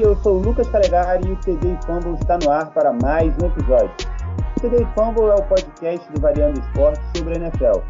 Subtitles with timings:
[0.00, 3.46] eu sou o Lucas Calegari e o TD Fumble está no ar para mais um
[3.46, 3.90] episódio.
[4.56, 7.80] O TD Fumble é o podcast do Variando Esporte sobre a NFL.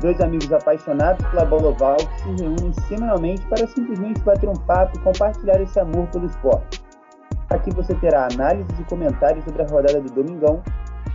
[0.00, 4.96] Dois amigos apaixonados pela bola oval que se reúnem semanalmente para simplesmente bater um papo
[4.96, 6.82] e compartilhar esse amor pelo esporte.
[7.50, 10.60] Aqui você terá análises e comentários sobre a rodada do Domingão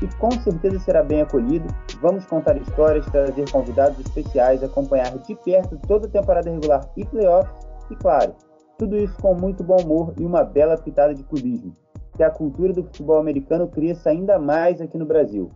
[0.02, 1.68] e com certeza será bem acolhido.
[2.02, 7.68] Vamos contar histórias, trazer convidados especiais, acompanhar de perto toda a temporada regular e playoffs
[7.90, 8.34] e, claro,
[8.78, 11.76] tudo isso com muito bom humor e uma bela pitada de clubismo,
[12.16, 15.50] que a cultura do futebol americano cresça ainda mais aqui no Brasil.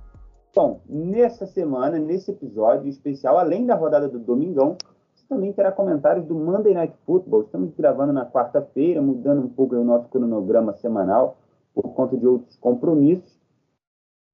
[0.56, 4.76] Bom, nessa semana, nesse episódio especial, além da rodada do Domingão,
[5.14, 7.44] você também terá comentários do Monday Night Football.
[7.44, 11.38] Estamos gravando na quarta-feira, mudando um pouco o nosso cronograma semanal
[11.74, 13.40] por conta de outros compromissos.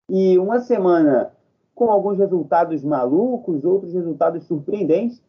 [0.10, 1.34] E uma semana
[1.76, 5.22] com alguns resultados malucos, outros resultados surpreendentes,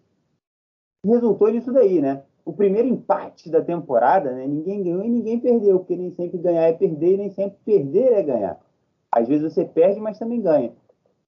[1.05, 2.23] resultou nisso daí, né?
[2.49, 4.47] O primeiro empate da temporada, né?
[4.47, 8.15] Ninguém ganhou e ninguém perdeu, porque nem sempre ganhar é perder e nem sempre perder
[8.15, 8.59] é ganhar.
[9.13, 10.73] Às vezes você perde, mas também ganha.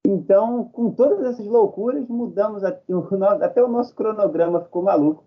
[0.03, 5.23] Então, com todas essas loucuras, mudamos até o nosso cronograma ficou maluco.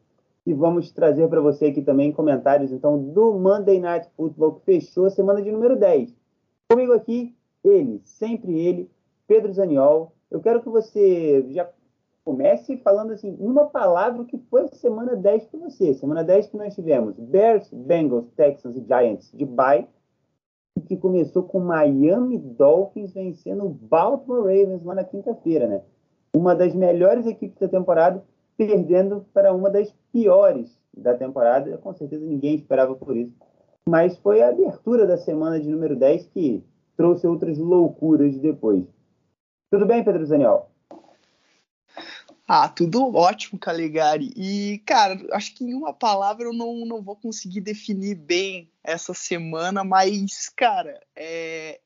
[0.48, 5.06] E vamos trazer para você aqui também comentários então do Monday Night Football que fechou
[5.06, 6.12] a semana de número 10.
[6.72, 8.90] Comigo aqui, ele, sempre ele,
[9.28, 10.12] Pedro Zaniol.
[10.32, 11.70] Eu quero que você já
[12.24, 15.94] comece falando assim, uma palavra que foi semana 10 para você.
[15.94, 19.88] Semana 10 que nós tivemos Bears, Bengals, Texans e Giants de bye,
[20.88, 25.82] que começou com Miami Dolphins vencendo o Baltimore Ravens lá na quinta-feira, né?
[26.34, 28.24] Uma das melhores equipes da temporada,
[28.58, 31.78] perdendo para uma das piores da temporada.
[31.78, 33.34] Com certeza ninguém esperava por isso.
[33.88, 36.64] Mas foi a abertura da semana de número 10 que
[36.96, 38.86] trouxe outras loucuras depois.
[39.70, 40.73] Tudo bem, Pedro Zaniol?
[42.48, 44.34] Ah, tudo ótimo, Calegari.
[44.36, 49.14] E, cara, acho que em uma palavra eu não, não vou conseguir definir bem essa
[49.14, 51.80] semana, mas, cara, é,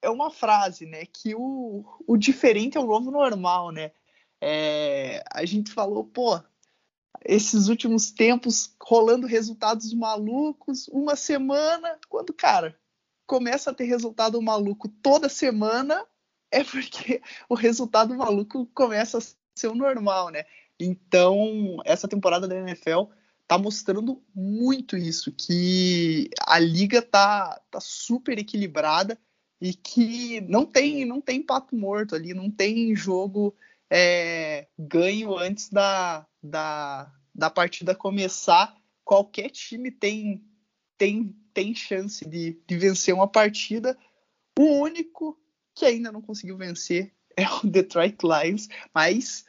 [0.00, 1.04] é uma frase, né?
[1.06, 3.92] Que o, o diferente é o novo normal, né?
[4.40, 6.40] É, a gente falou, pô,
[7.24, 12.76] esses últimos tempos rolando resultados malucos, uma semana, quando, cara,
[13.26, 16.04] começa a ter resultado maluco toda semana,
[16.50, 19.20] é porque o resultado maluco começa a
[19.54, 20.44] ser o normal, né?
[20.78, 23.04] Então, essa temporada da NFL
[23.46, 29.18] tá mostrando muito isso, que a liga tá, tá super equilibrada
[29.60, 33.54] e que não tem não tem pato morto ali, não tem jogo
[33.90, 38.74] é, ganho antes da, da, da partida começar.
[39.04, 40.42] Qualquer time tem
[40.96, 43.98] tem, tem chance de, de vencer uma partida.
[44.56, 45.36] O único
[45.74, 49.44] que ainda não conseguiu vencer é o Detroit Lions, mas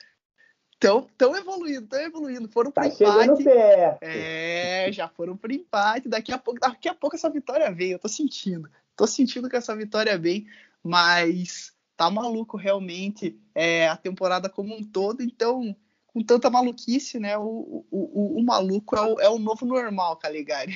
[0.74, 2.48] estão tão evoluindo, estão evoluindo.
[2.50, 3.44] Foram tá para empate.
[3.44, 4.04] Perto.
[4.04, 6.10] É, já foram para empate.
[6.10, 7.92] Daqui a pouco, daqui a pouco essa vitória vem.
[7.92, 10.46] Eu tô sentindo, tô sentindo que essa vitória vem,
[10.84, 15.22] mas tá maluco realmente é, a temporada como um todo.
[15.22, 15.76] Então,
[16.08, 17.38] com tanta maluquice, né?
[17.38, 20.76] O, o, o, o maluco é o, é o novo normal, Caligari.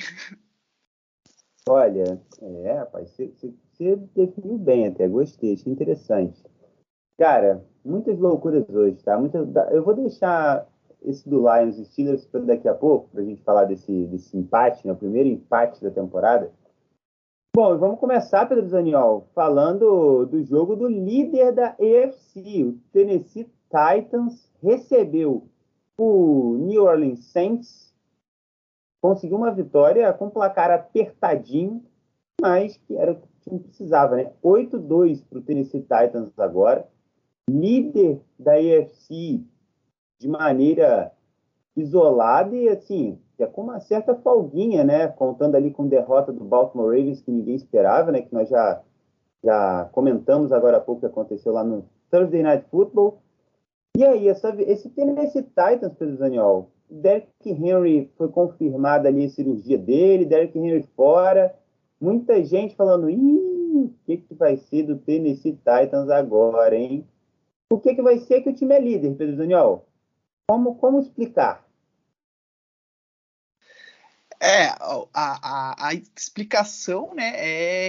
[1.68, 6.42] Olha, é, rapaz, você, você definiu bem até, gostei, achei interessante.
[7.18, 9.20] Cara, muitas loucuras hoje, tá?
[9.72, 10.64] Eu vou deixar
[11.02, 14.86] esse do Lions Steelers para daqui a pouco, para a gente falar desse, desse empate,
[14.86, 14.92] né?
[14.92, 16.52] o primeiro empate da temporada.
[17.56, 22.62] Bom, vamos começar, Pedro Zaniol, falando do jogo do líder da AFC.
[22.62, 25.48] O Tennessee Titans recebeu
[25.98, 27.92] o New Orleans Saints,
[29.02, 31.82] conseguiu uma vitória com placar apertadinho,
[32.40, 34.32] mas que era o que precisava, né?
[34.40, 36.86] 8-2 para o Tennessee Titans agora
[37.48, 39.42] líder da AFC
[40.18, 41.12] de maneira
[41.76, 45.08] isolada e assim, é com uma certa folguinha, né?
[45.08, 48.22] Contando ali com derrota do Baltimore Ravens que ninguém esperava, né?
[48.22, 48.82] Que nós já,
[49.42, 53.20] já comentamos agora há pouco que aconteceu lá no Thursday Night Football.
[53.96, 59.78] E aí, essa, esse Tennessee Titans, Pedro Daniel, Derrick Henry foi confirmada ali a cirurgia
[59.78, 61.54] dele, Derrick Henry fora.
[62.00, 67.06] Muita gente falando, ih, o que, que vai ser do Tennessee Titans agora, hein?
[67.70, 69.86] O que, que vai ser que o time é líder, Pedro Daniel?
[70.48, 71.68] Como, como explicar?
[74.40, 77.32] É, a, a, a, explicação, né,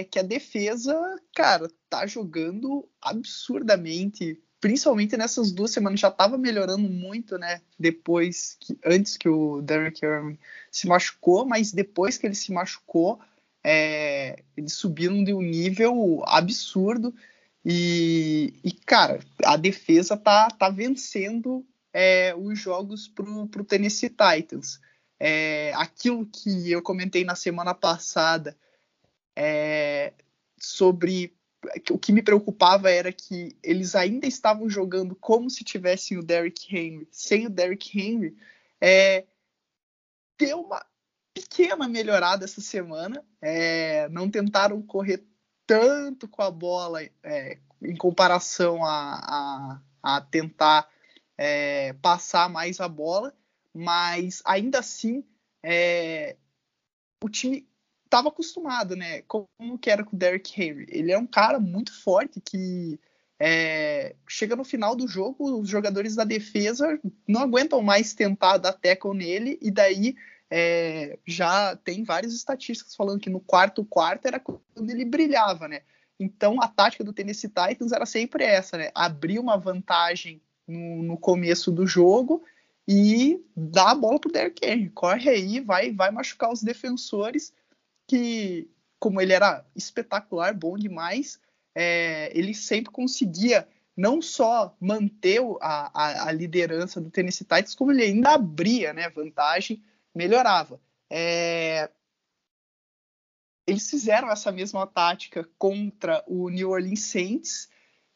[0.00, 6.88] é que a defesa, cara, tá jogando absurdamente, principalmente nessas duas semanas, já estava melhorando
[6.88, 10.38] muito, né, depois, que, antes que o Derrick Henry
[10.72, 13.20] se machucou, mas depois que ele se machucou,
[13.62, 17.14] é, eles subiram de um nível absurdo,
[17.64, 24.80] e, e, cara, a defesa tá, tá vencendo é, os jogos pro, pro Tennessee Titans.
[25.18, 28.56] é, aquilo que eu comentei na semana passada
[29.36, 30.14] é,
[30.58, 31.36] sobre
[31.90, 36.74] o que me preocupava era que eles ainda estavam jogando como se tivessem o Derrick
[36.74, 37.06] Henry.
[37.10, 38.34] Sem o Derrick Henry,
[38.80, 39.26] é,
[40.38, 40.84] deu uma
[41.34, 43.22] pequena melhorada essa semana.
[43.42, 45.22] É, não tentaram correr
[45.70, 50.90] tanto com a bola é, em comparação a, a, a tentar
[51.38, 53.32] é, passar mais a bola,
[53.72, 55.24] mas ainda assim
[55.62, 56.36] é,
[57.22, 57.68] o time
[58.04, 59.22] estava acostumado, né?
[59.22, 60.86] Como que era com o Derrick Henry.
[60.88, 62.98] Ele é um cara muito forte que
[63.38, 68.72] é, chega no final do jogo, os jogadores da defesa não aguentam mais tentar dar
[68.72, 70.16] tackle nele, e daí
[70.50, 75.82] é, já tem várias estatísticas falando que no quarto quarto era quando ele brilhava, né?
[76.18, 78.90] Então a tática do Tennessee Titans era sempre essa, né?
[78.94, 82.42] Abrir uma vantagem no, no começo do jogo
[82.86, 84.90] e dar a bola pro Derrick Henry.
[84.90, 87.52] Corre aí, vai, vai machucar os defensores
[88.06, 88.68] que,
[88.98, 91.38] como ele era espetacular, bom demais,
[91.74, 97.92] é, ele sempre conseguia não só manter a, a, a, liderança do Tennessee Titans, como
[97.92, 99.82] ele ainda abria né, vantagem,
[100.14, 100.80] melhorava.
[101.10, 101.90] É,
[103.66, 107.68] eles fizeram essa mesma tática contra o New Orleans Saints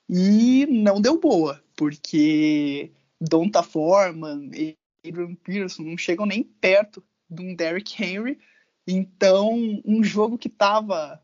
[0.08, 4.76] e não deu boa, porque Donta Foreman e
[5.06, 8.38] Adrian Pearson não chegam nem perto de um Derrick Henry,
[8.86, 11.22] então, um jogo que estava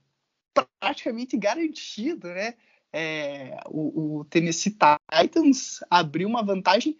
[0.79, 2.55] praticamente garantido, né?
[2.93, 6.99] É, o, o, Tennessee Titans abriu uma vantagem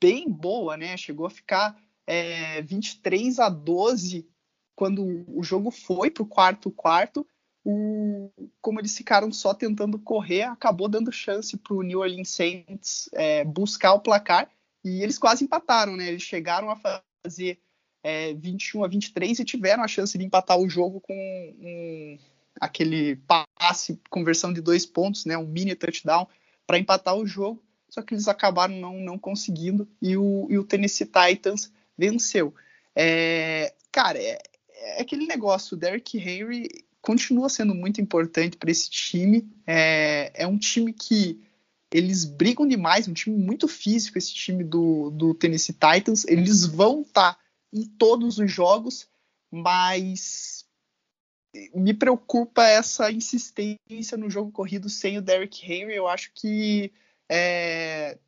[0.00, 0.96] bem boa, né?
[0.96, 1.76] Chegou a ficar
[2.10, 4.28] é, 23 a 12
[4.74, 7.24] quando o jogo foi para o quarto quarto.
[7.64, 13.08] O, como eles ficaram só tentando correr, acabou dando chance para o New Orleans Saints
[13.12, 14.50] é, buscar o placar
[14.82, 16.08] e eles quase empataram, né?
[16.08, 16.80] Eles chegaram a
[17.24, 17.60] fazer
[18.02, 22.18] é, 21 a 23 e tiveram a chance de empatar o jogo com um,
[22.60, 23.16] aquele
[23.58, 26.26] passe, conversão de dois pontos, né, um mini touchdown
[26.66, 30.64] para empatar o jogo, só que eles acabaram não, não conseguindo e o, e o
[30.64, 32.54] Tennessee Titans venceu.
[32.96, 34.38] É, cara, é,
[34.70, 36.68] é, aquele negócio, o Derrick Henry
[37.02, 41.40] continua sendo muito importante para esse time, é, é um time que
[41.92, 46.24] eles brigam demais, um time muito físico, esse time do, do Tennessee Titans.
[46.24, 47.40] Eles vão estar tá
[47.72, 49.08] em todos os jogos,
[49.50, 50.64] mas
[51.74, 55.96] me preocupa essa insistência no jogo corrido sem o Derrick Henry.
[55.96, 56.92] Eu acho que
[57.28, 58.18] é,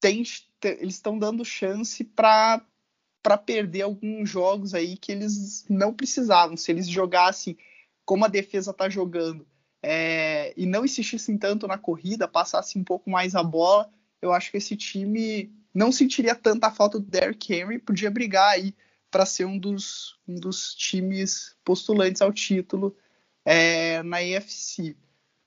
[0.00, 0.22] tem,
[0.64, 2.64] eles estão dando chance para
[3.22, 6.56] para perder alguns jogos aí que eles não precisavam.
[6.56, 7.56] Se eles jogassem
[8.04, 9.46] como a defesa está jogando
[9.82, 13.90] é, e não insistissem tanto na corrida, passassem um pouco mais a bola,
[14.20, 18.74] eu acho que esse time não sentiria tanta falta do Derrick Henry, podia brigar aí
[19.10, 22.96] para ser um dos, um dos times postulantes ao título
[23.44, 24.96] é, na EFC.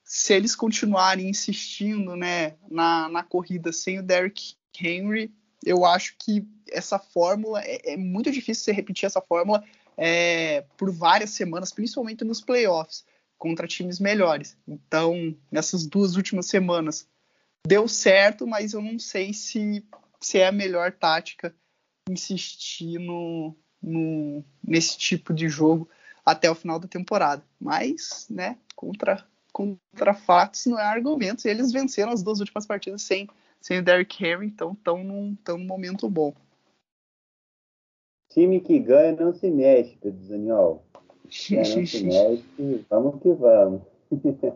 [0.02, 5.32] Se eles continuarem insistindo né, na, na corrida sem o Derrick Henry,
[5.64, 9.62] eu acho que essa fórmula é, é muito difícil você repetir essa fórmula
[9.96, 13.04] é, por várias semanas, principalmente nos playoffs,
[13.38, 14.56] contra times melhores.
[14.66, 17.06] Então, nessas duas últimas semanas,
[17.66, 19.84] deu certo, mas eu não sei se
[20.24, 21.54] se é a melhor tática
[22.08, 25.88] insistir no, no, nesse tipo de jogo
[26.24, 27.44] até o final da temporada.
[27.60, 31.44] Mas, né, contra, contra fatos não é argumentos.
[31.44, 33.28] Eles venceram as duas últimas partidas sem,
[33.64, 36.34] sem o Derrick Henry, então estão num, tão num momento bom.
[38.28, 40.84] Time que ganha não se mexe, Pedro Zaniol.
[41.24, 43.80] não se mexe, vamos que vamos.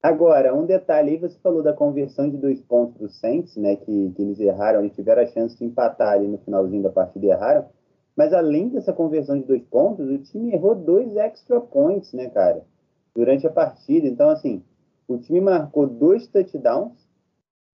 [0.00, 4.12] Agora, um detalhe aí, você falou da conversão de dois pontos do Saints, né, que,
[4.14, 7.30] que eles erraram, eles tiveram a chance de empatar ali no finalzinho da partida e
[7.30, 7.68] erraram,
[8.14, 12.64] mas além dessa conversão de dois pontos, o time errou dois extra points, né, cara,
[13.12, 14.06] durante a partida.
[14.06, 14.62] Então, assim,
[15.08, 17.07] o time marcou dois touchdowns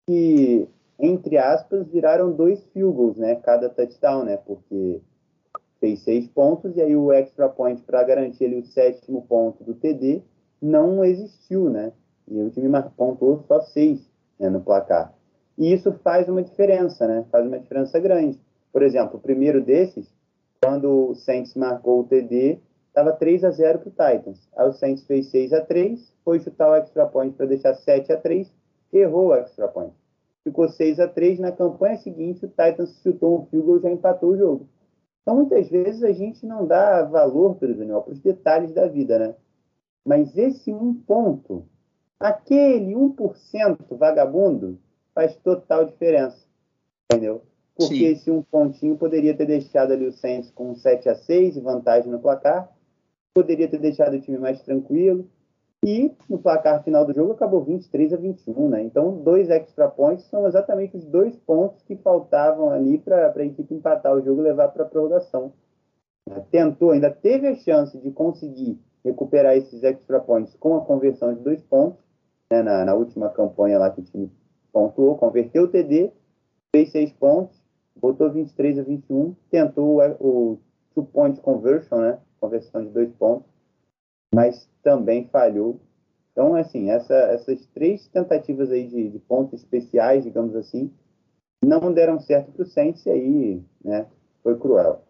[0.08, 0.68] que,
[1.00, 5.02] entre aspas, viraram dois field goals, né, cada touchdown, né, porque
[5.80, 9.74] fez seis pontos e aí o extra point para garantir ali o sétimo ponto do
[9.74, 10.22] TD
[10.62, 11.92] não existiu, né?
[12.26, 15.14] E o time pontuou só seis né, no placar.
[15.58, 17.26] E isso faz uma diferença, né?
[17.30, 18.40] Faz uma diferença grande.
[18.72, 20.08] Por exemplo, o primeiro desses,
[20.64, 24.48] quando o Saints marcou o TD, estava 3 a 0 para o Titans.
[24.56, 28.14] Aí o Saints fez 6 a 3, foi chutar o extra point para deixar 7
[28.14, 28.50] a 3,
[28.98, 29.94] errou o extra point.
[30.44, 33.92] Ficou 6 a 3 na campanha seguinte, o Titans chutou um field goal e já
[33.92, 34.68] empatou o jogo.
[35.22, 39.18] Então, muitas vezes a gente não dá valor, pelo Daniel, para os detalhes da vida,
[39.18, 39.36] né?
[40.06, 41.66] Mas esse um ponto
[42.20, 44.78] aquele 1% vagabundo
[45.14, 46.46] faz total diferença.
[47.12, 47.42] Entendeu?
[47.76, 48.22] porque Sim.
[48.22, 52.12] se um pontinho poderia ter deixado ali o Saints com 7 a 6 e vantagem
[52.12, 52.70] no placar,
[53.34, 55.28] poderia ter deixado o time mais tranquilo,
[55.86, 58.84] e no placar final do jogo acabou 23 a 21, né?
[58.84, 63.74] Então, dois extra points são exatamente os dois pontos que faltavam ali para a equipe
[63.74, 65.52] empatar o jogo e levar para a prorrogação.
[66.30, 66.42] Né?
[66.50, 71.42] Tentou, ainda teve a chance de conseguir recuperar esses extra points com a conversão de
[71.42, 72.00] dois pontos,
[72.50, 72.62] né?
[72.62, 74.32] na, na última campanha lá que o time
[74.72, 76.12] pontuou, converteu o TD,
[76.74, 77.62] fez seis pontos,
[77.96, 80.60] botou 23 a 21, tentou o, o
[80.96, 82.18] two point conversion, né?
[82.40, 83.53] Conversão de dois pontos,
[84.34, 85.80] mas também falhou.
[86.32, 90.92] Então, assim, essa, essas três tentativas aí de, de, pontos especiais, digamos assim,
[91.64, 94.08] não deram certo para o Saints e aí, né,
[94.42, 95.04] foi cruel.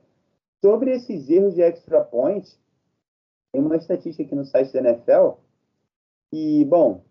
[0.64, 2.48] Sobre esses erros de extra point,
[3.52, 5.38] tem uma estatística aqui no site da NFL
[6.34, 7.04] e, bom,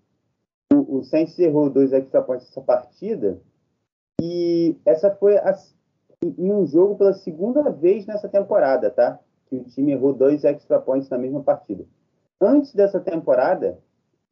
[0.73, 3.40] o, o Saints errou dois extra points nessa partida
[4.21, 5.57] e essa foi a,
[6.23, 9.19] em um jogo pela segunda vez nessa temporada, tá?
[9.49, 11.85] Que o time errou dois extra points na mesma partida.
[12.44, 13.78] Antes dessa temporada,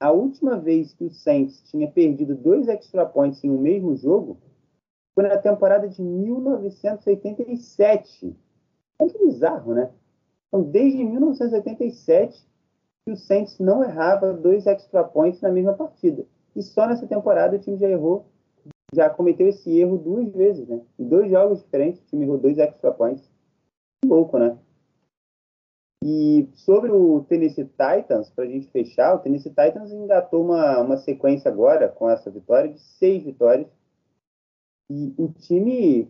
[0.00, 4.37] a última vez que o Saints tinha perdido dois extra points em um mesmo jogo
[5.14, 8.37] foi na temporada de 1987.
[9.00, 9.93] É que bizarro, né?
[10.49, 12.45] Então, desde 1987
[13.07, 16.26] que o Saints não errava dois extra points na mesma partida.
[16.57, 18.26] E só nessa temporada o time já errou,
[18.93, 20.81] já cometeu esse erro duas vezes, né?
[20.99, 23.31] Em dois jogos diferentes, o time errou dois extra points.
[24.05, 24.59] Louco, né?
[26.02, 30.97] E sobre o Tennessee Titans, para a gente fechar, o Tennessee Titans engatou uma, uma
[30.97, 33.69] sequência agora com essa vitória de seis vitórias.
[34.90, 36.09] E o time,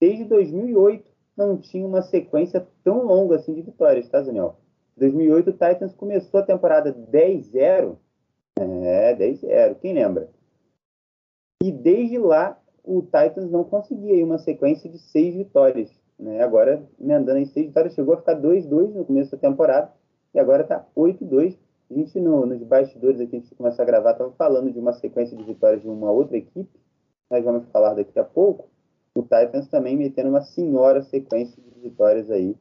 [0.00, 4.56] desde 2008, não tinha uma sequência tão longa assim de vitórias, tá, Daniel?
[4.96, 7.96] Em 2008, o Titans começou a temporada 10-0.
[8.58, 10.30] É, 10-0, quem lembra?
[11.62, 15.90] E desde lá, o Titans não conseguia uma sequência de seis vitórias.
[16.18, 16.42] Né?
[16.42, 19.92] Agora, emendando em seis vitórias, chegou a ficar 2-2 no começo da temporada
[20.34, 21.56] e agora está 8-2.
[21.90, 24.92] A gente, no, nos bastidores aqui, antes de começar a gravar, estava falando de uma
[24.92, 26.68] sequência de vitórias de uma outra equipe.
[27.30, 28.68] Nós vamos falar daqui a pouco.
[29.14, 32.56] O Titans também metendo uma senhora sequência de vitórias aí.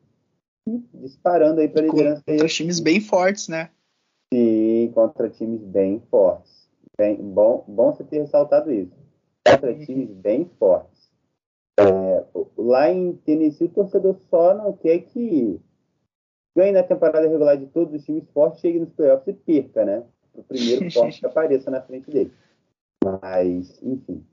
[0.94, 2.24] Disparando aí para a liderança.
[2.26, 3.70] Contra times bem fortes, né?
[4.34, 6.70] Sim, contra times bem fortes.
[6.98, 8.96] Bem, bom, bom você ter ressaltado isso.
[9.46, 10.95] Contra times bem fortes.
[11.79, 12.25] É,
[12.58, 15.60] lá em Tennessee, o torcedor só não quer que
[16.55, 20.03] ganhe na temporada regular de todos os times fortes, chegue nos playoffs e perca, né?
[20.34, 22.32] O primeiro forte que apareça na frente dele.
[23.03, 24.25] Mas, enfim.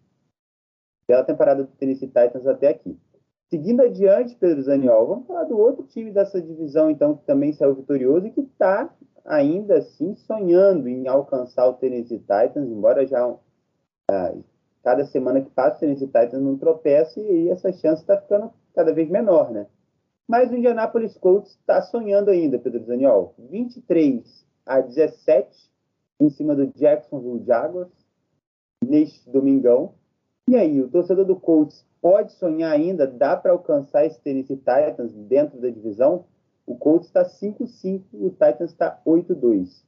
[1.06, 2.96] Pela temporada do Tennessee Titans até aqui.
[3.50, 7.75] Seguindo adiante, Pedro Zaniol, vamos falar do outro time dessa divisão, então, que também saiu
[7.75, 8.94] vitorioso e que está
[9.25, 13.37] ainda assim sonhando em alcançar o Tennessee Titans, embora já
[14.11, 14.34] ah,
[14.83, 18.93] cada semana que passa, o Tennessee Titans não tropeça e essa chance está ficando cada
[18.93, 19.67] vez menor, né?
[20.29, 23.35] Mas o Indianapolis Colts está sonhando ainda, Pedro Zaniol.
[23.39, 25.71] 23 a 17
[26.21, 27.91] em cima do Jacksonville Jaguars
[28.85, 29.95] neste domingão.
[30.49, 33.07] E aí, o torcedor do Colts pode sonhar ainda?
[33.07, 36.25] Dá para alcançar esse Tennessee Titans dentro da divisão?
[36.67, 39.85] O Colts está 5-5 e o Titans está 8-2.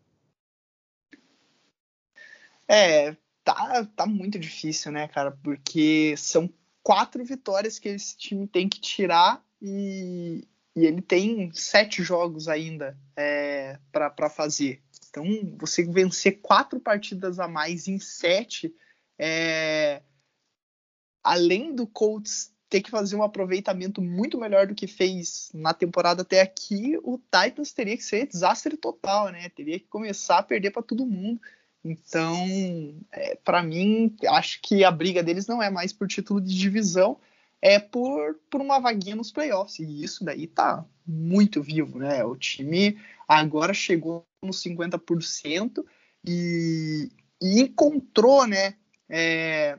[2.69, 5.31] É, tá, tá muito difícil, né, cara?
[5.31, 6.51] Porque são
[6.83, 12.99] quatro vitórias que esse time tem que tirar e, e ele tem sete jogos ainda
[13.17, 14.83] é, para fazer.
[15.09, 15.25] Então,
[15.59, 18.75] você vencer quatro partidas a mais em sete,
[19.19, 20.03] é,
[21.23, 26.23] além do Colts ter que fazer um aproveitamento muito melhor do que fez na temporada
[26.23, 29.49] até aqui, o Titans teria que ser desastre total, né?
[29.51, 31.41] Teria que começar a perder para todo mundo.
[31.85, 36.59] Então, é, para mim, acho que a briga deles não é mais por título de
[36.59, 37.19] divisão,
[37.61, 39.79] é por, por uma vaguinha nos playoffs.
[39.79, 42.25] E isso daí tá muito vivo, né?
[42.25, 42.99] O time
[43.29, 45.85] agora chegou nos 50%
[46.27, 47.11] e,
[47.41, 48.77] e encontrou, né?
[49.09, 49.79] É,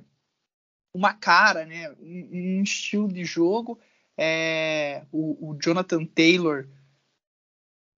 [0.93, 1.89] uma cara, né?
[1.99, 3.79] Um, um, estilo de jogo.
[4.15, 6.67] É, o, o Jonathan Taylor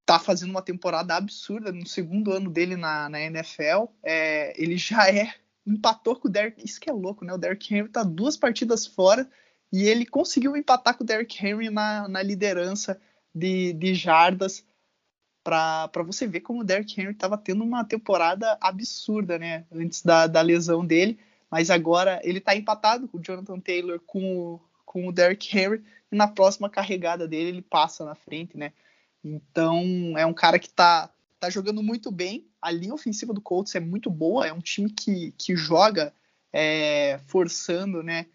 [0.08, 3.92] tá fazendo uma temporada absurda no segundo ano dele na, na NFL.
[4.02, 5.34] É, ele já é
[5.66, 6.64] empatou com o Derrick.
[6.64, 7.34] Isso que é louco, né?
[7.34, 9.30] O Derrick Henry tá duas partidas fora
[9.70, 12.98] e ele conseguiu empatar com o Derrick Henry na, na liderança
[13.36, 14.66] de, de jardas
[15.44, 19.66] para você ver como o Derrick Henry estava tendo uma temporada absurda, né?
[19.70, 21.20] Antes da, da lesão dele,
[21.52, 25.84] mas agora ele está empatado com o Jonathan Taylor com o, com o Derrick Henry
[26.10, 28.72] e na próxima carregada dele ele passa na frente, né?
[29.36, 29.84] Então,
[30.17, 32.48] é um cara que tá, tá jogando muito bem.
[32.62, 34.48] A linha ofensiva do Colts é muito boa.
[34.48, 36.13] É um time que, que joga
[36.51, 38.27] é, forçando, né?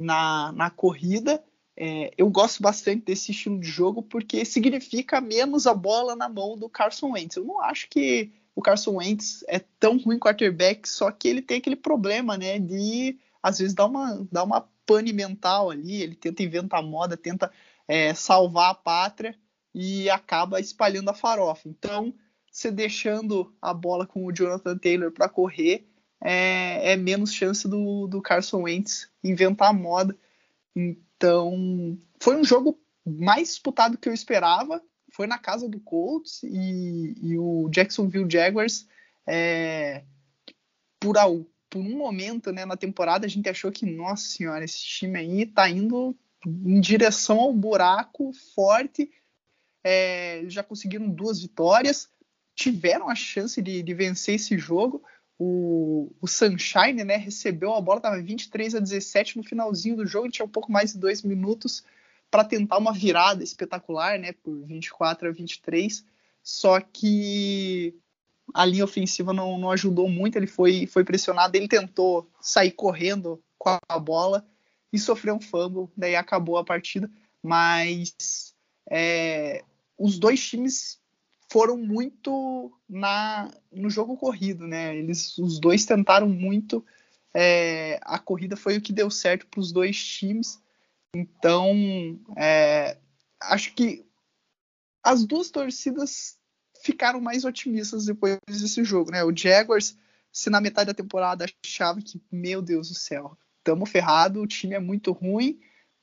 [0.00, 1.42] na, na corrida.
[1.76, 6.56] É, eu gosto bastante desse estilo de jogo porque significa menos a bola na mão
[6.56, 7.36] do Carson Wentz.
[7.36, 11.58] Eu não acho que o Carson Wentz é tão ruim quarterback, só que ele tem
[11.58, 16.42] aquele problema, né, de às vezes dar uma, dar uma pane mental ali, ele tenta
[16.42, 17.52] inventar moda, tenta
[17.86, 19.36] é, salvar a pátria
[19.74, 21.68] e acaba espalhando a farofa.
[21.68, 22.14] Então,
[22.50, 25.88] você deixando a bola com o Jonathan Taylor para correr,
[26.20, 30.16] é, é, menos chance do, do Carson Wentz inventar moda.
[30.74, 34.82] Então, foi um jogo mais disputado que eu esperava.
[35.12, 38.86] Foi na casa do Colts e, e o Jacksonville Jaguars,
[39.26, 40.04] é,
[41.00, 41.16] por,
[41.70, 45.46] por um momento né, na temporada, a gente achou que, nossa senhora, esse time aí
[45.46, 49.10] tá indo em direção ao buraco forte.
[49.82, 52.08] É, eles já conseguiram duas vitórias
[52.58, 55.00] tiveram a chance de, de vencer esse jogo.
[55.38, 60.28] O, o, Sunshine né, recebeu a bola, estava 23 a 17 no finalzinho do jogo,
[60.28, 61.84] tinha um pouco mais de dois minutos
[62.28, 66.04] para tentar uma virada espetacular, né, por 24 a 23.
[66.42, 67.94] Só que
[68.52, 73.40] a linha ofensiva não, não ajudou muito, ele foi, foi pressionado, ele tentou sair correndo
[73.56, 74.44] com a bola
[74.92, 77.08] e sofreu um fumble, daí acabou a partida.
[77.40, 78.56] Mas
[78.90, 79.64] é,
[79.98, 81.00] os dois times
[81.50, 84.96] foram muito na no jogo corrido, né?
[84.96, 86.84] Eles, os dois tentaram muito.
[87.34, 90.60] É, a corrida foi o que deu certo para os dois times.
[91.14, 92.98] Então, é,
[93.40, 94.04] acho que
[95.02, 96.38] as duas torcidas
[96.82, 99.24] ficaram mais otimistas depois desse jogo, né?
[99.24, 99.96] O Jaguars,
[100.32, 104.74] se na metade da temporada achava que, meu Deus do céu, estamos ferrado, o time
[104.74, 105.58] é muito ruim,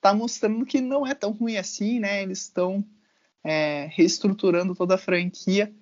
[0.06, 2.22] tá mostrando que não é tão ruim assim, né?
[2.22, 2.86] Eles estão
[3.44, 5.74] é, reestruturando toda a franquia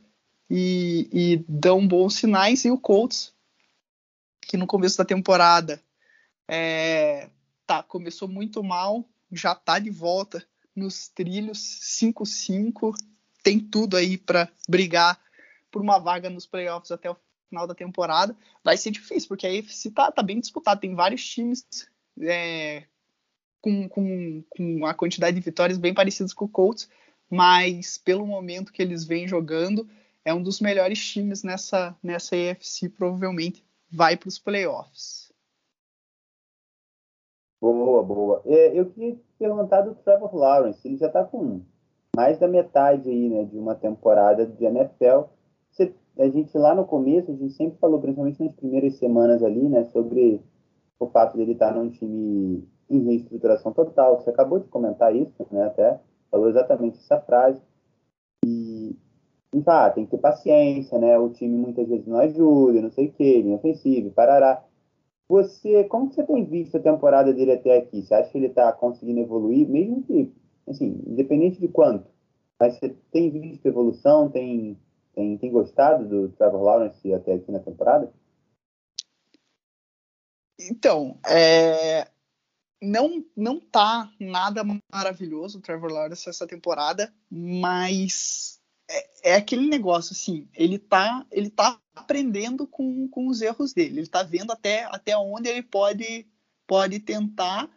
[0.49, 2.63] e, e, dão bons sinais.
[2.63, 3.33] E o Colts,
[4.39, 5.83] que no começo da temporada
[6.47, 7.29] é,
[7.67, 10.41] tá, começou muito mal, já tá de volta
[10.73, 11.59] nos trilhos
[11.99, 12.95] 5-5,
[13.43, 15.19] tem tudo aí para brigar
[15.69, 17.17] por uma vaga nos playoffs até o
[17.49, 18.37] final da temporada.
[18.63, 21.65] Vai ser difícil, porque a AFC tá, tá bem disputado, tem vários times
[22.21, 22.85] é,
[23.63, 26.89] com, com, com a quantidade de vitórias bem parecidas com o Colts,
[27.29, 29.87] mas pelo momento que eles vêm jogando,
[30.25, 35.31] é um dos melhores times nessa, nessa EFC, provavelmente vai para os playoffs.
[37.61, 38.41] Boa, boa.
[38.45, 41.61] É, eu queria perguntar do Trevor Lawrence, ele já está com
[42.13, 45.29] mais da metade aí, né, de uma temporada de NFL.
[45.71, 49.61] Você, a gente lá no começo, a gente sempre falou, principalmente nas primeiras semanas ali,
[49.69, 50.41] né, sobre
[50.99, 54.21] o fato dele estar num time em reestruturação total.
[54.21, 55.99] Você acabou de comentar isso, né, até
[56.33, 57.61] falou exatamente essa frase.
[58.43, 58.95] E,
[59.53, 61.17] e ah, tem que ter paciência, né?
[61.17, 63.59] O time muitas vezes não ajuda, não sei o quê, linha
[64.15, 64.65] parará.
[65.29, 68.01] Você, como você tem visto a temporada dele até aqui?
[68.01, 70.33] Você acha que ele está conseguindo evoluir, mesmo que,
[70.67, 72.07] assim, independente de quanto?
[72.59, 74.77] Mas você tem visto evolução, tem,
[75.15, 78.11] tem, tem gostado do Trevor Lawrence até aqui na temporada?
[80.59, 82.07] Então, é,
[82.83, 90.11] não não tá nada maravilhoso o Trevor Lawrence essa temporada, mas é, é, aquele negócio
[90.11, 94.83] assim, ele tá ele tá aprendendo com, com os erros dele, ele tá vendo até
[94.85, 96.27] até onde ele pode
[96.67, 97.69] pode tentar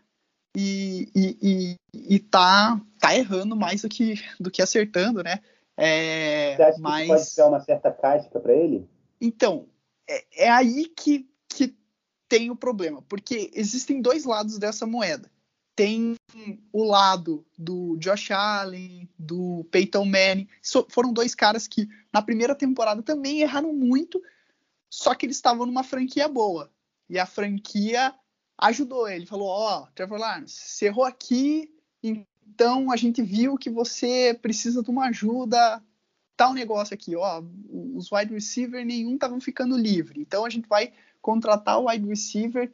[0.57, 5.41] e, e, e, e tá tá errando mais do que do que acertando, né?
[5.77, 7.03] É, Você acha mas...
[7.03, 8.89] que pode ser uma certa casca para ele?
[9.21, 9.69] Então,
[10.09, 11.36] é, é aí que, que
[12.29, 15.31] tem o problema, porque existem dois lados dessa moeda.
[15.75, 16.15] Tem
[16.73, 20.49] o lado do Josh Allen, do Peyton Manning,
[20.89, 24.23] foram dois caras que na primeira temporada também erraram muito,
[24.91, 26.73] só que eles estavam numa franquia boa.
[27.09, 28.15] E a franquia
[28.59, 31.71] ajudou ele, falou: "Ó, oh, Trevor Lawrence, você errou aqui,
[32.03, 35.83] então a gente viu que você precisa de uma ajuda,
[36.37, 37.43] tal negócio aqui, ó,
[37.95, 40.21] os wide receiver nenhum estavam ficando livre.
[40.21, 40.93] Então a gente vai
[41.27, 42.71] contratar o wide receiver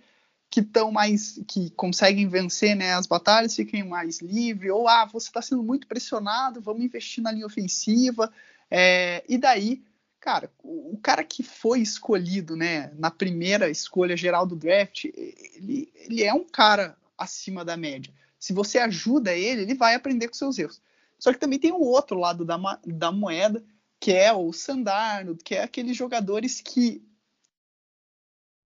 [0.51, 5.29] que estão mais que conseguem vencer né, as batalhas, fiquem mais livre, ou ah, você
[5.29, 8.31] está sendo muito pressionado, vamos investir na linha ofensiva.
[8.71, 9.83] É, e daí,
[10.21, 15.91] cara, o, o, cara que foi escolhido né, na primeira escolha geral do draft, ele,
[15.95, 18.13] ele é um cara acima da média.
[18.39, 20.83] Se você ajuda ele, ele vai aprender com seus erros.
[21.19, 23.65] Só que também tem o outro lado da, da moeda,
[23.99, 27.03] que é o Sandarno, que é aqueles jogadores que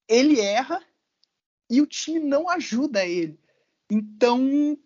[0.07, 0.81] ele erra
[1.69, 3.39] e o time não ajuda ele.
[3.89, 4.77] Então,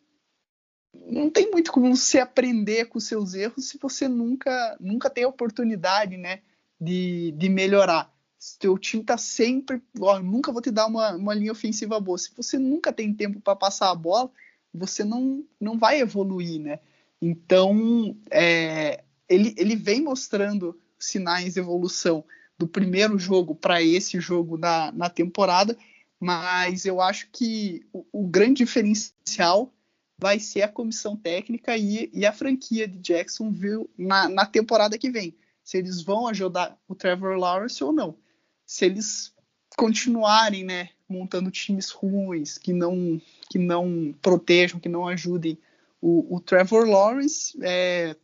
[0.93, 5.29] não tem muito como você aprender com seus erros se você nunca, nunca tem a
[5.29, 6.41] oportunidade né,
[6.79, 8.13] de, de melhorar.
[8.37, 12.17] Se teu time tá sempre, ó, nunca vou te dar uma, uma linha ofensiva boa.
[12.17, 14.31] Se você nunca tem tempo para passar a bola,
[14.73, 16.79] você não, não vai evoluir, né?
[17.21, 22.23] Então, é, ele, ele vem mostrando sinais de evolução
[22.59, 25.77] do primeiro jogo para esse jogo na, na temporada,
[26.19, 29.73] mas eu acho que o, o, grande diferencial
[30.19, 35.09] vai ser a comissão técnica e, e a franquia de Jacksonville na, na, temporada que
[35.09, 35.33] vem.
[35.63, 38.17] Se eles vão ajudar o Trevor Lawrence ou não.
[38.65, 39.33] Se eles
[39.77, 45.57] continuarem, né, montando times ruins que não que não protejam, que não ajudem
[46.01, 48.15] o, o Trevor Lawrence, é,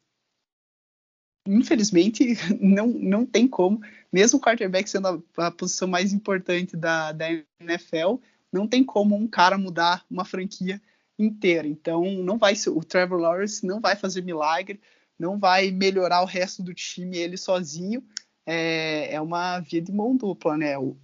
[1.47, 3.81] infelizmente não, não tem como,
[4.15, 8.15] mesmo o quarterback sendo a, a, posição mais importante da, da NFL,
[8.49, 10.81] não tem como um cara mudar uma franquia
[11.19, 11.67] inteira.
[11.67, 14.79] Então não vai ser o Trevor Lawrence não vai fazer milagre,
[15.19, 18.01] não vai melhorar o resto do time ele sozinho.
[18.45, 20.77] É, é uma via de mão dupla, né?
[20.77, 20.95] O,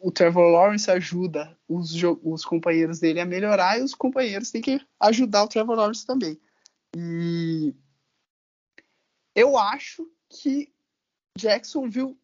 [0.00, 4.80] o Trevor Lawrence ajuda os, os companheiros dele a melhorar e os companheiros têm que
[5.00, 6.38] ajudar o Trevor Lawrence também.
[6.96, 7.74] E
[9.34, 10.70] eu acho que
[11.36, 12.16] Jacksonville,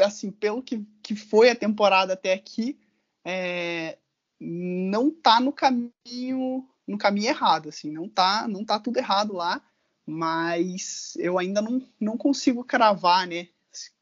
[0.00, 2.78] assim, pelo que, que foi a temporada até aqui,
[3.24, 3.98] é,
[4.40, 9.60] não tá no caminho no caminho errado, assim, não tá, não tá tudo errado lá,
[10.06, 13.48] mas eu ainda não, não consigo cravar, né,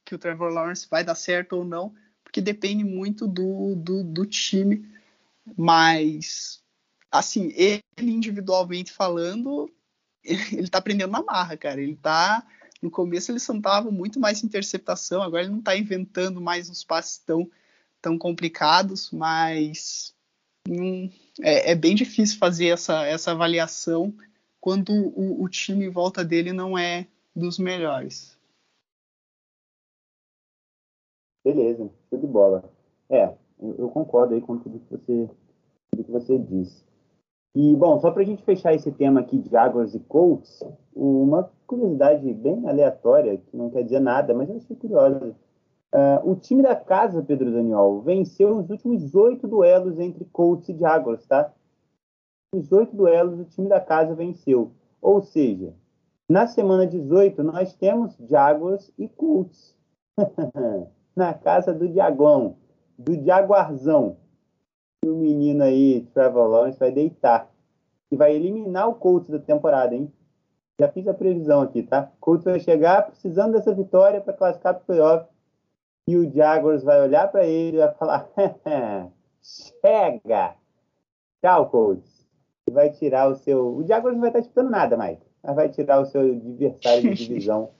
[0.04, 4.24] que o Trevor Lawrence vai dar certo ou não, porque depende muito do, do, do
[4.24, 4.88] time,
[5.56, 6.62] mas
[7.10, 9.70] assim, ele individualmente falando,
[10.22, 11.80] ele tá aprendendo na marra, cara.
[11.80, 12.46] Ele tá.
[12.82, 17.18] No começo ele sentava muito mais interceptação, agora ele não tá inventando mais uns passes
[17.18, 17.50] tão,
[18.00, 20.14] tão complicados, mas
[20.68, 21.10] hum,
[21.40, 24.14] é, é, bem difícil fazer essa, essa avaliação
[24.60, 28.36] quando o, o time em volta dele não é dos melhores.
[31.44, 32.68] Beleza, de bola.
[33.08, 35.30] É, eu, eu concordo aí com tudo que você,
[35.90, 36.84] tudo que você disse.
[37.56, 40.62] E, bom, só para a gente fechar esse tema aqui de Jaguars e Colts,
[40.94, 45.34] uma curiosidade bem aleatória, que não quer dizer nada, mas eu achei curiosa.
[45.90, 50.76] Uh, o time da casa, Pedro Daniel, venceu os últimos oito duelos entre Colts e
[50.76, 51.50] Jaguars, tá?
[52.54, 54.72] Os oito duelos o time da casa venceu.
[55.00, 55.72] Ou seja,
[56.28, 59.74] na semana 18 nós temos Jaguars e Colts.
[61.16, 62.56] na casa do Diagão,
[62.98, 64.18] do Jaguarzão
[65.08, 67.50] o menino aí, Trevor Lawrence, vai deitar.
[68.10, 70.12] E vai eliminar o Colts da temporada, hein?
[70.78, 72.10] Já fiz a previsão aqui, tá?
[72.16, 75.26] O Colts vai chegar precisando dessa vitória para classificar para o playoff.
[76.08, 78.28] E o Jaguars vai olhar para ele e vai falar:
[79.42, 80.54] chega!
[81.42, 82.26] Tchau, Colts.
[82.68, 83.76] E vai tirar o seu.
[83.76, 87.14] O Jaguars não vai estar disputando nada mais, mas vai tirar o seu adversário de
[87.26, 87.70] divisão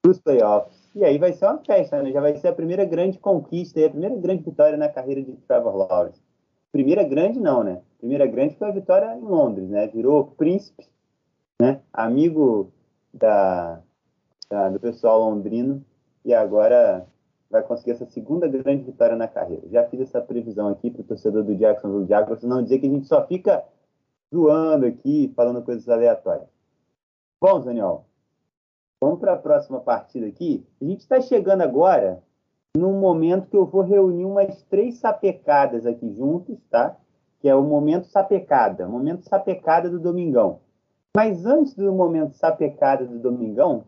[0.00, 0.90] para os playoffs.
[0.94, 2.12] E aí vai ser uma festa, né?
[2.12, 5.32] Já vai ser a primeira grande conquista e a primeira grande vitória na carreira de
[5.32, 6.22] Trevor Lawrence.
[6.74, 7.80] Primeira grande não, né?
[7.98, 9.86] Primeira grande foi a vitória em Londres, né?
[9.86, 10.84] Virou príncipe,
[11.62, 11.80] né?
[11.92, 12.72] Amigo
[13.12, 13.80] da,
[14.50, 15.84] da, do pessoal londrino
[16.24, 17.06] e agora
[17.48, 19.62] vai conseguir essa segunda grande vitória na carreira.
[19.68, 22.90] Já fiz essa previsão aqui para o torcedor do Jacksonville Jaguars, não dizer que a
[22.90, 23.64] gente só fica
[24.34, 26.48] zoando aqui, falando coisas aleatórias.
[27.40, 28.04] Bom, Daniel,
[29.00, 30.66] vamos para a próxima partida aqui.
[30.82, 32.20] A gente está chegando agora
[32.76, 36.96] num momento que eu vou reunir umas três sapecadas aqui juntos, tá?
[37.40, 40.60] Que é o momento sapecada, momento sapecada do Domingão.
[41.16, 43.84] Mas antes do momento sapecada do Domingão,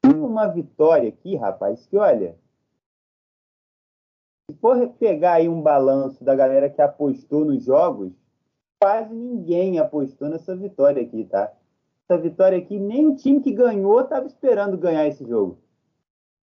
[0.00, 2.36] tem uma vitória aqui, rapaz, que olha,
[4.48, 8.12] se for pegar aí um balanço da galera que apostou nos jogos,
[8.80, 11.52] quase ninguém apostou nessa vitória aqui, tá?
[12.04, 15.58] Essa vitória aqui, nem o time que ganhou estava esperando ganhar esse jogo.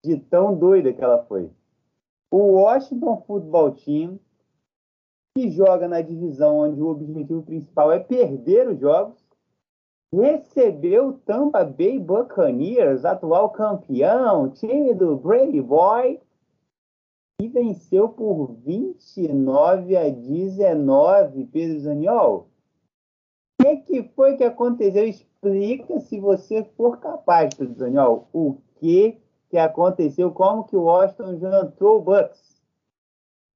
[0.04, 1.50] De tão doida que ela foi
[2.36, 4.20] o Washington Football Team,
[5.34, 9.26] que joga na divisão onde o objetivo principal é perder os jogos,
[10.14, 16.20] recebeu o Tampa Bay Buccaneers, atual campeão, time do Brady Boy,
[17.42, 22.50] e venceu por 29 a 19, Pedro Zaniol.
[23.58, 25.08] O que, que foi que aconteceu?
[25.08, 29.22] Explica se você for capaz, Pedro Zaniol, o que
[29.56, 32.42] que aconteceu, como que o Washington jantou o Bucks.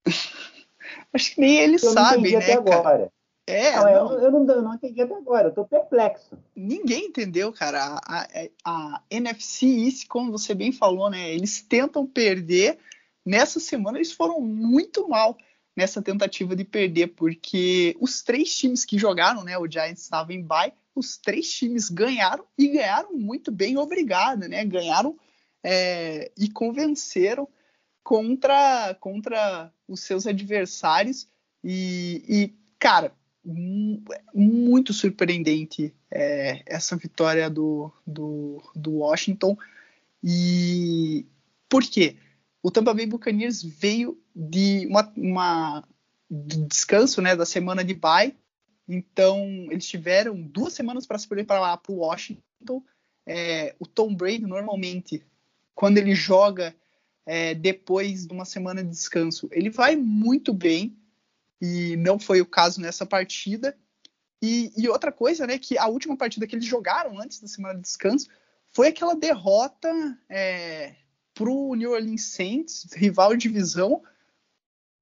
[1.14, 3.12] Acho que nem ele eu sabe, né, até agora.
[3.46, 4.14] É, não, não.
[4.14, 6.38] Eu, eu, não, eu, não, entendi até agora, eu tô perplexo.
[6.56, 8.00] Ninguém entendeu, cara.
[8.06, 11.34] A, a, a NFC East, como você bem falou, né?
[11.34, 12.78] Eles tentam perder.
[13.26, 15.36] Nessa semana eles foram muito mal
[15.76, 19.58] nessa tentativa de perder, porque os três times que jogaram, né?
[19.58, 24.64] O Giants estava em bye, os três times ganharam e ganharam muito bem, obrigado, né?
[24.64, 25.18] Ganharam
[25.64, 27.48] é, e convenceram
[28.04, 31.28] contra, contra os seus adversários.
[31.64, 33.14] E, e cara,
[34.34, 39.58] muito surpreendente é, essa vitória do, do, do Washington.
[40.24, 41.26] E
[41.68, 42.18] por quê?
[42.62, 45.88] O Tampa Bay Buccaneers veio de uma, uma
[46.30, 48.36] de descanso né, da semana de bye.
[48.88, 52.84] Então, eles tiveram duas semanas para se preparar para o Washington.
[53.26, 55.24] É, o Tom Brady, normalmente,
[55.80, 56.76] quando ele joga
[57.26, 61.00] é, depois de uma semana de descanso, ele vai muito bem
[61.62, 63.78] e não foi o caso nessa partida.
[64.42, 67.76] E, e, outra coisa, né, que a última partida que eles jogaram antes da semana
[67.76, 68.28] de descanso
[68.74, 69.90] foi aquela derrota
[70.28, 70.98] é,
[71.34, 74.04] para o New Orleans Saints, rival de divisão,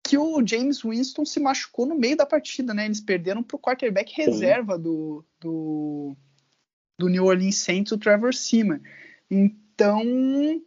[0.03, 2.85] que o James Winston se machucou no meio da partida, né?
[2.85, 6.15] Eles perderam para o quarterback reserva do, do,
[6.99, 8.79] do, New Orleans Saints, o Trevor Seaman.
[9.31, 9.66] Então,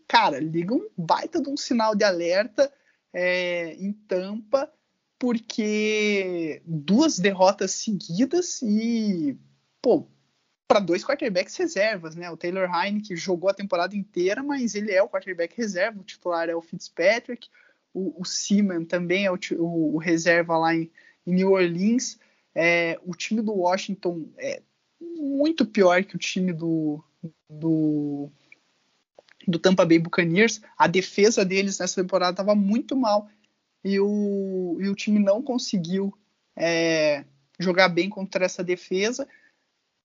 [0.06, 2.72] cara, liga um baita de um sinal de alerta
[3.12, 4.72] é, em Tampa
[5.20, 9.36] porque duas derrotas seguidas e,
[9.82, 10.08] pô,
[10.66, 12.30] para dois quarterbacks reservas, né?
[12.30, 16.48] O Taylor Heineken jogou a temporada inteira, mas ele é o quarterback reserva, o titular
[16.48, 17.48] é o Fitzpatrick,
[17.92, 20.90] o, o Seaman também é o, o, o reserva lá em,
[21.26, 22.18] em New Orleans.
[22.54, 24.62] É, o time do Washington é
[25.00, 27.04] muito pior que o time do,
[27.48, 28.30] do,
[29.46, 30.60] do Tampa Bay Buccaneers.
[30.76, 33.28] A defesa deles nessa temporada estava muito mal
[33.84, 36.12] e o, e o time não conseguiu
[36.56, 37.24] é,
[37.58, 39.26] jogar bem contra essa defesa.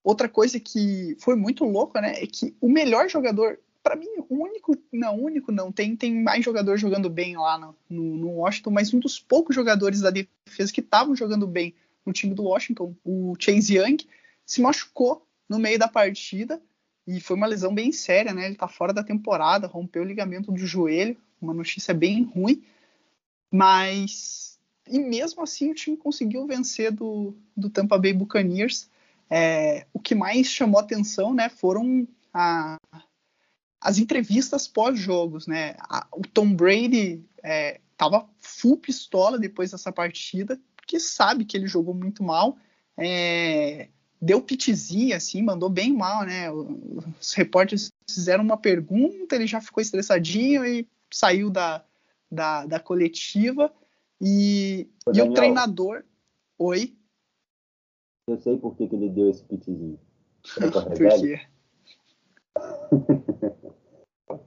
[0.03, 4.43] Outra coisa que foi muito louca, né, é que o melhor jogador, para mim, o
[4.43, 8.71] único, não, único não, tem, tem mais jogador jogando bem lá no, no, no Washington,
[8.71, 11.73] mas um dos poucos jogadores da defesa que estavam jogando bem
[12.05, 13.97] no time do Washington, o Chase Young,
[14.45, 16.61] se machucou no meio da partida
[17.07, 18.47] e foi uma lesão bem séria, né?
[18.47, 22.63] Ele tá fora da temporada, rompeu o ligamento do joelho, uma notícia bem ruim.
[23.51, 28.89] Mas, e mesmo assim, o time conseguiu vencer do, do Tampa Bay Buccaneers.
[29.29, 32.77] É, o que mais chamou atenção né, foram a,
[33.79, 35.45] as entrevistas pós-jogos.
[35.45, 35.75] Né?
[35.79, 37.79] A, o Tom Brady é,
[38.39, 42.57] full pistola depois dessa partida, porque sabe que ele jogou muito mal.
[42.97, 43.89] É,
[44.21, 46.51] deu pitizinha, assim, mandou bem mal, né?
[46.51, 51.83] Os repórteres fizeram uma pergunta, ele já ficou estressadinho e saiu da,
[52.31, 53.71] da, da coletiva
[54.21, 56.03] e, Ô, e o treinador.
[56.57, 56.95] Oi?
[58.27, 59.99] Eu sei por que, que ele deu esse pitzinho.
[60.71, 61.41] por quê?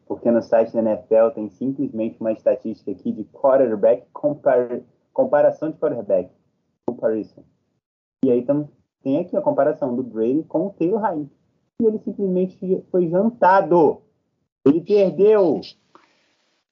[0.06, 4.80] Porque no site da NFL tem simplesmente uma estatística aqui de quarterback compar,
[5.12, 6.30] comparação de quarterback.
[6.88, 7.44] Comparison.
[8.24, 8.68] E aí tam,
[9.02, 11.30] tem aqui a comparação do Brady com o Taylor Heineken.
[11.80, 14.02] E ele simplesmente foi jantado.
[14.66, 15.60] Ele perdeu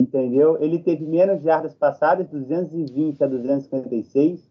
[0.00, 0.58] entendeu?
[0.60, 4.48] Ele teve menos jardas passadas, 220 a 256.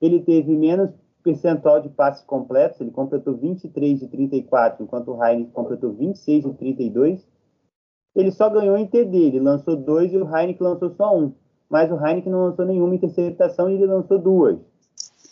[0.00, 0.90] Ele teve menos
[1.22, 6.52] percentual de passes completos, ele completou 23 de 34, enquanto o Heineken completou 26 de
[6.52, 7.26] 32.
[8.14, 11.32] Ele só ganhou em TD, ele lançou dois e o Heineken lançou só um.
[11.68, 14.58] Mas o Heineken não lançou nenhuma interceptação e ele lançou duas.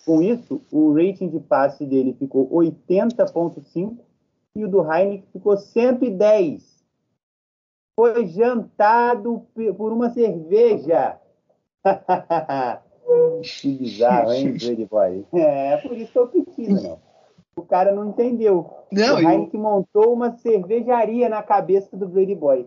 [0.04, 3.96] Com isso, o rating de passe dele ficou 80.5
[4.56, 6.72] e o do Heineken ficou 110
[7.94, 11.18] foi jantado por uma cerveja.
[13.60, 15.26] que bizarro, hein, Brady Boy?
[15.32, 17.00] É, por isso que eu pedi, não.
[17.54, 18.70] O cara não entendeu.
[18.90, 19.60] Não, o Heineken eu...
[19.60, 22.66] montou uma cervejaria na cabeça do Brady Boy.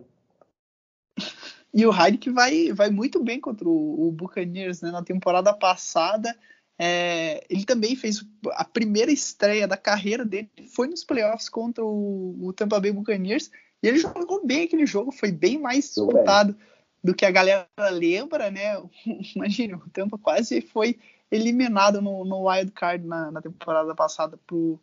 [1.74, 4.90] E o Heineken vai, vai muito bem contra o, o Buccaneers, né?
[4.90, 6.34] Na temporada passada,
[6.78, 12.36] é, ele também fez a primeira estreia da carreira dele, foi nos playoffs contra o,
[12.40, 13.50] o Tampa Bay Buccaneers
[13.82, 16.56] e ele jogou bem aquele jogo, foi bem mais disputado
[17.02, 18.82] do que a galera lembra, né?
[19.34, 20.98] Imagina, o Tampa quase foi
[21.30, 24.78] eliminado no, no wild card na, na temporada passada pro,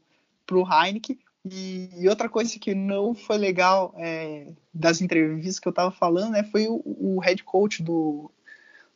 [0.45, 1.19] pro Heineken.
[1.45, 6.32] E, e, outra coisa que não foi legal é, das entrevistas que eu tava falando,
[6.32, 8.32] né, foi o, o head coach do,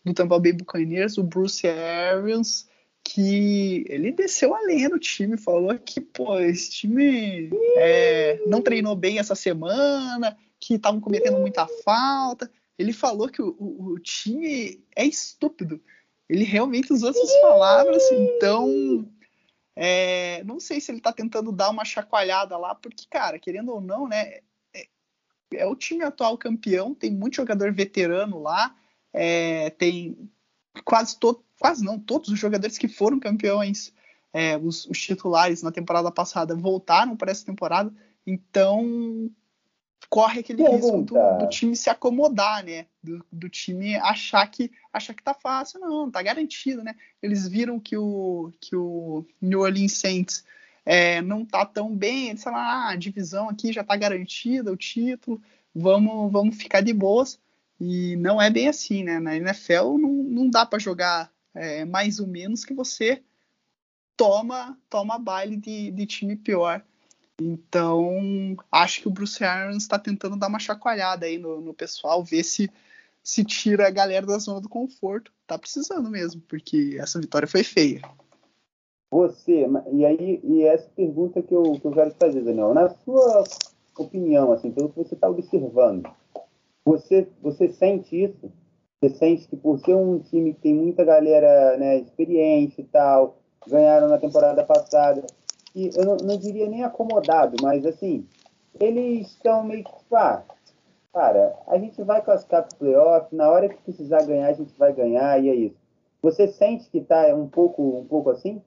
[0.04, 2.70] do Tampa Bay Buccaneers, o Bruce Arians,
[3.08, 8.98] que ele desceu a lenha no time, falou que, pô, esse time é, não treinou
[8.98, 12.52] bem essa semana, que estavam cometendo muita falta.
[12.78, 15.82] Ele falou que o, o, o, time é estúpido.
[16.28, 19.10] Ele realmente usou essas palavras, então
[19.74, 23.80] é, não sei se ele tá tentando dar uma chacoalhada lá, porque, cara, querendo ou
[23.80, 24.40] não, né,
[24.74, 24.88] é,
[25.54, 28.76] é o time atual campeão, tem muito jogador veterano lá,
[29.14, 30.30] é, tem
[30.84, 33.94] quase todo, quase não, todos os jogadores que foram campeões,
[34.34, 37.92] é, os, os, titulares na temporada passada, voltaram para essa temporada.
[38.26, 39.30] Então,
[40.10, 40.86] corre aquele Pergunta.
[40.86, 42.86] risco do, do, time se acomodar, né?
[43.02, 46.96] Do, do, time achar que achar que tá fácil, não, tá garantido, né?
[47.22, 50.46] Eles viram que o que o New Orleans Saints
[50.86, 54.78] é, não tá tão bem, eles falam, ah, a divisão aqui já tá garantida, o
[54.78, 55.42] título,
[55.74, 57.40] vamos vamos ficar de boas.
[57.80, 59.20] E não é bem assim, né?
[59.20, 63.24] Na NFL não, não dá para jogar é, mais ou menos que você
[64.16, 66.84] toma toma baile de, de time pior.
[67.40, 72.24] Então, acho que o Bruce Arians está tentando dar uma chacoalhada aí no, no, pessoal,
[72.24, 72.70] ver se
[73.24, 75.32] se tira a galera da zona do conforto.
[75.46, 78.02] Tá precisando mesmo, porque essa vitória foi feia.
[79.12, 82.90] Você, e aí, e essa pergunta que eu, que eu quero te fazer, Daniel, na
[82.90, 83.44] sua
[83.98, 86.10] opinião, assim, pelo que você está observando,
[86.86, 88.52] você, você sente isso?
[89.00, 93.38] Você sente que por ser um time que tem muita galera né, experiente e tal,
[93.68, 95.26] ganharam na temporada passada,
[95.72, 98.28] que eu não, não diria nem acomodado, mas assim,
[98.80, 100.44] eles estão meio que, ah,
[101.14, 104.74] cara, a gente vai classificar para o playoff, na hora que precisar ganhar, a gente
[104.78, 105.78] vai ganhar, e é isso.
[106.22, 108.62] Você sente que tá um pouco, um pouco assim?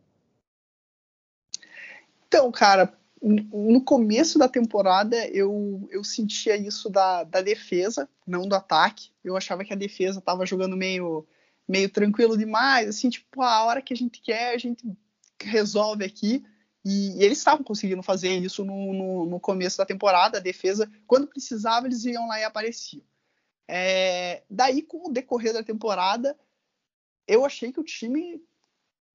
[2.29, 8.55] Então, cara, no começo da temporada eu, eu sentia isso da, da defesa, não do
[8.55, 9.11] ataque.
[9.23, 11.27] Eu achava que a defesa estava jogando meio,
[11.69, 14.85] meio tranquilo demais, assim, tipo, a hora que a gente quer, a gente
[15.43, 16.43] resolve aqui.
[16.83, 20.39] E, e eles estavam conseguindo fazer isso no, no, no, começo da temporada.
[20.39, 23.05] A defesa, quando precisava, eles iam lá e apareciam.
[23.69, 26.35] É, daí, com o decorrer da temporada,
[27.29, 28.43] eu achei que o time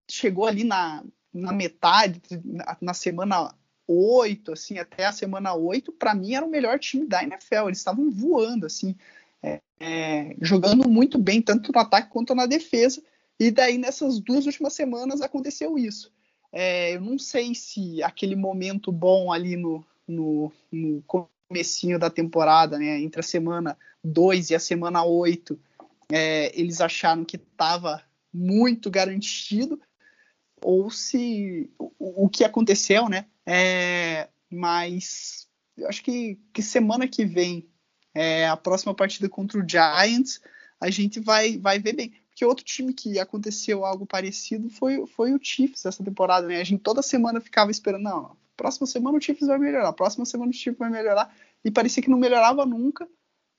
[0.07, 3.51] chegou ali na, na metade, na, na semana
[3.87, 7.67] 8, assim, até a semana 8, para mim era o melhor time da NFL.
[7.67, 8.95] Eles estavam voando, assim,
[9.41, 13.01] é, é, jogando muito bem, tanto no ataque quanto na defesa.
[13.39, 16.11] E daí, nessas duas últimas semanas, aconteceu isso.
[16.51, 22.77] É, eu não sei se aquele momento bom ali no, no, no comecinho da temporada,
[22.77, 25.59] né, entre a semana 2 e a semana 8,
[26.11, 28.01] é, eles acharam que estava
[28.33, 29.79] muito garantido,
[30.61, 33.25] ou se o, o que aconteceu, né?
[33.45, 37.69] É, mas eu acho que, que semana que vem,
[38.13, 40.41] é, a próxima partida contra o Giants,
[40.79, 42.13] a gente vai, vai ver bem.
[42.29, 46.59] Porque outro time que aconteceu algo parecido foi, foi o Chiefs essa temporada, né?
[46.59, 50.51] A gente toda semana ficava esperando, não, próxima semana o Chiefs vai melhorar, próxima semana
[50.51, 53.07] o Chiefs vai melhorar, e parecia que não melhorava nunca.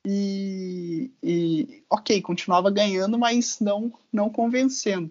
[0.07, 5.11] E, e ok, continuava ganhando, mas não, não convencendo.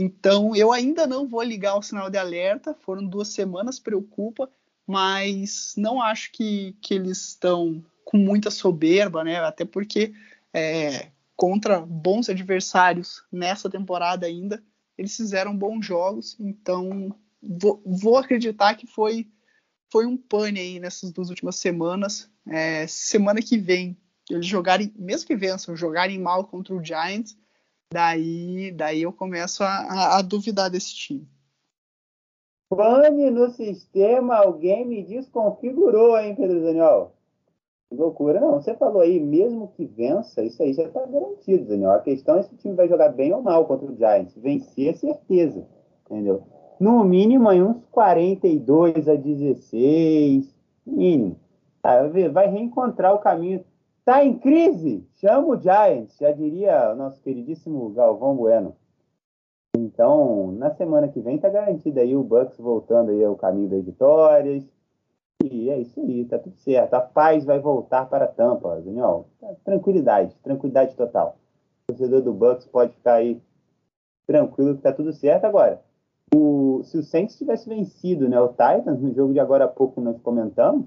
[0.00, 4.50] Então eu ainda não vou ligar o sinal de alerta, foram duas semanas, preocupa,
[4.86, 9.36] mas não acho que, que eles estão com muita soberba, né?
[9.40, 10.14] Até porque
[10.54, 14.62] é, contra bons adversários nessa temporada ainda.
[14.96, 19.28] Eles fizeram bons jogos, então vou, vou acreditar que foi
[19.92, 22.30] foi um pane aí nessas duas últimas semanas.
[22.48, 23.98] É, semana que vem,
[24.30, 27.36] eles jogarem, mesmo que vençam, jogarem mal contra o Giants,
[27.92, 31.28] daí, daí eu começo a, a, a duvidar desse time.
[32.68, 37.12] Pane no sistema, alguém me desconfigurou, hein, Pedro Daniel?
[37.88, 38.40] Que loucura.
[38.40, 41.90] Não, você falou aí, mesmo que vença, isso aí já está garantido, Daniel.
[41.90, 44.36] A questão é se o time vai jogar bem ou mal contra o Giants.
[44.36, 45.66] Vencer é certeza,
[46.06, 46.44] entendeu?
[46.78, 50.54] No mínimo aí uns 42 a 16,
[50.86, 51.36] mínimo.
[51.82, 53.64] Ah, vai reencontrar o caminho.
[54.04, 55.06] Tá em crise?
[55.16, 58.76] Chama o Giants, já diria nosso queridíssimo Galvão Bueno.
[59.76, 63.84] Então, na semana que vem tá garantido aí o Bucks voltando aí ao caminho das
[63.84, 64.64] vitórias
[65.42, 66.94] e é isso aí, tá tudo certo.
[66.94, 69.26] A paz vai voltar para a tampa, Daniel.
[69.64, 71.38] Tranquilidade, tranquilidade total.
[71.84, 73.40] O torcedor do Bucks pode ficar aí
[74.26, 75.44] tranquilo que tá tudo certo.
[75.44, 75.80] Agora,
[76.34, 80.00] o, se o Saints tivesse vencido né, o Titans, no jogo de agora há pouco
[80.00, 80.86] nós comentamos,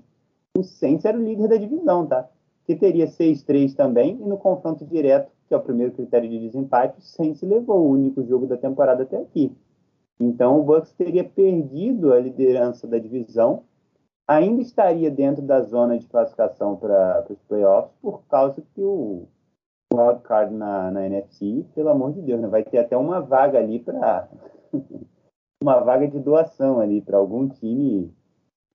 [0.55, 2.29] o Saints era o líder da divisão, tá?
[2.65, 6.99] Que teria 6-3 também, e no confronto direto, que é o primeiro critério de desempate,
[6.99, 9.51] o Saints levou o único jogo da temporada até aqui.
[10.19, 13.63] Então o Bucks teria perdido a liderança da divisão
[14.27, 19.27] ainda estaria dentro da zona de classificação para os playoffs por causa que o
[19.93, 23.79] wildcard na, na NFC, pelo amor de Deus, né, vai ter até uma vaga ali
[23.79, 24.27] para
[25.61, 28.11] uma vaga de doação ali para algum time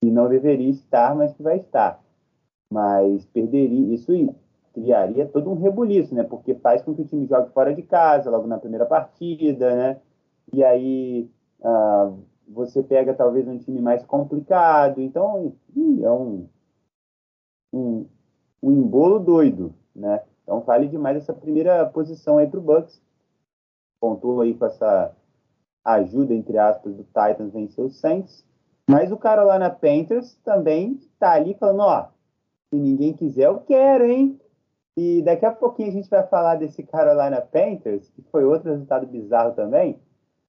[0.01, 2.01] que não deveria estar, mas que vai estar.
[2.71, 4.12] Mas perderia isso
[4.73, 6.23] criaria todo um rebuliço, né?
[6.23, 10.01] Porque faz com que o time jogue fora de casa, logo na primeira partida, né?
[10.53, 15.01] E aí uh, você pega talvez um time mais complicado.
[15.01, 16.49] Então, é um,
[17.73, 18.07] um,
[18.62, 20.23] um embolo doido, né?
[20.43, 23.03] Então, vale demais essa primeira posição aí para o Bucks.
[24.01, 25.14] Pontuou aí com essa
[25.85, 28.47] ajuda, entre aspas, do Titans vencer o Saints.
[28.89, 32.09] Mas o Carolina Panthers também está ali falando, ó,
[32.71, 34.39] Se ninguém quiser, eu quero, hein?
[34.97, 39.07] E daqui a pouquinho a gente vai falar desse Carolina Panthers, que foi outro resultado
[39.07, 39.99] bizarro também.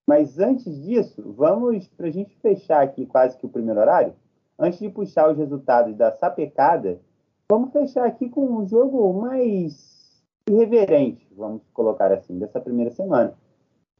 [0.07, 4.15] Mas antes disso, vamos, para a gente fechar aqui quase que o primeiro horário,
[4.57, 6.99] antes de puxar os resultados da sapecada,
[7.47, 13.35] vamos fechar aqui com um jogo mais irreverente, vamos colocar assim, dessa primeira semana.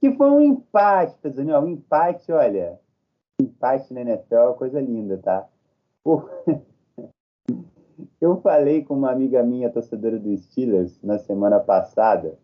[0.01, 1.61] Que foi um empate, Daniel?
[1.61, 2.79] Um empate, olha.
[3.39, 5.47] Empate na NFL é coisa linda, tá?
[8.19, 12.37] Eu falei com uma amiga minha, torcedora do Steelers, na semana passada,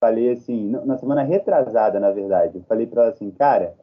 [0.00, 3.76] falei assim, na semana retrasada, na verdade, eu falei para ela assim, cara,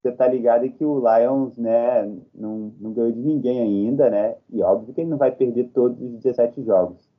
[0.00, 2.04] você tá ligado que o Lions, né,
[2.34, 4.36] não, não ganhou de ninguém ainda, né?
[4.48, 7.10] E óbvio que ele não vai perder todos os 17 jogos.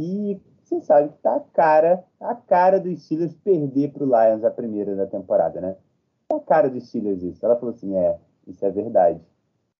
[0.00, 4.50] E você sabe que tá a cara, a cara dos Steelers perder pro Lions a
[4.50, 5.76] primeira da temporada, né?
[6.28, 7.44] Tá a cara dos Steelers isso.
[7.44, 9.20] Ela falou assim, é, isso é verdade.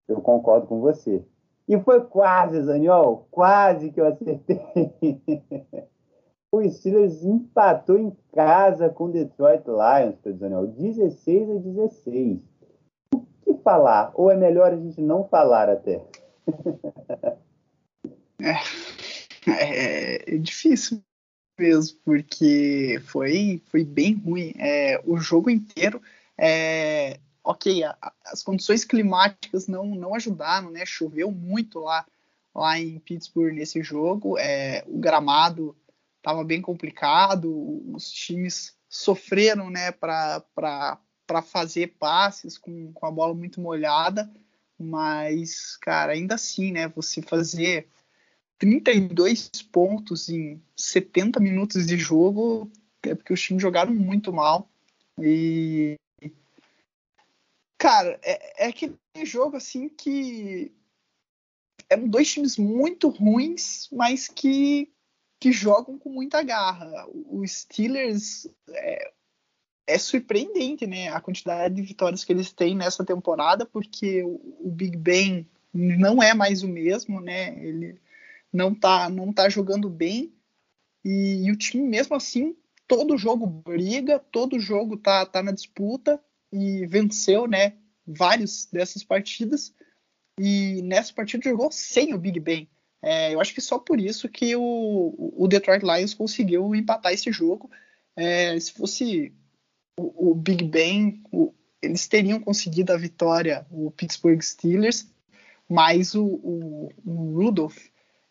[0.09, 1.23] Eu concordo com você.
[1.69, 4.61] E foi quase, Zaniol, quase que eu acertei.
[6.53, 12.41] o Steelers empatou em casa com o Detroit Lions, Pedro 16 a 16.
[13.15, 14.13] O que falar?
[14.15, 16.05] Ou é melhor a gente não falar até?
[18.43, 18.53] é,
[19.47, 21.01] é, é, difícil
[21.59, 24.53] mesmo, porque foi, foi bem ruim.
[24.59, 26.03] É, o jogo inteiro,
[26.37, 30.85] é, ok, a, as condições climáticas não, não ajudaram, né?
[30.87, 32.07] Choveu muito lá,
[32.55, 34.39] lá em Pittsburgh nesse jogo.
[34.39, 35.77] É, o gramado
[36.19, 37.51] estava bem complicado,
[37.93, 40.43] os times sofreram né, para
[41.45, 44.31] fazer passes com, com a bola muito molhada,
[44.79, 47.89] mas, cara, ainda assim, né, você fazer
[48.59, 52.71] 32 pontos em 70 minutos de jogo
[53.03, 54.71] é porque os times jogaram muito mal.
[55.19, 55.97] E.
[57.83, 60.73] Cara, é, é aquele jogo assim que.
[61.91, 64.89] Eram dois times muito ruins, mas que
[65.41, 67.05] que jogam com muita garra.
[67.09, 69.13] O Steelers é,
[69.89, 71.09] é, surpreendente, né?
[71.09, 76.23] A quantidade de vitórias que eles têm nessa temporada, porque o, o, Big Ben não
[76.23, 77.49] é mais o mesmo, né?
[77.67, 78.01] Ele
[78.53, 80.33] não tá, não tá jogando bem
[81.05, 82.57] e, e o time mesmo assim
[82.87, 86.23] todo jogo briga, todo jogo tá, tá na disputa
[86.53, 87.75] e venceu, né?
[88.07, 89.75] Vários dessas partidas
[90.39, 92.69] e nessa partida jogou sem o Big Ben.
[93.03, 97.33] É, eu acho que só por isso que o, o Detroit Lions conseguiu empatar esse
[97.33, 97.71] jogo.
[98.17, 99.33] É, se fosse
[99.99, 105.11] o, o Big Ben, o, eles teriam conseguido a vitória, o Pittsburgh Steelers,
[105.69, 107.79] mas o, o, o Rudolph,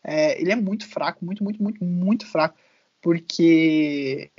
[0.02, 2.58] é, ele é muito fraco, muito, muito, muito, muito fraco,
[3.00, 4.30] porque,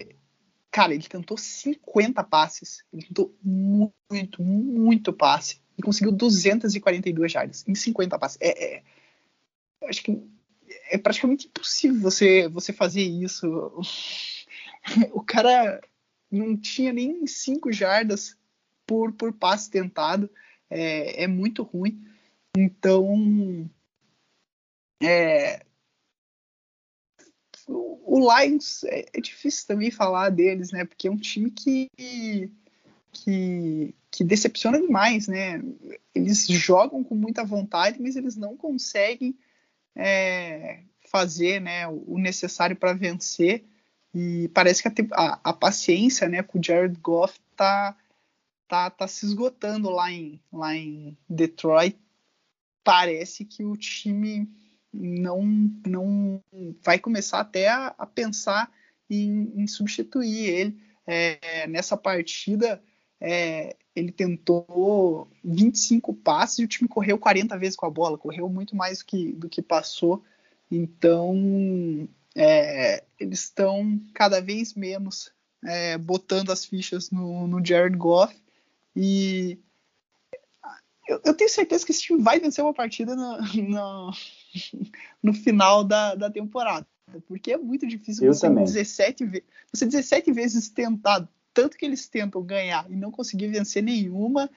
[0.74, 7.76] cara, ele tentou 50 passes, ele tentou muito, muito passe, e conseguiu 242 jardas em
[7.76, 8.40] 50 passes.
[8.42, 8.84] É, é,
[9.84, 10.20] acho que
[10.90, 13.46] é praticamente impossível você, você fazer isso.
[15.14, 15.80] O cara
[16.30, 18.36] não tinha nem cinco jardas
[18.86, 20.30] por, por passe tentado.
[20.70, 22.06] É, é muito ruim.
[22.58, 23.70] Então,
[25.02, 25.66] é,
[27.68, 30.86] o, Lions é, é, difícil também falar deles, né?
[30.86, 31.90] Porque é um time que,
[33.12, 35.62] que, que decepciona demais, né?
[36.14, 39.36] Eles jogam com muita vontade, mas eles não conseguem
[39.96, 43.64] é, fazer né, o necessário para vencer.
[44.14, 47.98] E parece que a, a, a, paciência né, com o Jared Goff tá,
[48.68, 51.98] tá, tá se esgotando lá em, lá em Detroit.
[52.84, 54.48] Parece que o time
[54.94, 55.42] não,
[55.86, 56.42] não
[56.84, 58.72] vai começar até a, a pensar
[59.10, 60.78] em, em, substituir ele.
[61.06, 62.82] É, nessa partida,
[63.20, 68.48] é, ele tentou 25 passes e o time correu 40 vezes com a bola, correu
[68.48, 70.24] muito mais do que, do que passou.
[70.72, 75.32] Então, é, eles estão cada vez menos
[75.66, 78.36] é, botando as fichas no, no Jared Goff.
[78.96, 79.58] E
[81.08, 84.12] eu, eu, tenho certeza que esse time vai vencer uma partida no, no,
[85.22, 86.88] no final da, da temporada.
[87.28, 88.64] Porque é muito difícil eu você também.
[88.64, 94.50] 17, você 17 vezes tentar tanto que eles tentam ganhar e não conseguir vencer nenhuma,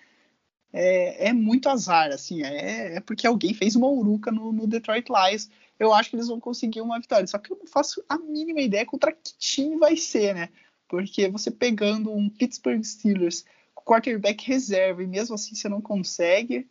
[0.73, 5.09] é, é muito azar, assim, é, é, porque alguém fez uma uruca no, no, Detroit
[5.09, 5.51] Lions.
[5.79, 8.61] Eu acho que eles vão conseguir uma vitória, só que eu não faço a mínima
[8.61, 10.49] ideia contra que time vai ser, né?
[10.89, 13.45] Porque você pegando um Pittsburgh Steelers
[13.87, 16.69] quarterback reserva e mesmo assim você não consegue.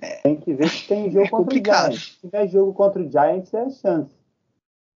[0.00, 1.92] É, tem que ver se tem jogo é contra complicado.
[1.92, 2.12] o Giants.
[2.14, 4.16] Se tiver jogo contra o Giants, é a chance.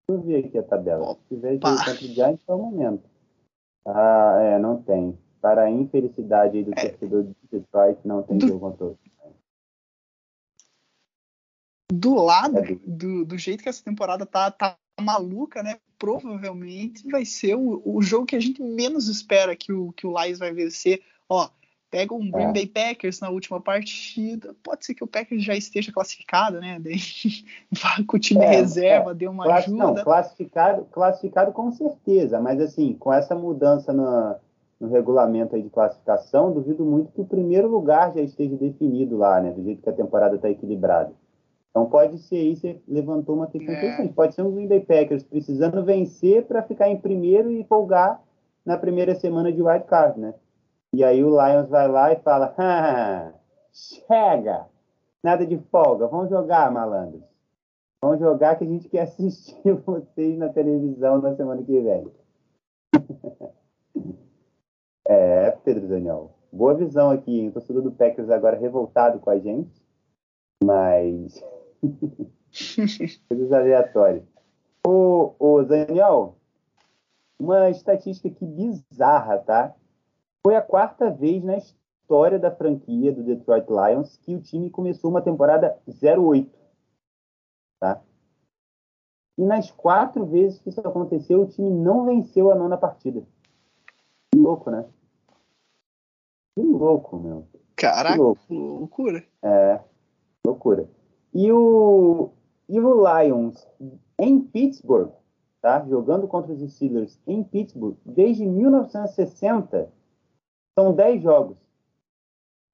[0.08, 1.14] Deixa eu ver aqui a tabela.
[1.14, 3.10] Se tiver jogo contra o Giants, é o momento.
[3.84, 5.18] Ah, é, não tem.
[5.40, 6.88] Para a infelicidade do é.
[6.88, 8.48] torcedor de Detroit, não tem do...
[8.48, 8.96] jogo contra
[11.92, 15.78] do lado é do, do jeito que essa temporada tá, tá maluca, né?
[15.98, 20.18] Provavelmente vai ser o, o jogo que a gente menos espera que o, que o
[20.18, 21.02] Lions vai vencer.
[21.32, 21.48] Ó,
[21.90, 22.52] pega um Green é.
[22.52, 24.54] Bay Packers na última partida.
[24.62, 26.78] Pode ser que o Packers já esteja classificado, né?
[26.78, 26.98] Daí,
[28.06, 29.14] com o time é, reserva, é.
[29.14, 29.84] deu uma Class, ajuda.
[29.84, 34.36] Não, classificado, classificado com certeza, mas assim, com essa mudança no,
[34.78, 39.40] no regulamento aí de classificação, duvido muito que o primeiro lugar já esteja definido lá,
[39.40, 39.52] né?
[39.52, 41.14] Do jeito que a temporada está equilibrada.
[41.70, 43.78] Então pode ser aí, você levantou uma questão é.
[43.78, 44.12] interessante.
[44.12, 48.20] Pode ser um Green Bay Packers precisando vencer para ficar em primeiro e folgar
[48.66, 50.34] na primeira semana de wild card, né?
[50.94, 53.32] E aí o Lions vai lá e fala: ah,
[53.72, 54.66] chega!
[55.22, 57.22] Nada de folga, vamos jogar, malandros.
[58.02, 62.12] Vamos jogar que a gente quer assistir vocês na televisão na semana que vem.
[65.06, 66.34] é, Pedro Daniel.
[66.52, 67.48] Boa visão aqui.
[67.48, 69.82] O torcedor do Packers agora revoltado com a gente.
[70.62, 71.42] Mas
[73.28, 74.24] Coisas aleatórias.
[74.86, 76.36] Ô, ô, Daniel,
[77.38, 79.74] uma estatística aqui bizarra, tá?
[80.44, 85.10] Foi a quarta vez na história da franquia do Detroit Lions que o time começou
[85.10, 86.48] uma temporada 0-8,
[87.80, 88.02] tá?
[89.38, 93.22] E nas quatro vezes que isso aconteceu, o time não venceu a nona partida.
[94.30, 94.84] Que louco, né?
[96.54, 97.46] Que louco, meu.
[97.76, 98.54] Caraca, que louco.
[98.54, 99.24] loucura.
[99.42, 99.80] É,
[100.44, 100.88] loucura.
[101.32, 102.30] E o,
[102.68, 103.66] e o Lions
[104.18, 105.12] em Pittsburgh,
[105.62, 105.84] tá?
[105.88, 109.90] jogando contra os Steelers em Pittsburgh, desde 1960,
[110.78, 111.56] são 10 jogos.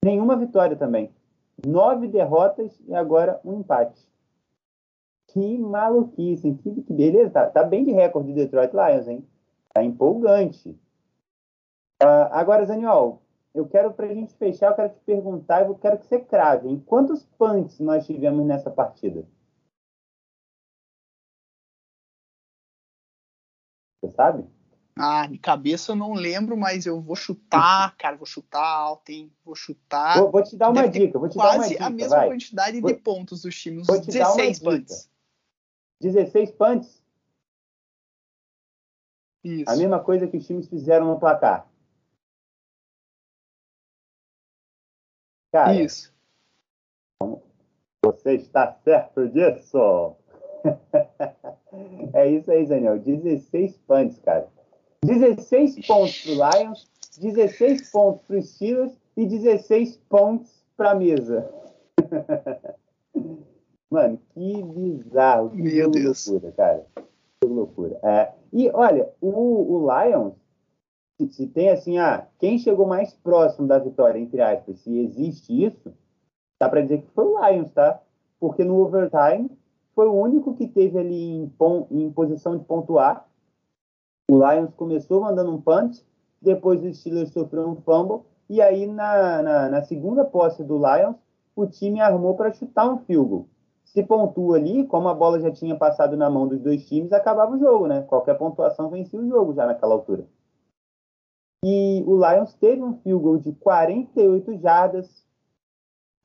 [0.05, 1.13] Nenhuma vitória também.
[1.67, 4.09] Nove derrotas e agora um empate.
[5.29, 7.31] Que maluquice, que, que beleza.
[7.31, 9.29] Tá, tá, bem de recorde de Detroit Lions, hein?
[9.75, 10.71] Tá empolgante.
[12.03, 13.21] Uh, agora, Zaniol,
[13.53, 16.69] eu quero, para a gente fechar, eu quero te perguntar, eu quero que você crave,
[16.69, 19.27] em quantos punts nós tivemos nessa partida?
[24.01, 24.58] Você sabe?
[24.99, 29.33] Ah, de cabeça eu não lembro, mas eu vou chutar, cara, vou chutar hein?
[29.45, 30.19] Vou chutar.
[30.19, 31.79] Vou, vou te dar uma Deve dica, vou te dar uma dica.
[31.79, 32.29] Quase a mesma vai.
[32.29, 35.11] quantidade vou, de pontos dos times, uns 16 punts.
[36.01, 37.03] 16 punts?
[39.45, 39.71] Isso.
[39.71, 41.69] A mesma coisa que os times fizeram no placar.
[45.53, 46.13] Cara, Isso.
[48.05, 50.17] Você está certo disso?
[52.15, 52.99] é isso aí, Daniel.
[52.99, 54.49] 16 punts, cara.
[55.05, 56.89] 16 pontos pro Lions,
[57.19, 61.51] 16 pontos pro Steelers e 16 pontos pra mesa.
[63.91, 65.51] Mano, que bizarro.
[65.51, 66.27] Que Meu Deus.
[66.27, 66.87] loucura, cara.
[67.41, 67.99] Que loucura.
[68.03, 70.35] É, e olha, o, o Lions
[71.27, 75.93] se tem assim, ah, quem chegou mais próximo da vitória, entre aspas, se existe isso,
[76.61, 78.01] dá para dizer que foi o Lions, tá?
[78.39, 79.51] Porque no overtime
[79.95, 81.53] foi o único que teve ali em,
[81.91, 83.28] em posição de pontuar.
[84.31, 86.05] O Lions começou mandando um punch,
[86.41, 91.17] depois o Steelers sofreu um fumble, e aí na, na, na segunda posse do Lions,
[91.57, 93.49] o time armou para chutar um field goal.
[93.85, 97.57] Se pontua ali, como a bola já tinha passado na mão dos dois times, acabava
[97.57, 98.03] o jogo, né?
[98.03, 100.29] Qualquer pontuação vencia o jogo já naquela altura.
[101.65, 105.27] E o Lions teve um field goal de 48 jardas,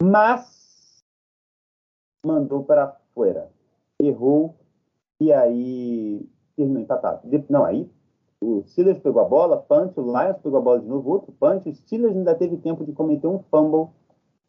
[0.01, 1.01] mas
[2.23, 3.49] mandou para fora.
[4.01, 4.55] Errou
[5.21, 7.21] e aí terminou empatado.
[7.49, 7.89] Não, aí
[8.41, 11.69] o Steelers pegou a bola, punch, o Lions pegou a bola de novo, outro punch,
[11.69, 13.87] o Steelers ainda teve tempo de cometer um fumble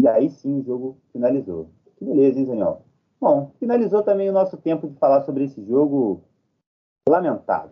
[0.02, 1.68] e aí sim o jogo finalizou.
[1.96, 2.82] Que beleza, hein, Daniel?
[3.20, 6.22] Bom, finalizou também o nosso tempo de falar sobre esse jogo
[7.08, 7.70] lamentável.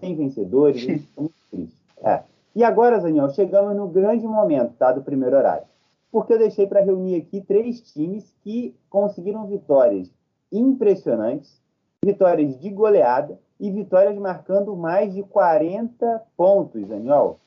[0.00, 1.76] Sem vencedores, muito triste.
[2.02, 2.22] É.
[2.54, 5.66] E agora, Daniel, chegamos no grande momento tá, do primeiro horário.
[6.10, 10.10] Porque eu deixei para reunir aqui três times que conseguiram vitórias
[10.50, 11.60] impressionantes,
[12.06, 17.38] vitórias de goleada e vitórias marcando mais de 40 pontos, Daniel.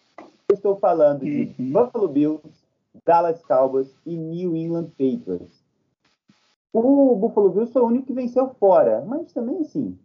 [0.49, 1.71] Eu estou falando de uhum.
[1.71, 2.41] Buffalo Bills,
[3.05, 5.63] Dallas Cowboys e New England Patriots.
[6.73, 9.97] O Buffalo Bills foi o único que venceu fora, mas também assim,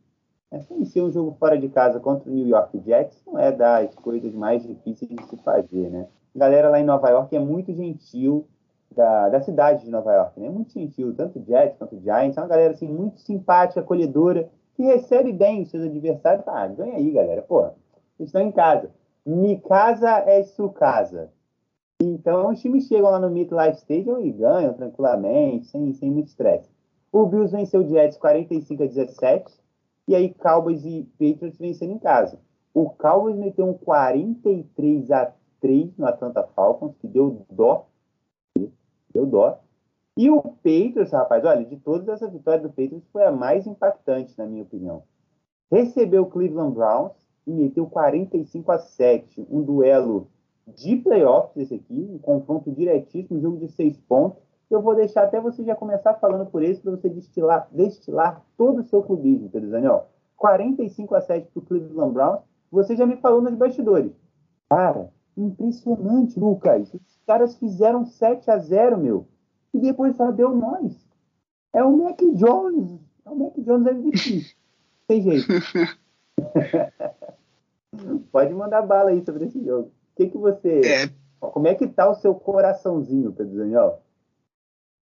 [0.55, 3.93] Assim, ser um jogo fora de casa contra o New York Jets não é das
[3.97, 6.07] coisas mais difíceis de se fazer, né?
[6.33, 8.47] A galera lá em Nova York é muito gentil,
[8.91, 10.49] da, da cidade de Nova York, né?
[10.49, 12.37] Muito gentil, tanto Jets quanto Giants.
[12.37, 16.47] É uma galera, assim, muito simpática, acolhedora, que recebe bem seus adversários.
[16.47, 17.43] Ah, ganha aí, galera.
[17.43, 17.70] Pô,
[18.18, 18.91] estão em casa.
[19.24, 21.30] Mi casa é sua casa.
[22.01, 26.68] Então, os times chegam lá no MetLife Stadium e ganham tranquilamente, sem, sem muito estresse.
[27.11, 29.64] O Bills venceu o Jets 45 a 17
[30.09, 32.39] e aí Cowboys e Patriots vencendo em casa.
[32.74, 37.87] O Cowboys meteu um 43 a 3 no Atlanta Falcons, que deu dó.
[39.15, 39.59] Deu dó.
[40.17, 44.37] E o Patriots, rapaz, olha, de todas essas vitórias do Patriots foi a mais impactante,
[44.37, 45.03] na minha opinião.
[45.71, 47.12] Recebeu o Cleveland Browns
[47.47, 50.29] e meteu 45 a 7, um duelo
[50.67, 54.43] de playoffs esse aqui, um confronto diretíssimo, um jogo de seis pontos.
[54.71, 58.81] Eu vou deixar até você já começar falando por esse, para você destilar, destilar todo
[58.81, 60.07] o seu clubismo, Pedro Daniel.
[60.37, 62.41] 45 a 7 para o Cleveland Browns.
[62.71, 64.12] Você já me falou nos bastidores.
[64.69, 66.93] Cara, impressionante, Lucas.
[67.25, 69.27] Caras fizeram 7 a 0 meu.
[69.72, 70.93] E depois só deu nós.
[71.72, 73.01] É o Mac Jones.
[73.27, 74.55] É o Mac Jones MVP.
[75.09, 75.49] Tem jeito.
[78.31, 79.89] Pode mandar bala aí sobre esse jogo.
[79.89, 80.81] O que, que você.
[80.85, 81.11] É...
[81.41, 84.03] Como é que tá o seu coraçãozinho, Pedro Daniel?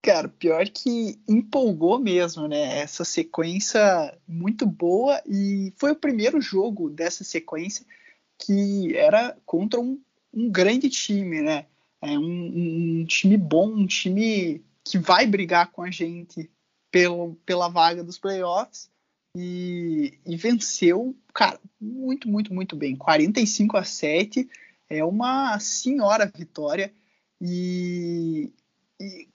[0.02, 2.80] Cara, pior que empolgou mesmo, né?
[2.80, 7.86] Essa sequência muito boa e foi o primeiro jogo dessa sequência
[8.40, 10.02] que era contra um,
[10.34, 11.68] um grande time, né?
[12.02, 16.50] É um, um, time bom, um time que vai brigar com a gente
[16.90, 18.90] pelo, pela vaga dos playoffs
[19.36, 22.96] e, e venceu, cara, muito, muito, muito bem.
[22.96, 24.50] 45 a 7
[24.90, 26.92] é uma senhora vitória
[27.40, 28.52] e,
[29.00, 29.30] e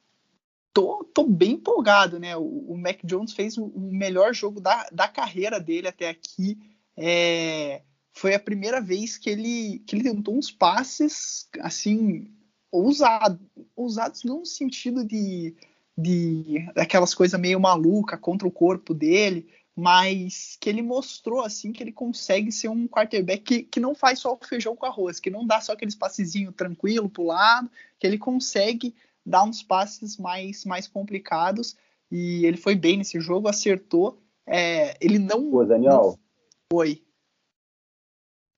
[0.73, 2.37] tô, tô bem empolgado, né?
[2.37, 6.59] O, o Mac Jones fez o, o, melhor jogo da, da carreira dele até aqui.
[6.97, 12.31] É, foi a primeira vez que ele, que ele tentou uns passes assim
[12.79, 13.41] ousados,
[13.75, 15.55] ousados não no sentido de,
[15.97, 21.83] de aquelas coisas meio maluca contra o corpo dele, mas que ele mostrou assim que
[21.83, 25.31] ele consegue ser um quarterback que, que não faz só o feijão com arroz, que
[25.31, 30.65] não dá só aqueles passezinho tranquilo pro lado, que ele consegue dar uns passes mais
[30.65, 31.77] mais complicados
[32.11, 34.19] e ele foi bem nesse jogo, acertou.
[34.47, 35.51] É, ele não.
[35.51, 35.93] Pô, Daniel.
[35.93, 36.19] Não
[36.71, 37.03] foi.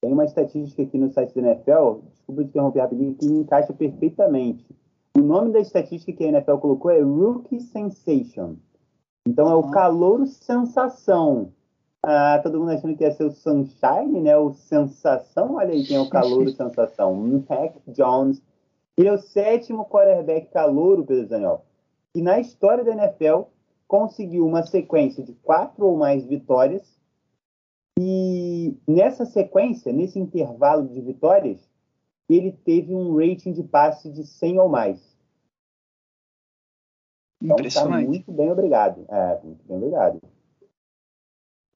[0.01, 4.67] Tem uma estatística aqui no site da NFL, desculpa te interromper rapidinho, que encaixa perfeitamente.
[5.17, 8.57] O nome da estatística que a NFL colocou é Rookie Sensation.
[9.27, 11.53] Então é o calouro sensação.
[12.03, 14.37] Ah, todo mundo achando que ia ser o Sunshine, né?
[14.37, 15.55] O sensação.
[15.55, 17.15] Olha aí quem é o calouro sensação.
[17.15, 18.43] Mac Jones.
[18.97, 21.65] Ele é o sétimo quarterback calouro, Pedro Daniel.
[22.15, 23.43] E na história da NFL
[23.87, 26.99] conseguiu uma sequência de quatro ou mais vitórias.
[27.99, 31.68] E nessa sequência, nesse intervalo de vitórias,
[32.29, 35.19] ele teve um rating de passe de 100 ou mais.
[37.43, 38.05] Então, tá Impressionante.
[38.05, 39.07] Tá muito bem, obrigado.
[39.09, 40.21] É, muito bem, obrigado.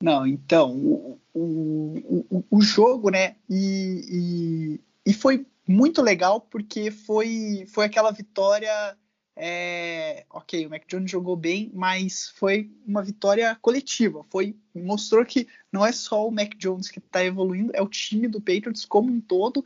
[0.02, 6.90] Não, então, o, o, o, o jogo, né, e, e, e, foi muito legal porque
[6.90, 8.98] foi, foi aquela vitória,
[9.36, 15.46] é, ok, o Mac Jones jogou bem, mas foi uma vitória coletiva, foi, mostrou que
[15.70, 19.08] não é só o Mac Jones que está evoluindo, é o time do Patriots como
[19.08, 19.64] um todo,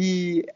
[0.00, 0.46] e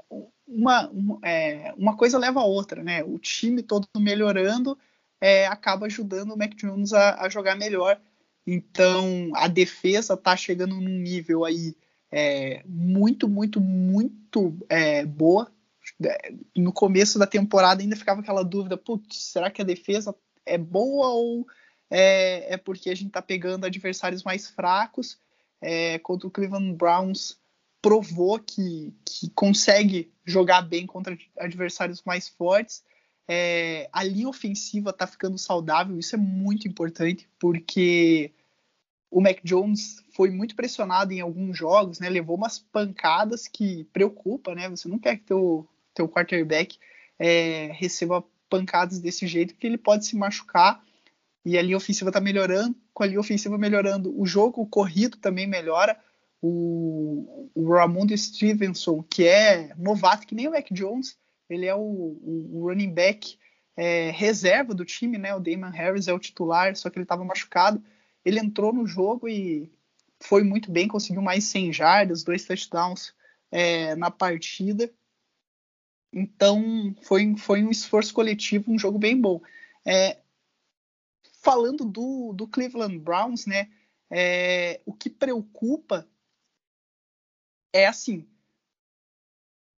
[0.47, 3.03] uma, uma, é, uma coisa leva a outra, né?
[3.03, 4.79] O time todo melhorando
[5.21, 8.01] é, acaba ajudando o Mac Jones a, a, jogar melhor.
[8.47, 11.75] Então a defesa tá chegando num nível aí
[12.09, 15.51] é, muito, muito, muito é, boa.
[16.57, 20.15] No começo da temporada ainda ficava aquela dúvida: putz, será que a defesa
[20.47, 21.49] é boa ou
[21.91, 25.19] é, é porque a gente tá pegando adversários mais fracos?
[25.61, 27.42] É, contra o Cleveland Browns
[27.83, 32.85] provou que, que consegue jogar bem contra adversários mais fortes.
[33.27, 38.33] É, a linha ofensiva está ficando saudável, isso é muito importante, porque
[39.11, 42.09] o Mac Jones foi muito pressionado em alguns jogos, né?
[42.09, 44.71] Levou umas pancadas que preocupa, né?
[44.71, 46.79] Você não quer que teu, teu quarterback
[47.19, 50.83] é, receba pancadas desse jeito, porque ele pode se machucar
[51.45, 52.77] e a linha ofensiva está melhorando.
[52.95, 55.99] Com a linha ofensiva melhorando, o jogo corrido também melhora
[56.43, 61.17] o, o Stevenson, que é novato, que nem o Mac Jones,
[61.49, 63.39] ele é o, o, o running back
[63.77, 65.35] é, reserva do time, né?
[65.35, 67.83] O Damon Harris é o titular, só que ele estava machucado.
[68.25, 69.71] Ele entrou no jogo e
[70.21, 73.15] foi muito bem, conseguiu mais 100 jardas, dois touchdowns
[73.51, 74.93] é, na partida.
[76.13, 79.41] Então foi, foi um esforço coletivo, um jogo bem bom.
[79.87, 80.19] É,
[81.41, 83.69] falando do, do Cleveland Browns, né?
[84.11, 86.07] É, o que preocupa
[87.73, 88.27] é assim: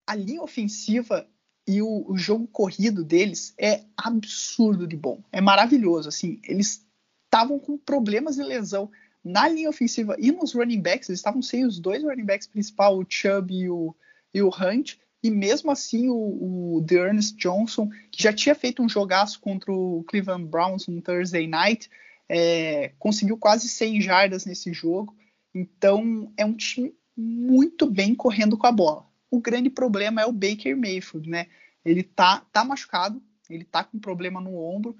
[0.08, 1.28] a linha ofensiva
[1.68, 6.10] e o, o, jogo corrido deles é absurdo de bom, é maravilhoso.
[6.10, 6.86] Assim, eles
[7.26, 8.92] estavam com problemas de lesão
[9.24, 12.94] na linha ofensiva e nos running backs, eles estavam sem os dois running backs principais,
[12.94, 13.96] o Chubb e o,
[14.34, 18.90] e o Hunt, e mesmo assim o, o Dearness Johnson, que já tinha feito um
[18.90, 21.90] jogaço contra o Cleveland Browns no Thursday Night,
[22.28, 25.16] é, conseguiu quase 100 jardas nesse jogo.
[25.56, 29.06] Então é um time muito bem correndo com a bola.
[29.30, 31.48] O grande problema é o Baker Mayfield, né?
[31.84, 34.96] Ele tá, tá machucado, ele tá com problema no ombro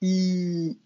[0.00, 0.76] e,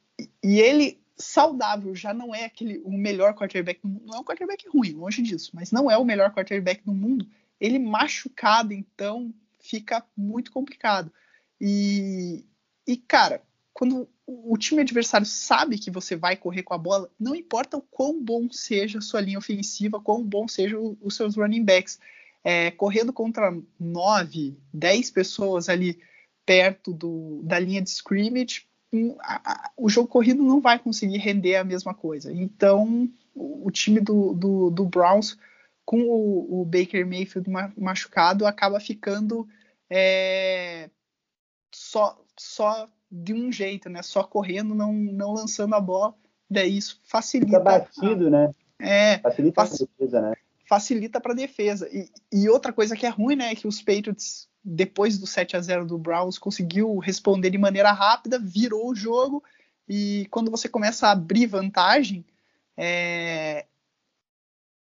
[0.43, 4.93] e ele saudável já não é aquele o melhor quarterback, não é um quarterback ruim,
[4.93, 7.27] longe disso, mas não é o melhor quarterback do mundo.
[7.61, 11.13] Ele machucado, então fica muito complicado.
[11.61, 12.45] E,
[12.87, 14.09] e cara, quando
[14.45, 18.23] o time adversário sabe que você vai correr com a bola, não importa o quão
[18.23, 21.99] bom seja a sua linha ofensiva, quão bom sejam os seus running backs.
[22.45, 26.01] É, correndo contra nove, dez pessoas ali
[26.45, 28.67] perto do, da linha de scrimmage,
[29.21, 32.33] a, a, o jogo corrido não vai conseguir render a mesma coisa.
[32.33, 35.39] Então, o, o time do, do, do, Browns,
[35.85, 39.49] com o, o, Baker Mayfield machucado, acaba ficando
[39.89, 40.91] é,
[41.73, 44.03] só, só de um jeito, né?
[44.03, 46.15] Só correndo, não, não lançando a bola.
[46.49, 47.59] Daí isso facilita.
[47.59, 48.55] Fica batido, a, né?
[48.79, 49.19] É.
[49.19, 50.33] Facilita a defesa, né?
[50.67, 51.87] Facilita para a defesa.
[51.93, 53.53] E, e, outra coisa que é ruim, né?
[53.53, 57.93] É que os Patriots, depois do 7 a 0 do Browns, conseguiu responder de maneira
[57.93, 59.45] rápida, virou o jogo.
[59.87, 62.25] E quando você começa a abrir vantagem,
[62.79, 63.67] é,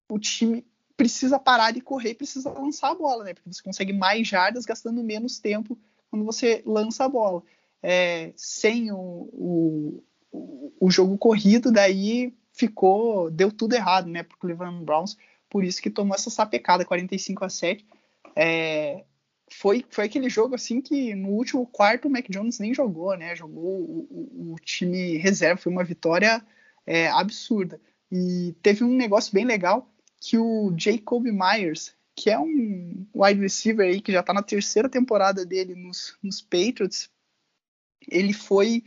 [0.07, 0.63] o time
[0.95, 3.33] precisa parar de correr, precisa lançar a bola, né?
[3.33, 5.75] Porque você consegue mais jardas gastando menos tempo
[6.11, 7.41] quando você lança a bola
[7.81, 10.03] é, sem o, o,
[10.79, 15.17] o, jogo corrido, daí ficou, deu tudo errado, né, para o Cleveland Browns,
[15.49, 17.85] por isso que tomou essa sapecada, 45 a 7.
[18.35, 19.03] É,
[19.51, 23.35] foi, foi aquele jogo assim que no último quarto o Mac Jones nem jogou, né?
[23.35, 26.41] Jogou o, o, o time reserva, foi uma vitória
[26.85, 27.79] é, absurda.
[28.09, 33.87] E teve um negócio bem legal que o Jacob Myers, que é um wide receiver
[33.87, 37.09] aí que já está na terceira temporada dele nos, nos Patriots,
[38.07, 38.83] ele foi,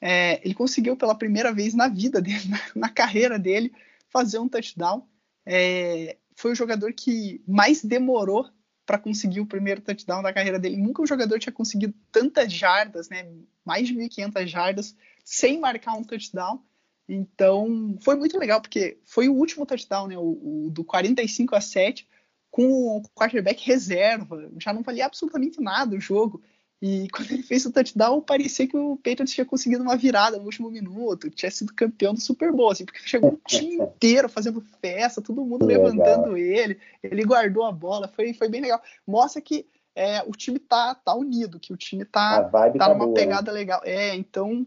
[0.00, 3.72] é, ele conseguiu pela primeira vez na vida dele, na, na carreira dele,
[4.10, 5.06] fazer um touchdown.
[5.44, 8.48] É, foi o jogador que mais demorou
[8.84, 10.76] para conseguir o primeiro touchdown da carreira dele.
[10.76, 13.28] Nunca um jogador tinha conseguido tantas jardas, né?
[13.64, 16.62] Mais de 1.500 jardas sem marcar um touchdown.
[17.08, 20.18] Então, foi muito legal, porque foi o último touchdown, né?
[20.18, 22.08] O, o do 45 a 7,
[22.50, 24.50] com o quarterback reserva.
[24.58, 26.42] Já não valia absolutamente nada o jogo.
[26.82, 30.44] E quando ele fez o touchdown, parecia que o Patriots tinha conseguido uma virada no
[30.44, 34.60] último minuto, tinha sido campeão do Super Bowl, assim, porque chegou o time inteiro fazendo
[34.80, 35.84] festa, todo mundo legal.
[35.84, 38.82] levantando ele, ele guardou a bola, foi, foi bem legal.
[39.06, 39.64] Mostra que
[39.94, 43.14] é, o time tá, tá unido, que o time tá, tá, tá numa boa, né?
[43.14, 43.58] pegada né?
[43.58, 43.80] legal.
[43.84, 44.66] É, então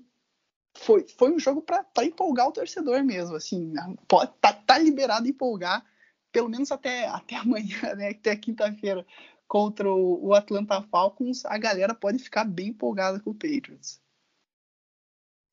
[0.78, 3.74] foi, foi um jogo para empolgar o torcedor mesmo, assim,
[4.08, 5.84] pode, tá, tá liberado empolgar,
[6.32, 9.06] pelo menos até, até amanhã, né, até quinta-feira
[9.48, 14.02] contra o Atlanta Falcons, a galera pode ficar bem empolgada com o Patriots.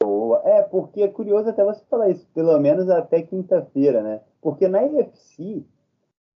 [0.02, 0.40] Boa.
[0.44, 4.20] É, porque é curioso até você falar isso, pelo menos até quinta-feira, né?
[4.40, 5.64] Porque na UFC,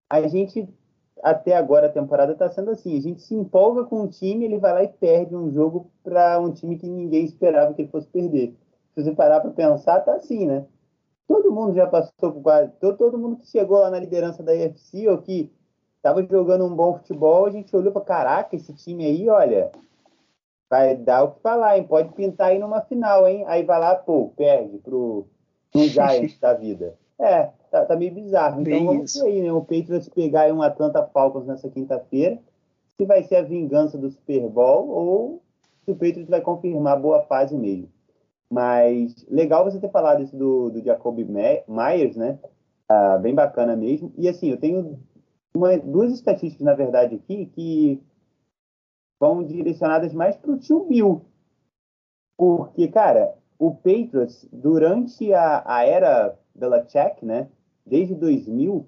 [0.08, 0.68] a gente,
[1.22, 4.58] até agora a temporada está sendo assim: a gente se empolga com um time, ele
[4.58, 8.06] vai lá e perde um jogo para um time que ninguém esperava que ele fosse
[8.06, 8.56] perder.
[8.94, 10.64] Se você parar para pensar, tá assim, né?
[11.26, 12.70] Todo mundo já passou por quase.
[12.80, 15.52] Todo, todo mundo que chegou lá na liderança da UFC ou que
[16.06, 19.72] estava jogando um bom futebol, a gente olhou para caraca, esse time aí, olha,
[20.70, 21.84] vai dar o que falar, hein?
[21.84, 23.44] Pode pintar aí numa final, hein?
[23.48, 25.26] Aí vai lá, pô, perde pro,
[25.72, 26.94] pro Giants da vida.
[27.18, 28.60] É, tá, tá meio bizarro.
[28.60, 29.24] Então Bem vamos isso.
[29.24, 29.52] ver aí, né?
[29.52, 32.38] O Patriots pegar aí um Atlanta Falcons nessa quinta-feira,
[32.96, 35.42] se vai ser a vingança do Super Bowl ou
[35.84, 37.88] se o Patriots vai confirmar boa fase mesmo.
[38.48, 42.38] Mas legal você ter falado isso do, do Jacoby Myers, né?
[42.88, 44.12] Ah, bem bacana mesmo.
[44.16, 45.00] E assim, eu tenho
[45.56, 48.02] uma, duas estatísticas, na verdade, aqui, que
[49.18, 51.24] vão direcionadas mais para o tio Bill.
[52.36, 57.48] Porque, cara, o Patriots, durante a, a era Belichick, né,
[57.84, 58.86] desde 2000,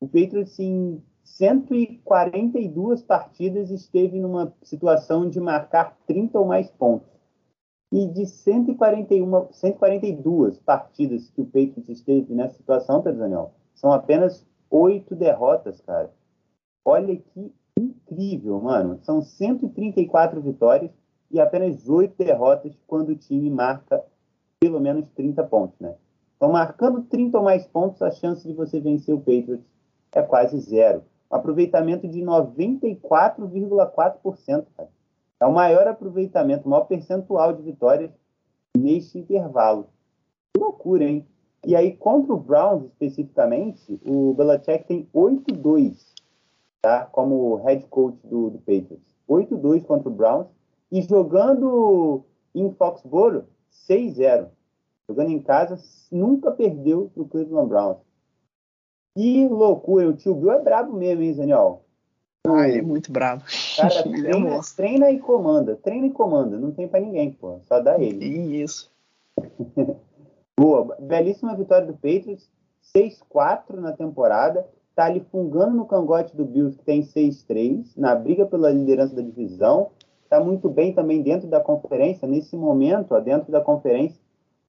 [0.00, 7.08] o Patriots em 142 partidas esteve numa situação de marcar 30 ou mais pontos.
[7.90, 14.44] E de 141, 142 partidas que o Patriots esteve nessa situação, tá, Daniel, são apenas
[14.70, 16.10] oito derrotas, cara.
[16.84, 18.98] Olha que incrível, mano.
[19.02, 20.90] São 134 vitórias
[21.30, 24.02] e apenas oito derrotas quando o time marca
[24.60, 25.94] pelo menos 30 pontos, né?
[26.36, 29.64] Então, marcando 30 ou mais pontos, a chance de você vencer o Patriots
[30.12, 31.04] é quase zero.
[31.30, 34.90] Um aproveitamento de 94,4%, cara.
[35.40, 38.10] É o maior aproveitamento, o maior percentual de vitórias
[38.76, 39.88] neste intervalo.
[40.52, 41.26] Que loucura, hein?
[41.66, 45.96] E aí, contra o Browns especificamente, o Belichick tem 8-2,
[46.82, 47.06] tá?
[47.06, 49.14] Como head coach do, do Patriots.
[49.28, 50.46] 8-2 contra o Browns.
[50.92, 52.22] E jogando
[52.54, 53.44] em Foxborough,
[53.88, 54.48] 6-0.
[55.08, 55.78] Jogando em casa,
[56.10, 57.98] nunca perdeu pro Cleveland Browns.
[59.16, 61.82] Que loucura, o tio Bill é brabo mesmo, hein, Daniel?
[62.46, 63.42] Ah, ele é muito brabo.
[63.76, 67.98] cara treina, treina, e comanda, treina e comanda, não tem para ninguém, pô, só dá
[67.98, 68.24] ele.
[68.62, 68.90] Isso.
[70.58, 72.48] Boa, belíssima vitória do Patriots,
[72.96, 78.46] 6-4 na temporada, tá ali fungando no cangote do Bills, que tem 6-3, na briga
[78.46, 79.90] pela liderança da divisão,
[80.28, 84.20] tá muito bem também dentro da conferência, nesse momento, ó, dentro da conferência,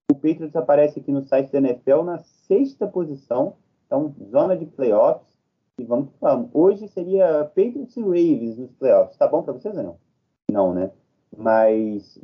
[0.10, 2.18] o Patriots aparece aqui no site da NFL na
[2.48, 3.54] sexta posição,
[3.86, 5.38] então zona de playoffs,
[5.78, 6.50] e vamos que vamos.
[6.52, 9.98] Hoje seria Patriots e Ravens nos playoffs, tá bom para vocês ou não?
[10.52, 10.90] Não, né?
[11.38, 12.18] Mas.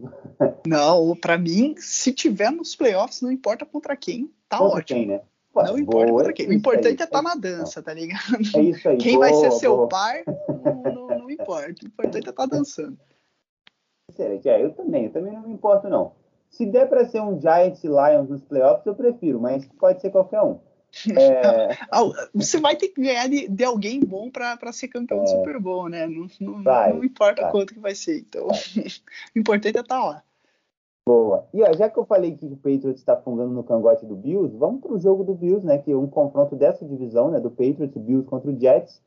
[0.66, 5.00] não, para mim, se tiver nos playoffs, não importa contra quem, tá contra ótimo.
[5.00, 5.22] Quem, né?
[5.54, 6.48] Pô, não importa contra quem.
[6.48, 8.38] O importante é estar tá na dança, tá ligado?
[8.56, 8.98] É isso aí.
[8.98, 9.90] Quem boa, vai ser seu boa.
[9.90, 11.84] par, não, não, não, importa.
[11.84, 12.98] O importante é estar tá dançando.
[14.10, 14.48] Excelente.
[14.48, 16.14] É, eu também, eu também não me importo, não.
[16.50, 20.10] Se der para ser um Giants e Lions nos playoffs, eu prefiro, mas pode ser
[20.10, 20.60] qualquer um.
[21.18, 21.78] É...
[22.34, 25.24] Você vai ter que ganhar de, de alguém bom para ser campeão é...
[25.24, 26.08] do Super Bowl, né?
[26.08, 27.52] Não, não, vai, não importa vai.
[27.52, 28.20] quanto que vai ser.
[28.20, 28.48] Então,
[29.36, 30.24] o importante é estar tá lá.
[31.08, 31.48] Boa.
[31.54, 34.56] E ó, já que eu falei que o Patriots está fundando no cangote do Bills,
[34.56, 35.78] vamos para o jogo do Bills, né?
[35.80, 37.40] Que é um confronto dessa divisão, né?
[37.40, 39.02] Do Patriots Bills contra o Jets.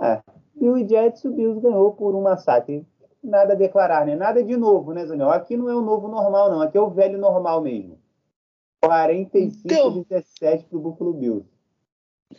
[0.00, 0.22] Ah,
[0.54, 2.86] Bill e Jets, o Bills ganhou por um massacre.
[3.22, 4.14] Nada a declarar, né?
[4.14, 5.30] Nada de novo, né, Zaniel?
[5.30, 6.62] Aqui não é o novo normal, não.
[6.62, 7.98] Aqui é o velho normal mesmo.
[8.82, 11.46] 45 então, 17 para o Buffalo Bills.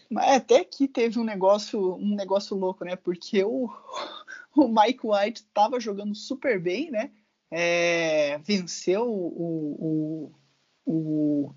[0.09, 2.95] Mas até aqui teve um negócio, um negócio louco, né?
[2.95, 3.69] Porque o,
[4.55, 7.11] o Mike White estava jogando super bem, né?
[7.51, 10.31] É, venceu o,
[10.85, 11.53] o, o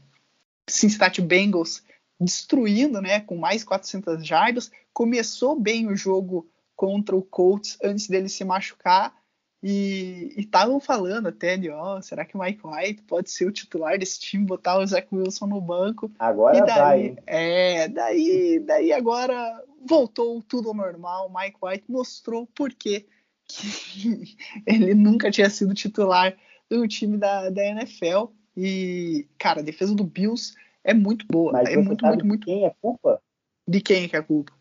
[0.68, 1.82] Cincinnati Bengals
[2.18, 3.20] destruindo, né?
[3.20, 4.70] Com mais 400 jardas.
[4.92, 9.14] Começou bem o jogo contra o Colts antes dele se machucar.
[9.62, 13.52] E estavam falando até de, ó, oh, será que o Mike White pode ser o
[13.52, 16.10] titular desse time, botar o Zach Wilson no banco?
[16.18, 17.16] Agora e daí, vai.
[17.26, 21.28] É, daí, daí agora voltou tudo ao normal.
[21.28, 23.06] O Mike White mostrou por quê
[23.46, 24.36] que
[24.66, 26.36] ele nunca tinha sido titular
[26.68, 28.32] do time da, da NFL.
[28.56, 31.52] E, cara, a defesa do Bills é muito boa.
[31.52, 32.44] Mas é muito, muito, muito.
[32.46, 33.22] Quem é culpa?
[33.68, 34.52] De quem é que é a culpa?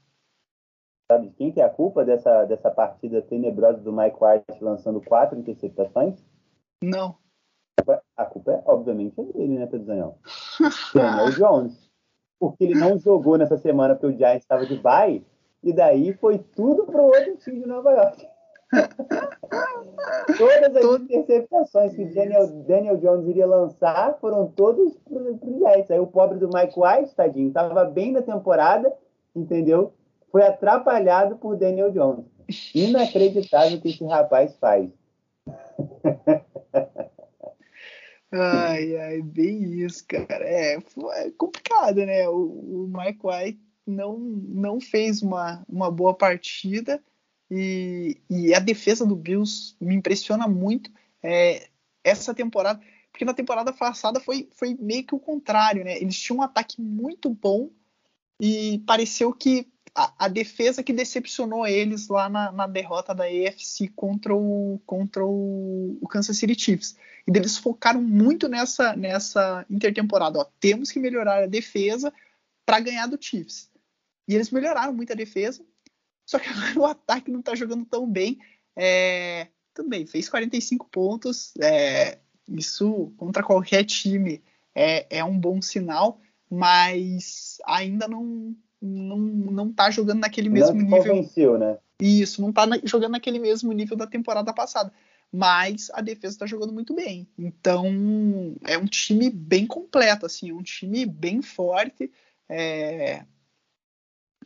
[1.12, 5.02] Sabe de quem que é a culpa dessa, dessa partida tenebrosa do Mike White lançando
[5.02, 6.24] quatro interceptações?
[6.82, 7.18] Não.
[8.16, 10.18] A culpa é, obviamente, é dele, né, Pedro Daniel
[11.38, 11.92] Jones.
[12.40, 15.22] Porque ele não jogou nessa semana porque o Giants estava de bye,
[15.62, 18.26] e daí foi tudo pro outro time de Nova York.
[20.38, 21.04] Todas as Todo...
[21.04, 25.92] interceptações que Daniel, Daniel Jones iria lançar foram todas pro, pro Giants.
[25.92, 28.94] Aí o pobre do Mike White, tadinho, estava bem na temporada,
[29.36, 29.94] entendeu?
[30.32, 32.26] Foi atrapalhado por Daniel Jones.
[32.74, 34.90] Inacreditável o que esse rapaz faz.
[38.34, 40.46] Ai, ai, bem isso, cara.
[40.46, 42.30] É, é complicado, né?
[42.30, 47.04] O, o Mike White não, não fez uma, uma boa partida
[47.50, 50.90] e, e a defesa do Bills me impressiona muito
[51.22, 51.68] é,
[52.02, 52.80] essa temporada,
[53.12, 56.02] porque na temporada passada foi, foi meio que o contrário, né?
[56.02, 57.70] Eles tinham um ataque muito bom
[58.40, 63.90] e pareceu que a, a, defesa que decepcionou eles lá na, na, derrota da AFC
[63.96, 66.96] contra o, contra o, o, Kansas City Chiefs.
[67.28, 70.40] E eles focaram muito nessa, nessa intertemporada.
[70.40, 72.14] Ó, temos que melhorar a defesa
[72.66, 73.70] para ganhar do Chiefs.
[74.28, 75.64] E eles melhoraram muito a defesa,
[76.26, 78.40] só que agora o ataque não está jogando tão bem.
[78.76, 79.48] É,
[79.88, 81.54] bem, fez 45 pontos.
[81.58, 84.42] É, isso contra qualquer time
[84.74, 90.84] é, é um bom sinal, mas ainda não não, não tá jogando naquele mesmo não
[90.84, 90.98] nível.
[90.98, 91.78] Convenceu, né?
[92.00, 94.92] Isso, não tá na, jogando naquele mesmo nível da temporada passada.
[95.32, 97.28] Mas a defesa tá jogando muito bem.
[97.38, 97.86] Então,
[98.66, 102.12] é um time bem completo, assim, é um time bem forte.
[102.50, 103.24] É...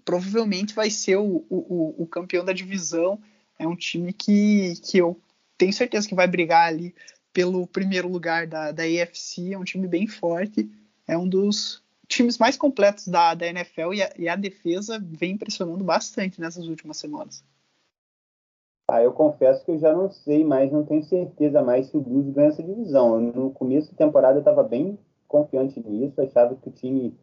[0.03, 3.19] Provavelmente vai ser o, o, o campeão da divisão.
[3.57, 5.19] É um time que, que eu
[5.57, 6.93] tenho certeza que vai brigar ali
[7.33, 9.53] pelo primeiro lugar da, da AFC.
[9.53, 10.69] É um time bem forte.
[11.07, 15.33] É um dos times mais completos da, da NFL e a, e a, defesa vem
[15.33, 17.43] impressionando bastante nessas últimas semanas.
[18.89, 22.01] Ah, eu confesso que eu já não sei mais, não tenho certeza mais se o
[22.01, 23.19] Blues ganha essa divisão.
[23.19, 24.97] No começo da temporada eu estava bem
[25.27, 27.17] confiante nisso, achava que o time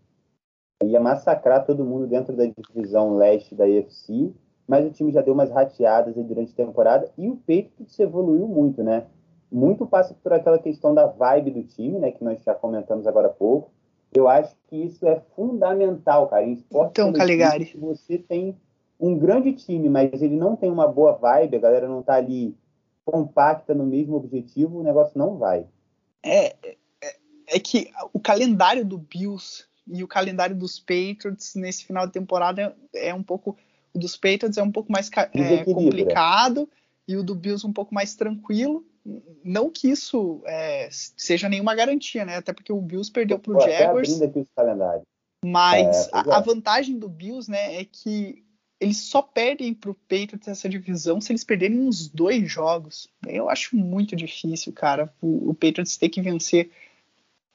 [0.82, 4.32] ia massacrar todo mundo dentro da divisão leste da UFC,
[4.66, 8.82] mas o time já deu umas rateadas durante a temporada e o Patriots evoluiu muito,
[8.82, 9.06] né?
[9.50, 13.28] Muito passa por aquela questão da vibe do time, né, que nós já comentamos agora
[13.28, 13.70] há pouco
[14.14, 16.44] eu acho que isso é fundamental, cara.
[16.44, 17.74] Em esporte então, Caligari.
[17.78, 18.56] você tem
[19.00, 22.54] um grande time, mas ele não tem uma boa vibe, a galera não tá ali
[23.04, 25.66] compacta no mesmo objetivo, o negócio não vai.
[26.22, 26.76] É, é,
[27.48, 32.76] é que o calendário do Bills e o calendário dos Patriots nesse final de temporada
[32.94, 33.56] é, é um pouco
[33.94, 36.68] o dos Patriots é um pouco mais é, complicado
[37.06, 38.84] e o do Bills um pouco mais tranquilo.
[39.44, 42.36] Não que isso é, seja nenhuma garantia, né?
[42.36, 44.22] Até porque o Bills perdeu para o Jaguars.
[44.22, 45.04] Aqui os calendários.
[45.44, 46.42] Mas é, a, a, é.
[46.42, 48.44] vantagem do Bills, né, é que
[48.80, 53.08] eles só perdem para o Patriots essa divisão se eles perderem uns dois jogos.
[53.26, 56.70] Eu acho muito difícil, cara, o, o Patriots ter que vencer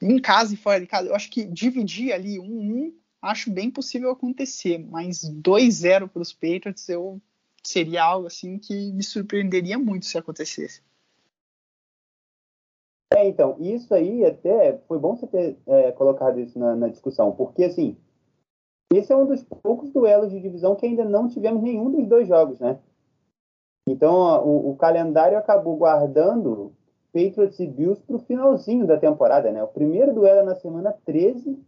[0.00, 1.08] em casa e fora de casa.
[1.08, 6.32] Eu acho que dividir ali um, um acho bem possível acontecer, mas 2-0 para os
[6.32, 7.20] Patriots eu
[7.62, 10.80] seria algo assim que me surpreenderia muito se acontecesse.
[13.18, 17.32] É, então, isso aí até foi bom você ter é, colocado isso na, na, discussão,
[17.32, 17.96] porque assim,
[18.94, 22.28] esse é um dos poucos duelos de divisão que ainda não tivemos nenhum dos dois
[22.28, 22.78] jogos, né?
[23.88, 26.72] Então, o, o calendário acabou guardando
[27.12, 29.64] Patriots e Bills para o finalzinho da temporada, né?
[29.64, 31.58] O primeiro duelo é na semana 13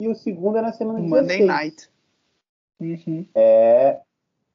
[0.00, 1.22] e o segundo é na semana 16.
[1.22, 1.90] Monday Night.
[2.80, 3.26] Uhum.
[3.32, 4.00] É,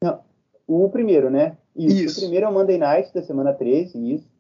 [0.04, 0.20] não,
[0.68, 1.56] o primeiro, né?
[1.74, 1.96] Isso.
[1.96, 2.20] isso.
[2.20, 4.35] O primeiro é o Monday Night da semana 13, isso.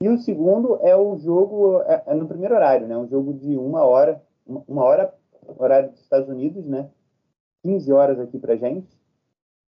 [0.00, 2.96] E o segundo é o jogo, é, é, no primeiro horário, né?
[2.96, 5.12] Um jogo de uma hora, uma hora,
[5.56, 6.88] horário dos Estados Unidos, né?
[7.64, 8.86] 15 horas aqui pra gente.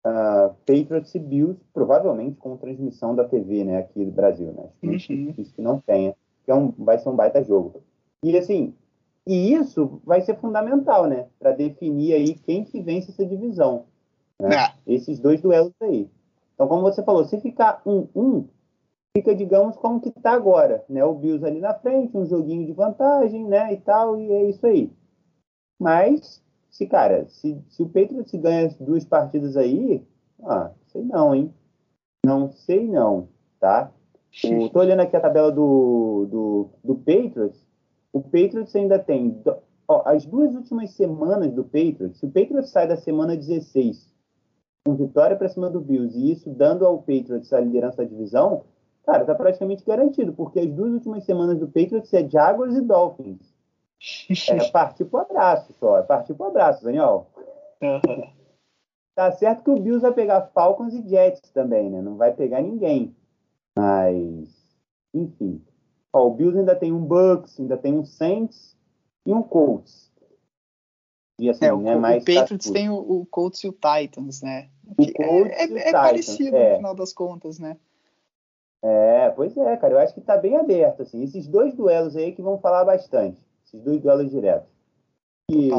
[0.05, 3.79] Uh, Patriots e Bills, provavelmente com transmissão da TV, né?
[3.79, 4.69] Aqui do Brasil, né?
[4.95, 5.25] Acho uhum.
[5.25, 6.15] difícil que não tenha.
[6.45, 7.81] Que é um, vai ser um baita jogo.
[8.23, 8.73] E assim,
[9.25, 11.25] e isso vai ser fundamental, né?
[11.39, 13.85] Para definir aí quem que vence essa divisão.
[14.39, 14.55] Né?
[14.55, 14.73] É.
[14.93, 16.07] Esses dois duelos aí.
[16.53, 18.45] Então, como você falou, se ficar um, um,
[19.15, 21.03] fica, digamos, como que está agora, né?
[21.03, 23.73] O Bills ali na frente, um joguinho de vantagem, né?
[23.73, 24.91] E tal, e é isso aí.
[25.79, 30.05] Mas, se, cara, se, se o Patriots ganha as duas partidas aí,
[30.43, 31.53] ah, sei não, hein?
[32.25, 33.29] Não sei não,
[33.59, 33.91] tá?
[34.43, 37.65] O, tô olhando aqui a tabela do, do, do Patriots.
[38.13, 39.41] O Patriots ainda tem
[39.87, 42.19] ó, as duas últimas semanas do Patriots.
[42.19, 44.07] Se o Patriots sai da semana 16
[44.85, 48.63] com vitória para cima do Bills e isso dando ao Patriots a liderança da divisão,
[49.09, 53.53] cara, tá praticamente garantido, porque as duas últimas semanas do Patriots é Jaguars e Dolphins.
[54.49, 57.27] É partir pro abraço só, é partir pro abraço, Daniel.
[57.81, 58.29] Uhum.
[59.15, 62.01] Tá certo que o Bills vai pegar Falcons e Jets também, né?
[62.01, 63.15] Não vai pegar ninguém.
[63.77, 64.49] Mas,
[65.13, 65.61] enfim.
[66.13, 68.77] Ó, o Bills ainda tem um Bucks, ainda tem um Saints
[69.25, 70.09] e um Colts.
[71.37, 74.41] E assim, é, o, né, mais o Patriots tem o, o, Colts e o Titans,
[74.41, 74.69] né?
[74.85, 76.71] O Colts é, é, é parecido é.
[76.71, 77.77] no final das contas, né?
[78.81, 79.93] É, pois é, cara.
[79.93, 81.21] Eu acho que tá bem aberto, assim.
[81.23, 83.45] Esses dois duelos aí que vão falar bastante.
[83.65, 84.69] Esses dois duelos diretos.
[85.51, 85.69] E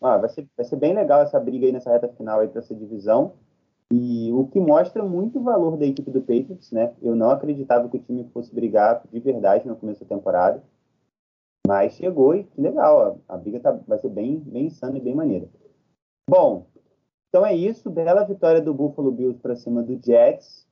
[0.00, 2.60] ah, vai, ser, vai ser bem legal essa briga aí nessa reta final aí pra
[2.60, 3.34] essa divisão.
[3.92, 6.94] E o que mostra muito o valor da equipe do Patriots, né?
[7.02, 10.62] Eu não acreditava que o time fosse brigar de verdade no começo da temporada.
[11.66, 15.00] Mas chegou e que legal, a, a briga tá, vai ser bem, bem insana e
[15.00, 15.48] bem maneira.
[16.28, 16.66] Bom,
[17.28, 17.90] então é isso.
[17.90, 20.66] Bela vitória do Buffalo Bills para cima do Jets.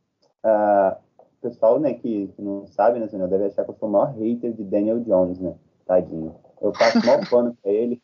[0.45, 0.97] Uh,
[1.41, 4.13] pessoal né, que, que não sabe, né, senhor, deve achar que eu sou o maior
[4.13, 5.55] hater de Daniel Jones, né?
[5.87, 6.35] Tadinho.
[6.61, 8.03] Eu faço mal pano para ele.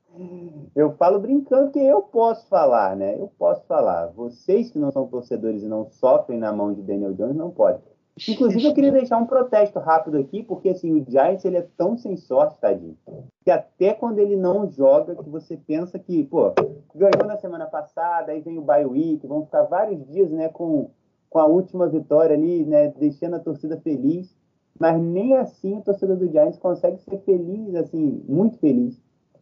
[0.76, 3.16] eu falo brincando que eu posso falar, né?
[3.18, 4.08] Eu posso falar.
[4.08, 7.82] Vocês que não são torcedores e não sofrem na mão de Daniel Jones não podem.
[8.30, 11.98] Inclusive, eu queria deixar um protesto rápido aqui, porque assim, o Giants ele é tão
[11.98, 12.96] sem sorte, tadinho,
[13.44, 16.54] que até quando ele não joga, que você pensa que, pô,
[16.94, 20.92] ganhou na semana passada, aí vem o bye week, vão ficar vários dias, né, com,
[21.34, 24.38] com a última vitória ali, né, deixando a torcida feliz,
[24.80, 29.02] mas nem assim a torcida do Giants consegue ser feliz, assim, muito feliz,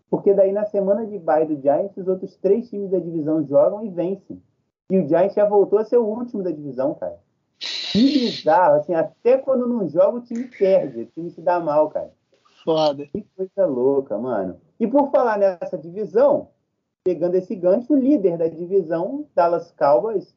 [0.10, 3.86] porque daí na semana de bye do Giants, os outros três times da divisão jogam
[3.86, 4.42] e vencem.
[4.90, 7.20] E o Giants já voltou a ser o último da divisão, cara.
[7.92, 11.90] Que bizarro, assim, até quando não joga o time perde, o time se dá mal,
[11.90, 12.12] cara.
[12.64, 13.06] Foda.
[13.08, 14.56] Que coisa louca, mano.
[14.80, 16.48] E por falar nessa divisão,
[17.04, 20.34] pegando esse gancho, o líder da divisão, Dallas Cowboys,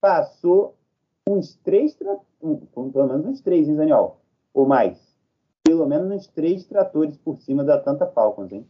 [0.00, 0.75] passou
[1.28, 1.96] uns três,
[2.42, 4.18] um, pelo menos uns três, hein, Daniel?
[4.54, 5.14] Ou mais.
[5.62, 8.66] Pelo menos uns três tratores por cima da Tanta Falcons, hein?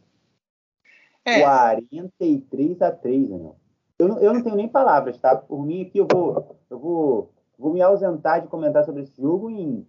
[1.23, 1.41] É.
[1.41, 3.55] 43 a 3, Daniel.
[3.99, 5.35] Eu, eu não tenho nem palavras, tá?
[5.35, 9.49] Por mim aqui eu vou, eu vou Vou me ausentar de comentar sobre esse jogo
[9.49, 9.85] em,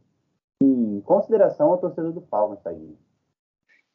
[0.62, 2.70] em consideração ao torcedor do Falcons, tá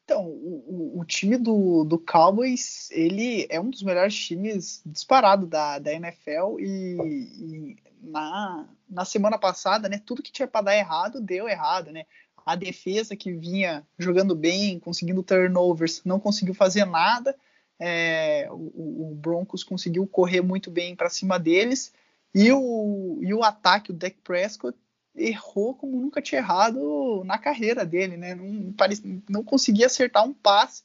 [0.04, 5.78] Então, o, o, time do, do Cowboys, ele é um dos melhores times disparado da,
[5.78, 6.96] da NFL e,
[7.40, 12.04] e na, na semana passada, né, tudo que tinha para dar errado, deu errado, né?
[12.44, 17.34] A defesa que vinha jogando bem, conseguindo turnovers, não conseguiu fazer nada.
[17.80, 21.92] É, o, o Broncos conseguiu correr muito bem para cima deles
[22.34, 24.76] e o, e o ataque, o Dak Prescott,
[25.14, 28.34] errou como nunca tinha errado na carreira dele, né?
[28.34, 30.82] Não, parecia, não conseguia acertar um passe.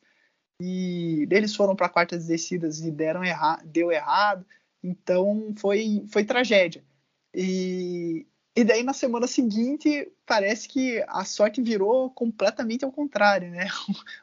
[0.61, 4.45] E eles foram para quartas descidas e deram erra, deu errado.
[4.83, 6.83] Então foi, foi tragédia.
[7.33, 8.25] E,
[8.55, 13.67] e daí na semana seguinte parece que a sorte virou completamente ao contrário, né?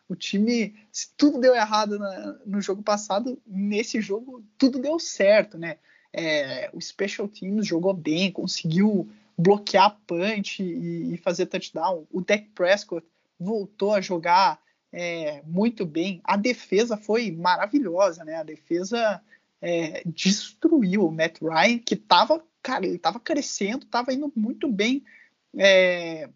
[0.09, 4.99] O, o time, se tudo deu errado na, no jogo passado, nesse jogo tudo deu
[4.99, 5.79] certo, né?
[6.13, 12.07] É, o Special Teams jogou bem, conseguiu bloquear punch e, e fazer touchdown.
[12.11, 13.07] O Dak Prescott
[13.39, 14.61] voltou a jogar
[14.93, 16.21] é, muito bem.
[16.25, 18.37] A defesa foi maravilhosa, né?
[18.37, 19.23] A defesa
[19.61, 25.05] é, destruiu o Matt Ryan, que estava, cara, ele estava crescendo, estava indo muito bem
[25.57, 26.29] é,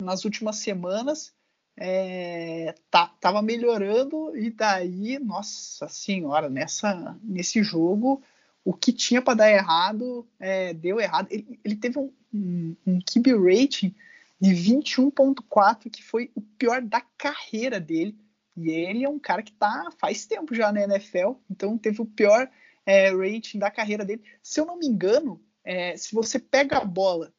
[0.00, 1.34] nas últimas semanas.
[1.82, 8.22] É, tá, tava melhorando e daí, nossa senhora, nessa, nesse jogo
[8.64, 11.28] o que tinha para dar errado é, deu errado.
[11.30, 13.94] Ele, ele teve um, um, um QB rating
[14.40, 18.18] de 21.4, que foi o pior da carreira dele.
[18.56, 22.06] E ele é um cara que tá faz tempo já na NFL, então teve o
[22.06, 22.50] pior
[22.84, 24.22] é, rating da carreira dele.
[24.42, 27.32] Se eu não me engano, é, se você pega a bola,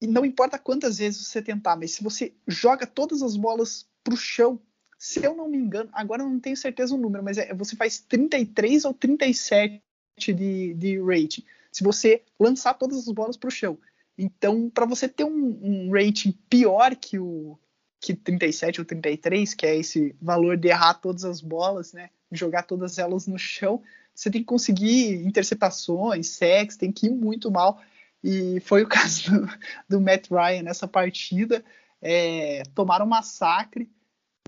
[0.00, 4.16] e não importa quantas vezes você tentar, mas se você joga todas as bolas pro
[4.16, 4.60] chão,
[4.98, 7.76] se eu não me engano, agora eu não tenho certeza o número, mas é, você
[7.76, 9.82] faz 33 ou 37
[10.18, 11.44] de, de rating.
[11.70, 13.78] Se você lançar todas as bolas pro chão.
[14.16, 17.58] Então, para você ter um, um, rating pior que o
[17.98, 22.64] que 37 ou 33, que é esse valor de errar todas as bolas, né, jogar
[22.64, 23.80] todas elas no chão,
[24.14, 27.80] você tem que conseguir interceptações, sacks, tem que ir muito mal.
[28.22, 29.48] E foi o caso do,
[29.88, 31.64] do Matt Ryan nessa partida.
[32.00, 33.88] É, tomaram um massacre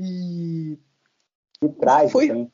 [0.01, 0.77] e.
[1.81, 2.51] Traz, foi,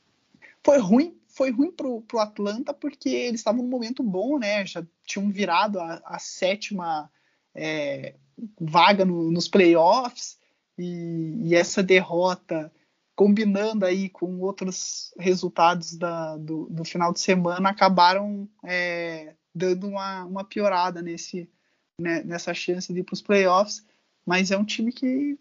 [0.63, 4.67] foi ruim foi ruim pro, pro Atlanta porque eles estavam num momento bom, né?
[4.67, 7.11] Já tinham virado a, a sétima
[7.55, 8.15] é,
[8.61, 10.39] vaga no, nos playoffs
[10.77, 12.71] e, e, essa derrota
[13.17, 20.27] combinando aí com outros resultados da, do, do final de semana acabaram é, dando uma,
[20.27, 21.51] uma piorada nesse,
[21.99, 23.83] né, nessa chance de ir para os playoffs,
[24.27, 25.39] mas é um time que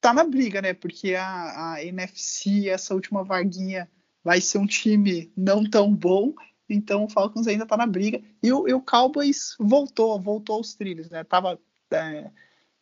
[0.00, 0.74] tá na briga, né?
[0.74, 3.88] Porque a, a NFC, essa última vaguinha
[4.22, 6.34] vai ser um time não tão bom,
[6.68, 8.22] então o Falcons ainda está na briga.
[8.42, 11.24] E o, e o, Cowboys voltou, voltou aos trilhos, né?
[11.24, 11.58] Tava,
[11.90, 12.30] é,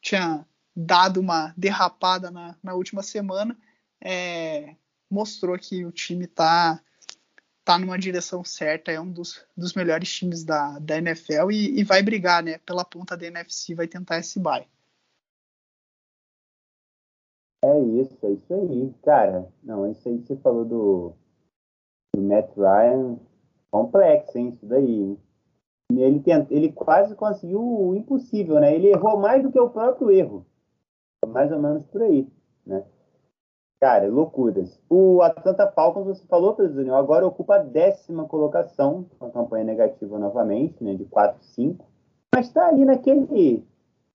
[0.00, 3.56] tinha dado uma derrapada na, na última semana,
[4.00, 4.76] é,
[5.10, 6.80] mostrou que o time está
[7.64, 11.84] tá numa direção certa, é um dos, dos melhores times da, da NFL e, e,
[11.84, 12.58] vai brigar, né?
[12.58, 14.66] Pela ponta da NFC, vai tentar esse bye.
[17.62, 19.52] É isso, é isso aí, cara.
[19.62, 21.12] Não, é isso aí que você falou do,
[22.14, 23.16] do Matt Ryan,
[23.70, 25.18] complexo, hein, isso daí.
[25.90, 28.74] Ele, tent, ele quase conseguiu o impossível, né?
[28.74, 30.46] Ele errou mais do que o próprio erro.
[31.26, 32.28] Mais ou menos por aí,
[32.66, 32.84] né?
[33.80, 34.80] Cara, loucuras.
[34.90, 40.82] O Atlanta Falcons, você falou, Pedro agora ocupa a décima colocação, com campanha negativa novamente,
[40.82, 40.94] né?
[40.94, 41.78] De 4-5.
[42.34, 43.64] Mas tá ali naquele,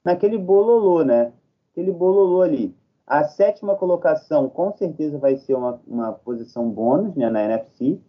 [0.04, 1.32] naquele bololô, né?
[1.72, 2.76] Aquele bololô ali.
[3.06, 8.00] A sétima colocação com certeza vai ser uma, uma posição bônus né, na NFC.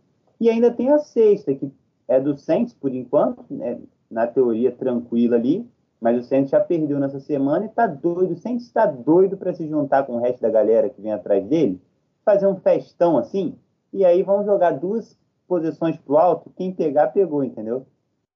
[0.40, 1.70] E ainda tem a sexta, que
[2.06, 3.80] é do Saints por enquanto, né,
[4.10, 5.68] na teoria tranquila ali.
[6.00, 8.34] Mas o Saints já perdeu nessa semana e tá doido.
[8.34, 11.44] O Saints está doido para se juntar com o resto da galera que vem atrás
[11.46, 11.80] dele,
[12.24, 13.56] fazer um festão assim.
[13.92, 15.16] E aí vão jogar duas
[15.48, 16.52] posições pro alto.
[16.56, 17.86] Quem pegar, pegou, entendeu?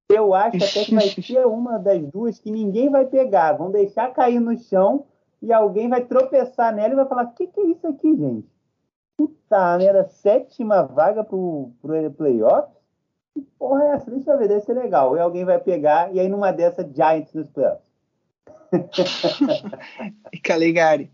[0.08, 3.52] Eu acho até que vai ser uma das duas que ninguém vai pegar.
[3.52, 5.04] Vão deixar cair no chão
[5.40, 8.48] e alguém vai tropeçar nela e vai falar: o que, que é isso aqui, gente?
[9.16, 12.76] Puta merda, sétima vaga pro, pro playoffs?
[13.34, 14.10] Que porra é essa?
[14.10, 15.16] Deixa eu ver, deve ser legal.
[15.16, 17.86] E alguém vai pegar, e aí numa dessa, Giants nos playoffs.
[20.42, 21.10] Caligari.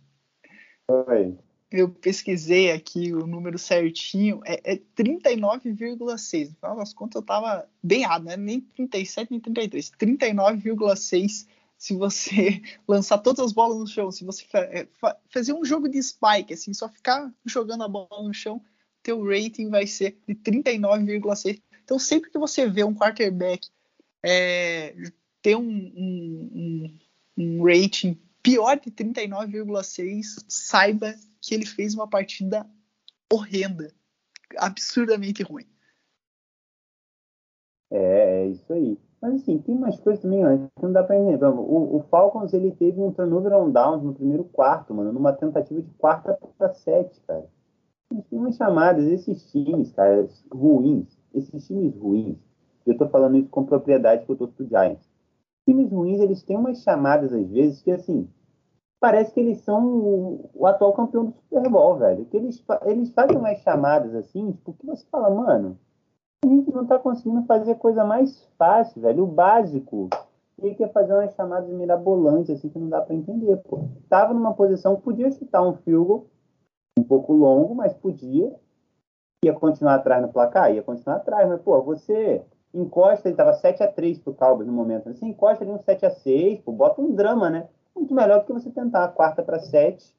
[0.88, 1.38] Oi.
[1.70, 6.50] Eu pesquisei aqui o número certinho, é, é 39,6.
[6.50, 8.36] No final das contas, eu tava bem errado, né?
[8.36, 9.90] Nem 37, nem 33.
[9.98, 11.46] 39,6
[11.84, 14.88] se você lançar todas as bolas no chão, se você é,
[15.28, 18.64] fazer um jogo de spike, assim, só ficar jogando a bola no chão,
[19.02, 21.62] teu rating vai ser de 39,6.
[21.82, 23.68] Então, sempre que você vê um quarterback
[24.24, 24.96] é,
[25.42, 26.98] ter um, um, um,
[27.36, 32.66] um rating pior de 39,6, saiba que ele fez uma partida
[33.30, 33.94] horrenda,
[34.56, 35.66] absurdamente ruim.
[37.90, 39.03] É, é isso aí.
[39.24, 40.42] Mas assim, tem umas coisas também
[40.76, 41.42] que não dá pra entender.
[41.46, 45.80] O, o, Falcons ele teve um turnover on downs no primeiro quarto, mano, numa tentativa
[45.80, 47.46] de quarta para sete, cara.
[48.10, 52.36] Tem umas chamadas, esses times, cara, ruins, esses times ruins,
[52.84, 55.08] eu tô falando isso com propriedade que eu tô pro Giants.
[55.64, 58.28] Times ruins, eles têm umas chamadas às vezes que assim,
[59.00, 62.26] parece que eles são o, o atual campeão do Super Bowl, velho.
[62.26, 65.78] Que eles, eles fazem umas chamadas assim, porque você fala, mano,
[66.44, 69.24] A gente não tá conseguindo fazer coisa mais fácil, velho.
[69.24, 70.10] O básico.
[70.58, 73.88] Ele quer fazer umas chamadas mirabolantes, assim, que não dá para entender, pô.
[74.10, 76.26] Tava numa posição, podia chutar um field
[76.98, 78.54] um pouco longo, mas podia.
[79.42, 80.70] Ia continuar atrás no placar?
[80.70, 82.42] Ia continuar atrás, mas, pô, você
[82.74, 85.10] encosta, ele tava 7 a 3 pro Cowboys no momento.
[85.14, 87.68] Você encosta ali um 7 a 6 pô, bota um drama, né?
[87.96, 90.13] Muito melhor do que você tentar a quarta para 7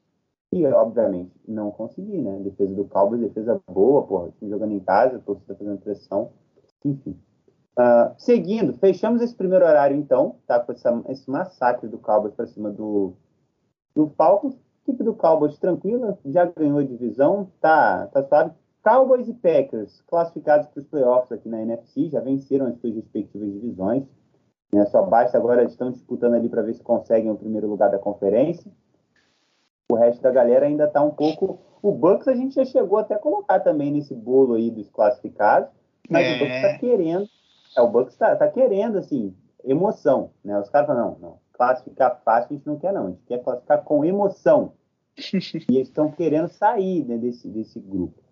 [0.56, 2.40] e, obviamente, não conseguir, né?
[2.40, 6.32] Defesa do Cowboys, defesa boa, porra, jogando em casa, torcida fazendo pressão,
[6.86, 7.19] enfim.
[7.77, 10.57] Uh, seguindo, fechamos esse primeiro horário, então, tá?
[10.61, 13.15] Com essa, esse massacre do Cowboys para cima do,
[13.94, 14.57] do Falcons.
[14.88, 18.52] Equipe do Cowboys tranquila, já ganhou a divisão, tá, tá suave.
[18.82, 23.52] Cowboys e Packers, classificados para os playoffs aqui na NFC, já venceram as suas respectivas
[23.52, 24.03] divisões.
[24.72, 24.86] Né?
[24.86, 28.72] Só basta agora, estão disputando ali para ver se conseguem o primeiro lugar da conferência.
[29.90, 31.60] O resto da galera ainda está um pouco.
[31.82, 35.70] O Bucks a gente já chegou até a colocar também nesse bolo aí dos classificados,
[36.10, 36.36] mas é.
[36.36, 37.30] o Bucks está querendo.
[37.78, 40.32] É, o Bucks está tá querendo, assim, emoção.
[40.44, 40.57] Né?
[40.60, 43.07] Os caras falam, não, não, classificar fácil a gente não quer, não.
[43.07, 44.74] A gente quer classificar com emoção.
[45.70, 48.26] e eles estão querendo sair né, desse, desse grupo.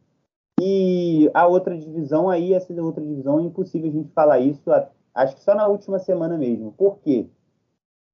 [0.61, 4.61] E a outra divisão aí, essa outra divisão, é impossível a gente falar isso,
[5.13, 6.71] acho que só na última semana mesmo.
[6.73, 7.27] Por quê?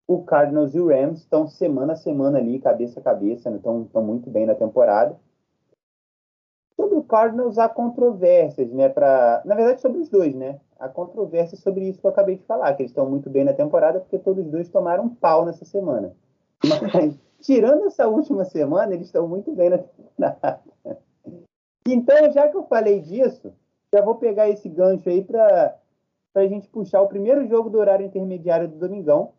[0.09, 4.01] O Cardinals e o Rams estão semana a semana ali, cabeça a cabeça, estão né?
[4.01, 5.15] muito bem na temporada.
[6.75, 8.89] Sobre o Cardinals há controvérsias, né?
[8.89, 9.43] Pra...
[9.45, 10.59] Na verdade, sobre os dois, né?
[10.79, 13.53] Há controvérsias sobre isso que eu acabei de falar, que eles estão muito bem na
[13.53, 16.11] temporada, porque todos os dois tomaram pau nessa semana.
[16.63, 20.61] Mas, tirando essa última semana, eles estão muito bem na temporada.
[21.87, 23.53] Então, já que eu falei disso,
[23.93, 25.77] já vou pegar esse gancho aí para
[26.33, 29.33] a gente puxar o primeiro jogo do horário intermediário do Domingão.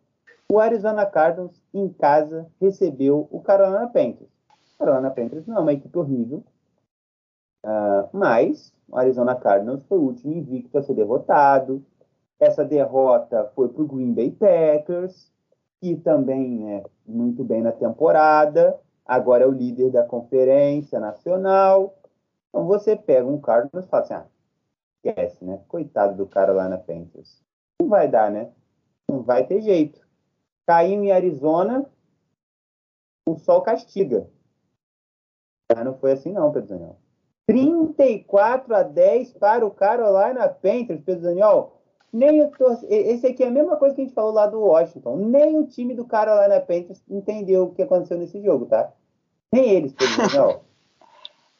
[0.51, 4.29] O Arizona Cardinals, em casa, recebeu o Carolina Panthers.
[4.75, 6.43] O Carolina Panthers não é uma equipe horrível,
[7.63, 11.83] uh, mas o Arizona Cardinals foi o último invicto a ser derrotado.
[12.39, 15.31] Essa derrota foi para o Green Bay Packers,
[15.79, 18.77] que também é muito bem na temporada.
[19.05, 21.95] Agora é o líder da Conferência Nacional
[22.51, 24.25] então você pega um Cardinals e fala assim, ah,
[25.03, 25.61] esquece, né?
[25.69, 27.41] Coitado do cara lá na Panthers.
[27.81, 28.51] Não vai dar, né?
[29.09, 30.05] Não vai ter jeito.
[30.67, 31.85] Caiu em Arizona,
[33.27, 34.29] o sol castiga.
[35.75, 36.97] Mas não foi assim não, Pedro Daniel.
[37.47, 41.77] 34 a 10 para o Carolina Panthers, Pedro Daniel.
[42.11, 42.77] Nem o tor...
[42.89, 45.17] Esse aqui é a mesma coisa que a gente falou lá do Washington.
[45.17, 48.91] Nem o time do Carolina Panthers entendeu o que aconteceu nesse jogo, tá?
[49.51, 50.63] Nem eles, Pedro Daniel.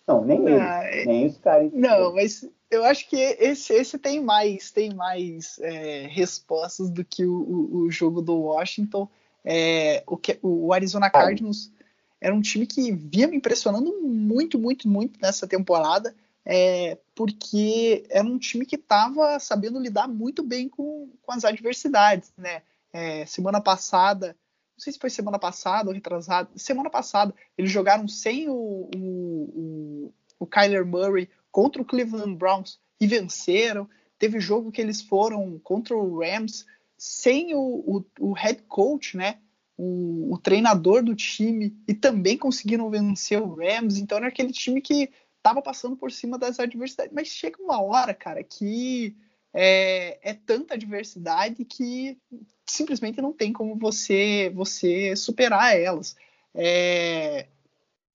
[0.07, 1.71] Não, nem ele, ah, nem os caras.
[1.71, 7.25] Não, mas eu acho que esse, esse tem mais, tem mais é, respostas do que
[7.25, 9.07] o, o, o, jogo do Washington.
[9.43, 11.71] É, o, que, o Arizona Cardinals
[12.19, 16.15] era um time que via me impressionando muito, muito, muito nessa temporada,
[16.45, 22.31] é, porque era um time que estava sabendo lidar muito bem com, com as adversidades,
[22.37, 22.61] né?
[22.93, 24.35] É, semana passada
[24.81, 28.97] não sei se foi semana passada ou retrasada, semana passada, eles jogaram sem o, o,
[28.97, 33.89] o, o Kyler Murray contra o Cleveland Browns e venceram.
[34.17, 36.65] Teve jogo que eles foram contra o Rams
[36.97, 39.39] sem o, o, o head coach, né?
[39.77, 43.97] O, o, treinador do time e também conseguiram vencer o Rams.
[43.97, 47.11] Então era aquele time que estava passando por cima das adversidades.
[47.11, 49.15] Mas chega uma hora, cara, que
[49.51, 52.17] é, é tanta adversidade que
[52.65, 56.15] simplesmente não tem como você você superar elas.
[56.53, 57.47] É,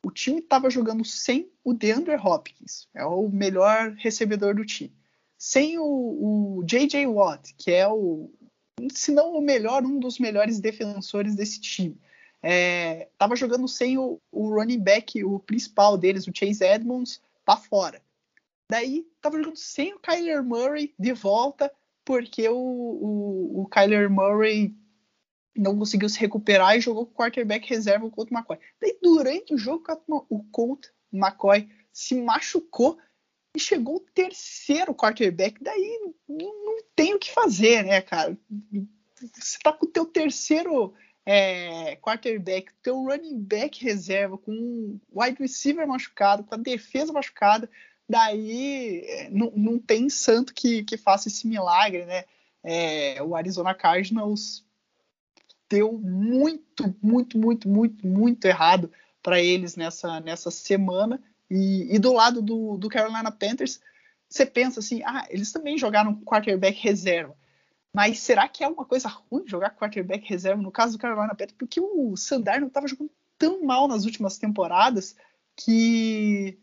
[0.06, 4.94] o time estava jogando sem o DeAndre Hopkins, é o melhor recebedor do time,
[5.36, 7.08] sem o, o J.J.
[7.08, 8.30] Watt, que é o,
[8.92, 12.00] se não o melhor, um dos melhores defensores desse time.
[12.40, 18.00] É, jogando sem o, o running back, o principal deles, o Chase Edmonds, tá fora.
[18.70, 21.72] Daí estava jogando sem o Kyler Murray de volta,
[22.04, 24.72] porque o, o, o Kyler Murray
[25.56, 28.58] não conseguiu se recuperar e jogou com quarterback reserva o McCoy.
[28.80, 29.84] Daí, durante o jogo,
[30.28, 32.98] o Colt McCoy se machucou
[33.56, 35.62] e chegou o terceiro quarterback.
[35.62, 36.54] Daí não,
[36.94, 38.36] tem o que fazer, né, cara?
[39.34, 45.38] Você tá com o teu terceiro é, quarterback, teu running back reserva, com o wide
[45.40, 47.68] receiver machucado, com a defesa machucada,
[48.08, 52.24] daí é, não, não tem santo que, que faça esse milagre, né?
[52.62, 54.65] É, o Arizona Cardinals
[55.68, 58.90] deu muito, muito, muito, muito, muito errado
[59.22, 61.22] para eles nessa, nessa semana.
[61.50, 63.80] E, e do lado do, do, Carolina Panthers,
[64.28, 67.36] você pensa assim: ah, eles também jogaram quarterback reserva.
[67.92, 71.56] Mas será que é uma coisa ruim jogar quarterback reserva no caso do Carolina Panthers?
[71.58, 75.16] Porque o Sandar não estava jogando tão mal nas últimas temporadas
[75.56, 76.58] que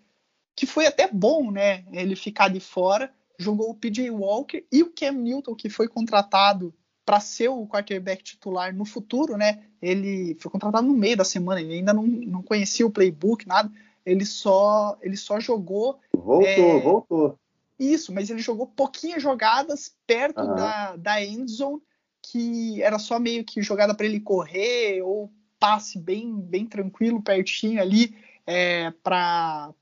[0.55, 4.91] que foi até bom, né, ele ficar de fora jogou o PJ Walker e o
[4.91, 6.73] Cam Newton, que foi contratado
[7.05, 9.63] para ser o quarterback titular no futuro, né?
[9.81, 13.71] Ele foi contratado no meio da semana, ele ainda não, não conhecia o playbook, nada.
[14.05, 15.99] Ele só, ele só jogou.
[16.13, 17.39] Voltou, é, voltou.
[17.80, 20.55] Isso, mas ele jogou pouquinhas jogadas perto uhum.
[20.55, 21.81] da, da end zone,
[22.21, 27.81] que era só meio que jogada para ele correr ou passe bem, bem tranquilo, pertinho
[27.81, 28.15] ali,
[28.45, 29.73] é, para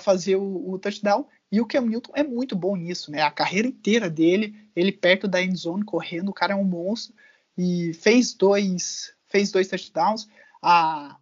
[0.00, 1.26] fazer o, o touchdown.
[1.50, 3.22] E o Cam Newton é muito bom nisso, né?
[3.22, 7.14] A carreira inteira dele, ele perto da end zone, correndo, o cara é um monstro
[7.56, 10.28] e fez dois, fez dois touchdowns.
[10.62, 11.16] A,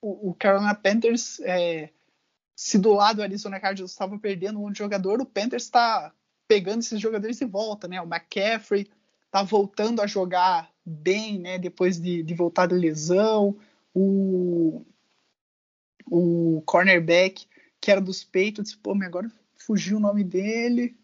[0.00, 1.90] o, o Carolina Panthers, é,
[2.54, 6.12] se do lado do Arizona Cardinals estava perdendo um jogador, o Panthers está
[6.46, 8.00] pegando esses jogadores de volta, né?
[8.00, 8.90] O McCaffrey
[9.24, 11.58] está voltando a jogar bem, né?
[11.58, 13.56] Depois de, de voltar da lesão.
[13.94, 14.84] O,
[16.06, 17.46] o cornerback
[17.82, 19.30] que era dos Patriots, pô, mas agora
[19.66, 20.96] fugiu o nome dele.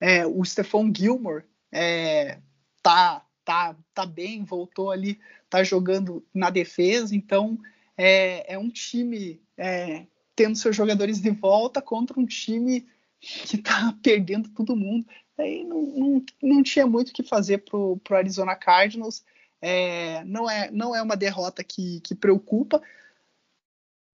[0.00, 2.38] É, o Stephon Gilmore é,
[2.82, 7.58] tá, tá, tá bem, voltou ali, tá jogando na defesa, então
[7.96, 12.86] é, é um time é, tendo seus jogadores de volta contra um time
[13.20, 15.06] que tá perdendo todo mundo.
[15.38, 19.24] Aí não, não, não tinha muito o que fazer pro, pro Arizona Cardinals.
[19.60, 22.82] É, não, é, não é uma derrota que, que preocupa,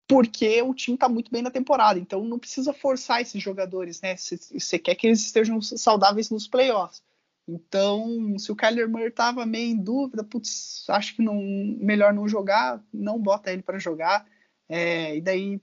[0.07, 4.15] porque o time está muito bem na temporada, então não precisa forçar esses jogadores, né?
[4.15, 7.03] Você quer que eles estejam saudáveis nos playoffs.
[7.47, 11.35] Então, se o Kyler Murray estava meio em dúvida, putz, acho que não,
[11.79, 14.25] melhor não jogar, não bota ele para jogar.
[14.67, 15.61] É, e daí,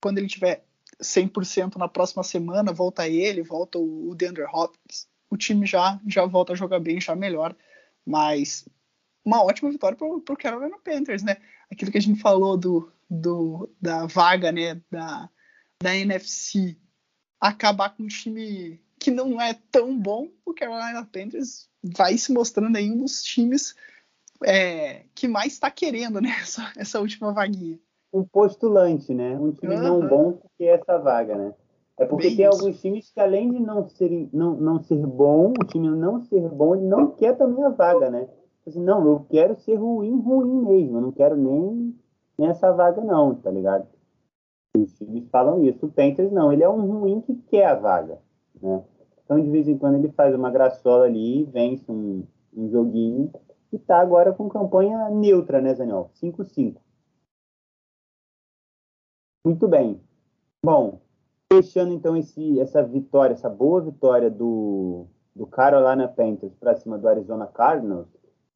[0.00, 0.64] quando ele tiver
[1.02, 6.54] 100% na próxima semana, volta ele, volta o, DeAndre Hopkins, o time já, já volta
[6.54, 7.56] a jogar bem, já melhora.
[8.06, 8.66] Mas
[9.24, 11.36] uma ótima vitória para o Carolina Panthers, né?
[11.70, 15.28] Aquilo que a gente falou do, do, da vaga né, da,
[15.82, 16.78] da NFC
[17.38, 22.76] acabar com um time que não é tão bom, o Carolina Panthers vai se mostrando
[22.76, 23.74] aí um dos times
[24.44, 27.78] é, que mais está querendo né, essa, essa, última vaguinha.
[28.12, 29.38] Um postulante, né?
[29.38, 29.82] Um time uhum.
[29.82, 31.54] não bom que é essa vaga, né?
[31.98, 32.62] É porque Bem tem isso.
[32.62, 36.48] alguns times que, além de não, serem, não, não ser bom, o time não ser
[36.48, 38.28] bom, ele não quer também a vaga, né?
[38.66, 40.98] Assim, não, eu quero ser ruim, ruim mesmo.
[40.98, 41.94] Eu não quero nem
[42.38, 43.86] nessa vaga não, tá ligado?
[44.76, 45.86] Os times falam isso.
[45.86, 48.18] O Panthers não, ele é um ruim que quer a vaga,
[48.60, 48.84] né?
[49.24, 53.30] Então, de vez em quando, ele faz uma graçola ali, vence um, um joguinho
[53.72, 56.10] e tá agora com campanha neutra, né, Zaniel?
[56.22, 56.76] 5-5.
[59.44, 60.00] Muito bem.
[60.64, 61.00] Bom,
[61.52, 67.08] fechando então esse, essa vitória, essa boa vitória do, do Carolina Panthers para cima do
[67.08, 68.06] Arizona Cardinals,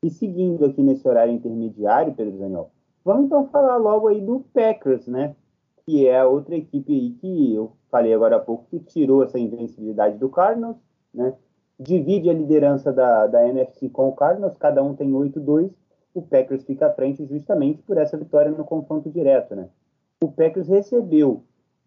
[0.03, 2.71] e seguindo aqui nesse horário intermediário, Pedro Zaniel,
[3.07, 5.37] Vamos então falar logo aí do Packers, né?
[5.85, 9.39] Que é a outra equipe aí que eu falei agora há pouco que tirou essa
[9.39, 10.77] invencibilidade do Cardinals,
[11.15, 11.33] né?
[11.79, 15.71] Divide a liderança da, da NFC com o Cardinals, cada um tem 8-2.
[16.13, 19.69] O Packers fica à frente justamente por essa vitória no confronto direto, né?
[20.21, 21.45] O Packers recebeu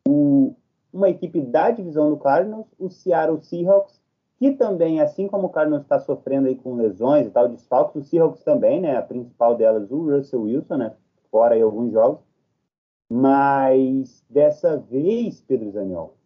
[0.07, 0.55] o,
[0.93, 3.99] uma equipe da divisão do Cardinals, o Seattle Seahawks,
[4.37, 8.05] que também, assim como o Cardinals está sofrendo aí com lesões e tal, desfalques, o
[8.05, 8.95] Seahawks também, né?
[8.95, 10.93] A principal delas, o Russell Wilson, né?
[11.31, 12.21] Fora em alguns jogos.
[13.09, 16.17] Mas dessa vez, Pedro Zaniol,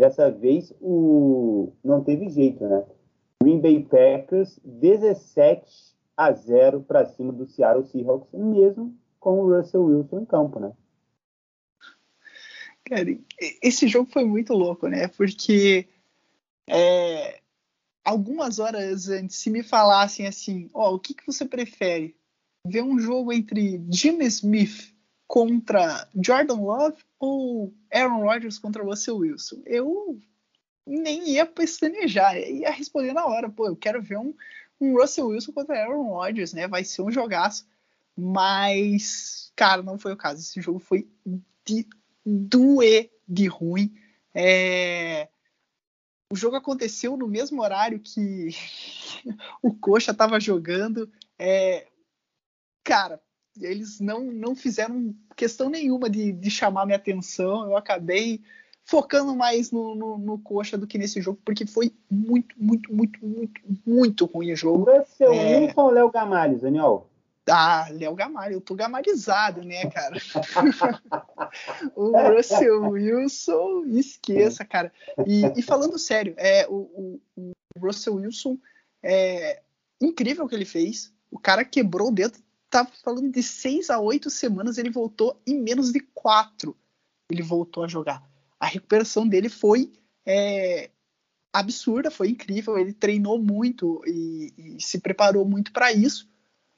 [0.00, 2.86] dessa vez o não teve jeito, né?
[3.42, 9.84] Green Bay Packers 17 a 0 para cima do Seattle Seahawks, mesmo com o Russell
[9.84, 10.72] Wilson em campo, né?
[12.84, 13.06] Cara,
[13.62, 15.08] esse jogo foi muito louco, né?
[15.08, 15.88] Porque
[16.68, 17.40] é,
[18.04, 22.16] algumas horas antes, se me falassem assim, ó, oh, o que, que você prefere?
[22.66, 24.94] Ver um jogo entre Jimmy Smith
[25.26, 29.62] contra Jordan Love ou Aaron Rodgers contra Russell Wilson?
[29.64, 30.18] Eu
[30.86, 34.34] nem ia pestanejar, ia responder na hora, pô, eu quero ver um,
[34.80, 36.66] um Russell Wilson contra Aaron Rodgers, né?
[36.66, 37.66] Vai ser um jogaço.
[38.16, 40.40] Mas, cara, não foi o caso.
[40.40, 41.08] Esse jogo foi
[41.64, 41.86] de
[42.24, 43.94] doer de ruim.
[44.34, 45.28] É...
[46.32, 48.50] O jogo aconteceu no mesmo horário que
[49.62, 51.10] o Coxa estava jogando.
[51.38, 51.86] É
[52.90, 53.20] cara,
[53.60, 57.62] eles não, não fizeram questão nenhuma de, de chamar minha atenção.
[57.62, 58.42] Eu acabei
[58.84, 63.24] focando mais no, no, no, coxa do que nesse jogo, porque foi muito, muito, muito,
[63.24, 64.90] muito, muito ruim o jogo.
[64.90, 65.60] Russell é...
[65.60, 67.06] Wilson ou Léo Gamalho, Daniel?
[67.48, 70.16] Ah, Léo Gamalho, eu tô gamarizado, né, cara?
[71.94, 74.92] o Russell Wilson, esqueça, cara.
[75.24, 78.58] E, e falando sério, é, o, o, o Russell Wilson,
[79.00, 79.62] é
[80.00, 81.12] incrível o que ele fez.
[81.30, 82.36] O cara quebrou o dedo
[82.70, 86.76] tá falando de seis a oito semanas, ele voltou em menos de quatro.
[87.30, 88.22] Ele voltou a jogar.
[88.58, 89.92] a recuperação dele foi
[90.24, 90.90] é,
[91.52, 92.78] absurda, foi incrível.
[92.78, 96.28] Ele treinou muito e, e se preparou muito para isso,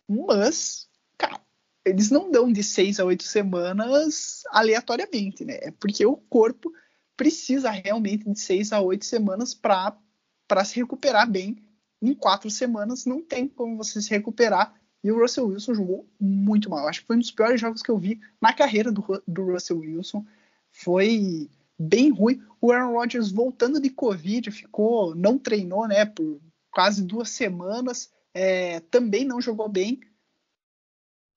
[0.09, 0.89] mas,
[1.19, 1.41] cara,
[1.85, 5.59] eles não dão de seis a oito semanas aleatoriamente, né?
[5.63, 6.73] É porque o corpo
[7.17, 11.57] precisa realmente de seis a oito semanas para se recuperar bem.
[12.01, 14.75] Em quatro semanas não tem como você se recuperar.
[15.03, 16.87] E o Russell Wilson jogou muito mal.
[16.87, 19.79] Acho que foi um dos piores jogos que eu vi na carreira do, do Russell
[19.79, 20.25] Wilson.
[20.71, 22.41] Foi bem ruim.
[22.61, 28.13] O Aaron Rodgers voltando de Covid, ficou, não treinou, né, por quase duas semanas.
[28.33, 30.01] É, também não jogou bem.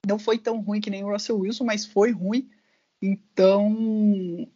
[0.08, 2.50] Não foi tão ruim que nem o Russell Wilson, mas foi ruim.
[3.02, 4.48] Então,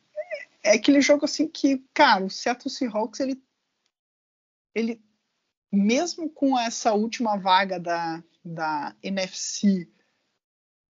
[0.63, 3.41] é aquele jogo assim que, cara, o Seattle Seahawks, ele,
[4.75, 5.01] ele
[5.71, 9.87] mesmo com essa última vaga da, da NFC,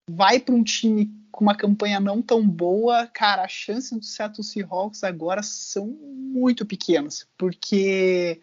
[0.10, 4.44] vai para um time com uma campanha não tão boa, cara, as chances do Seattle
[4.44, 8.42] Seahawks agora são muito pequenas, porque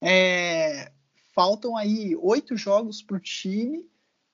[0.00, 0.92] é,
[1.34, 3.88] faltam aí oito jogos para o time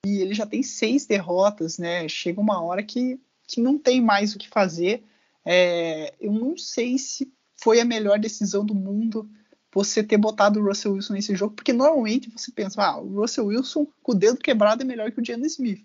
[0.05, 2.09] e ele já tem seis derrotas, né?
[2.09, 5.05] Chega uma hora que, que não tem mais o que fazer.
[5.45, 9.28] É, eu não sei se foi a melhor decisão do mundo
[9.75, 13.47] você ter botado o Russell Wilson nesse jogo, porque normalmente você pensa, ah, o Russell
[13.47, 15.85] Wilson com o dedo quebrado é melhor que o Jalen Smith.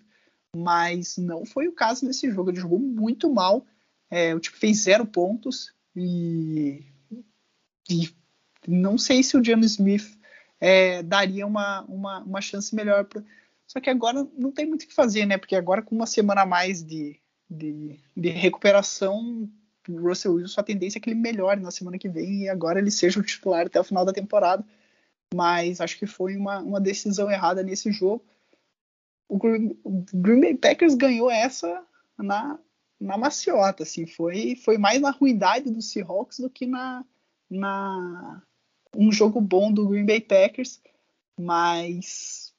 [0.56, 2.50] Mas não foi o caso nesse jogo.
[2.50, 3.66] Ele jogou muito mal.
[4.08, 6.84] É, o tipo fez zero pontos e,
[7.88, 8.10] e
[8.66, 10.18] não sei se o Jalen Smith
[10.60, 13.04] é, daria uma, uma, uma chance melhor.
[13.04, 13.22] Pra...
[13.66, 15.36] Só que agora não tem muito o que fazer, né?
[15.38, 19.48] Porque agora com uma semana a mais de, de, de recuperação,
[19.88, 22.78] o Russell Wilson, a tendência é que ele melhore na semana que vem e agora
[22.78, 24.64] ele seja o titular até o final da temporada.
[25.34, 28.24] Mas acho que foi uma, uma decisão errada nesse jogo.
[29.28, 29.38] O
[30.12, 31.84] Green, Bay Packers ganhou essa
[32.18, 32.58] na,
[33.00, 37.04] na maciota, assim, foi, foi mais na ruindade do Seahawks do que na,
[37.48, 38.42] na
[38.94, 40.80] um jogo bom do Green Bay Packers,
[41.38, 42.52] mas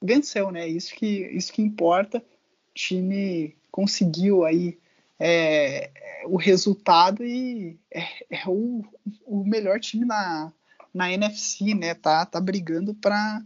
[0.00, 0.68] venceu, né?
[0.68, 2.18] Isso que, isso que importa.
[2.18, 4.78] O time conseguiu aí
[5.18, 5.90] é,
[6.26, 8.84] o resultado e é, é o,
[9.24, 10.52] o, melhor time na,
[10.92, 11.94] na NFC, né?
[11.94, 13.42] Tá, tá brigando para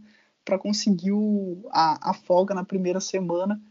[0.59, 3.61] conseguir o, a, a, folga na primeira semana.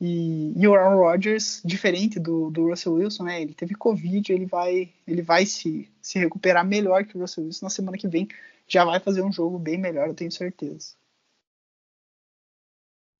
[0.00, 3.40] E, e o Aaron Rodgers, diferente do, do Russell Wilson, né?
[3.40, 7.66] Ele teve Covid, ele vai, ele vai se, se recuperar melhor que o Russell Wilson
[7.66, 8.28] na semana que vem.
[8.66, 10.94] Já vai fazer um jogo bem melhor, eu tenho certeza.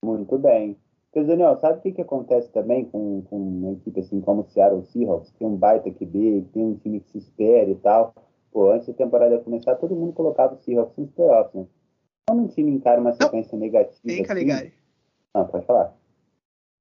[0.03, 0.77] Muito bem.
[1.15, 4.51] Porque, Daniel, sabe o que, que acontece também com, com uma equipe assim como o
[4.51, 7.77] Seattle Seahawks, que tem um baita QB, que tem um time que se espera e
[7.77, 8.13] tal.
[8.51, 11.67] Pô, antes da temporada começar, todo mundo colocava o Seahawks nos playoffs, né?
[12.27, 13.61] Quando um time encara uma sequência Não.
[13.61, 14.13] negativa.
[14.13, 14.25] Assim...
[14.25, 14.73] Caligari.
[15.33, 15.97] Ah, pode falar.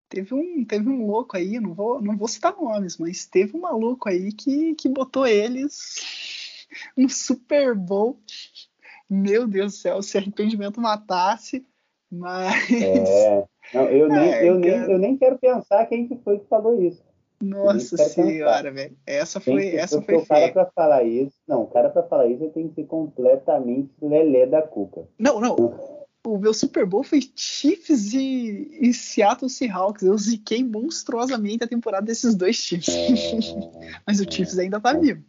[0.10, 3.62] Teve um, teve um louco aí, não vou, não vou citar nomes, mas teve um
[3.62, 6.66] maluco aí que, que botou eles
[6.98, 8.20] no Super Bowl.
[9.08, 11.64] Meu Deus do céu, se arrependimento matasse,
[12.14, 12.72] mas.
[12.72, 13.46] É.
[13.74, 16.82] Não, eu, nem, é, eu, nem, eu nem quero pensar quem que foi que falou
[16.82, 17.04] isso.
[17.42, 18.96] Nossa senhora, velho.
[19.06, 22.28] Essa foi, que, essa foi o cara para falar isso, não, o cara para falar
[22.28, 25.08] isso tem que ser completamente lelé da cuca.
[25.20, 25.56] Não, não.
[26.26, 30.04] O meu Super Bowl foi Chiefs e, e Seattle Seahawks.
[30.04, 32.88] Eu ziquei monstruosamente a temporada desses dois times.
[32.88, 35.24] É, Mas o Chiefs ainda tá é, vivo.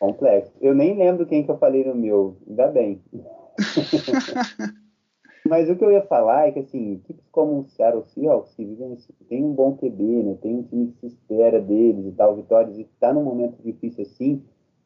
[0.00, 0.52] Complexo.
[0.62, 2.38] Eu nem lembro quem que eu falei no meu.
[2.48, 3.02] Ainda bem.
[5.46, 8.64] Mas o que eu ia falar é que, assim, equipes como o Seattle Seahawks, que
[8.64, 8.96] vivem,
[9.28, 10.38] tem um bom QB, né?
[10.40, 14.02] Tem um time que se espera deles e tal, vitórias, e tá num momento difícil
[14.02, 14.42] assim,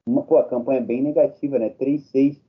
[0.06, 1.70] uma, pô, a campanha é bem negativa, né?
[1.70, 2.40] 3-6.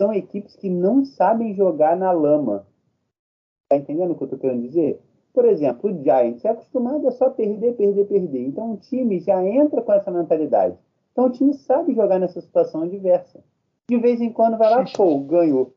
[0.00, 2.66] São equipes que não sabem jogar na lama.
[3.68, 5.00] Tá entendendo o que eu tô querendo dizer?
[5.32, 8.46] Por exemplo, o Giants é acostumado a só perder, perder, perder.
[8.46, 10.78] Então o time já entra com essa mentalidade.
[11.12, 13.42] Então o time sabe jogar nessa situação adversa.
[13.88, 15.75] De vez em quando vai lá, pô, ganhou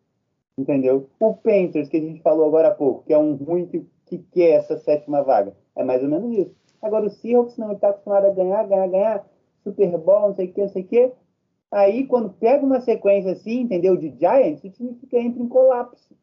[0.60, 1.10] entendeu?
[1.20, 4.18] O Panthers, que a gente falou agora há pouco, que é um ruim que, que
[4.32, 6.56] quer essa sétima vaga, é mais ou menos isso.
[6.82, 9.28] Agora o Seahawks não, está acostumado a ganhar, ganhar, ganhar,
[9.64, 11.12] Super Bowl, não sei o que, não sei o que.
[11.72, 16.16] Aí, quando pega uma sequência assim, entendeu, de Giants, o time fica entra em colapso.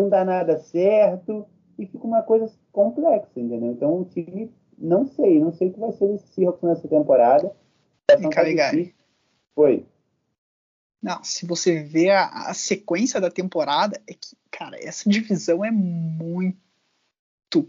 [0.00, 1.46] Não dá nada certo
[1.78, 3.70] e fica uma coisa complexa, entendeu?
[3.70, 7.52] Então o time, não sei, não sei o que vai ser esse Seahawks nessa temporada.
[8.10, 8.76] Fica tá ligado.
[9.54, 9.84] Foi.
[11.00, 15.70] Não, se você vê a, a, sequência da temporada, é que, cara, essa divisão é
[15.70, 16.58] muito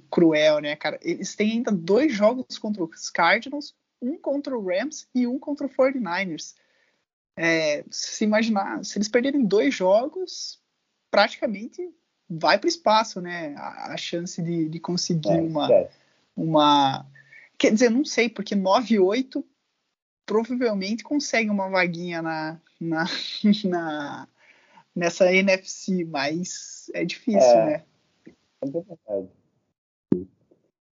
[0.10, 0.99] cruel, né, cara?
[1.01, 5.68] Eles têm ainda dois jogos contra os Cardinals, um contra o Rams e um contra
[5.68, 6.56] o 49ers.
[7.38, 10.60] É, se imaginar, se eles perderem dois jogos,
[11.10, 11.89] praticamente
[12.30, 13.56] vai para o espaço, né?
[13.56, 15.89] A, a chance de, de conseguir é, uma, é.
[16.35, 17.06] uma.
[17.57, 19.45] Quer dizer, não sei, porque 9 e 8
[20.30, 23.06] provavelmente consegue uma vaguinha na, na,
[23.65, 24.27] na
[24.95, 27.84] nessa NFC, mas é difícil, é, né?
[28.61, 29.30] É verdade.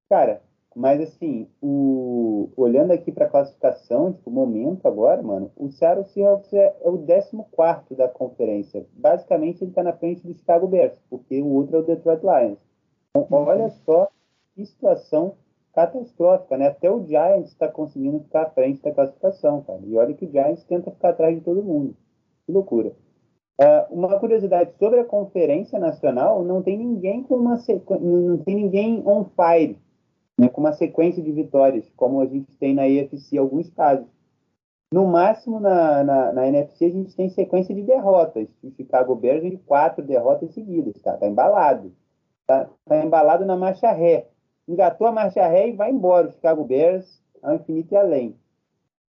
[0.10, 0.42] Cara,
[0.76, 2.50] mas assim, o...
[2.56, 6.98] olhando aqui para a classificação, tipo, momento agora, mano, o Seattle Seahawks é, é o
[6.98, 8.88] 14 da conferência.
[8.94, 12.60] Basicamente, ele está na frente do Chicago Bears, porque o outro é o Detroit Lions.
[13.16, 13.46] Então, uhum.
[13.46, 14.10] olha só
[14.56, 15.36] que situação
[15.78, 16.70] catastrófica, né?
[16.70, 19.80] Até o Giants está conseguindo ficar à frente da classificação, cara.
[19.86, 21.96] E olha que o Giants tenta ficar atrás de todo mundo.
[22.48, 22.94] Que loucura.
[23.62, 28.00] Uh, uma curiosidade sobre a Conferência Nacional, não tem ninguém com uma sequ...
[28.00, 29.78] não tem ninguém on fire
[30.36, 34.08] né, com uma sequência de vitórias, como a gente tem na EFC alguns casos.
[34.92, 38.48] No máximo, na, na, na, NFC, a gente tem sequência de derrotas.
[38.64, 41.18] O Chicago Bears quatro derrotas seguidas, tá?
[41.18, 41.94] Tá embalado.
[42.48, 44.28] Tá, tá embalado na marcha ré.
[44.68, 46.28] Engatou a marcha ré e vai embora.
[46.28, 48.36] O Chicago Bears ao infinito e além.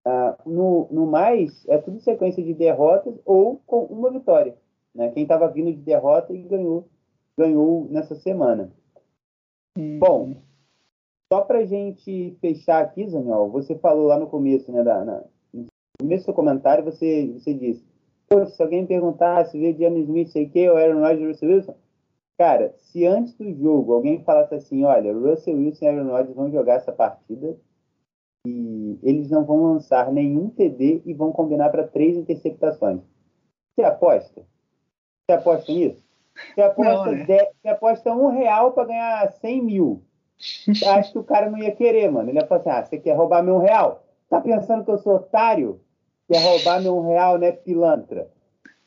[0.05, 4.57] Ah, no, no mais, é tudo sequência de derrotas ou com uma vitória.
[4.95, 5.11] Né?
[5.11, 6.89] Quem estava vindo de derrota e ganhou,
[7.37, 8.73] ganhou nessa semana.
[9.77, 9.99] Hum.
[9.99, 10.37] Bom,
[11.33, 15.25] só para a gente fechar aqui, Zaniol, você falou lá no começo, né, da, na,
[15.53, 15.67] no
[16.01, 17.85] começo do seu comentário, você, você disse,
[18.55, 21.75] se alguém perguntar se vê James Smith, sei que, ou Aaron Rodgers, Wilson,
[22.39, 26.51] cara, se antes do jogo alguém falasse assim, olha, Russell Wilson e Aaron Rodgers vão
[26.51, 27.57] jogar essa partida
[28.47, 33.01] e eles não vão lançar nenhum TD e vão combinar para três interceptações.
[33.75, 34.43] Você aposta?
[35.27, 36.03] Você aposta nisso?
[36.55, 37.25] Você aposta, não, né?
[37.25, 40.03] de, você aposta um real para ganhar 100 mil
[40.97, 42.31] acho que o cara não ia querer, mano.
[42.31, 44.05] Ele ia falar assim: ah, você quer roubar meu real?
[44.29, 45.81] Tá pensando que eu sou otário?
[46.31, 48.31] Quer roubar meu real, né, pilantra?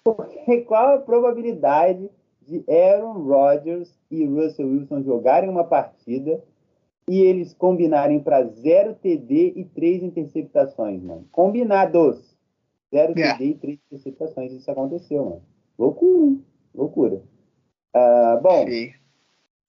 [0.03, 2.09] Porque qual a probabilidade
[2.51, 6.43] de Aaron Rodgers e Russell Wilson jogarem uma partida
[7.07, 11.25] e eles combinarem para zero TD e três interceptações, mano?
[11.31, 12.37] Combinados.
[12.93, 13.37] Zero yeah.
[13.37, 14.51] TD e três interceptações.
[14.51, 15.43] Isso aconteceu, mano.
[15.79, 16.45] Loucura, hein?
[16.75, 17.21] Loucura.
[17.95, 18.91] Uh, bom, Sim.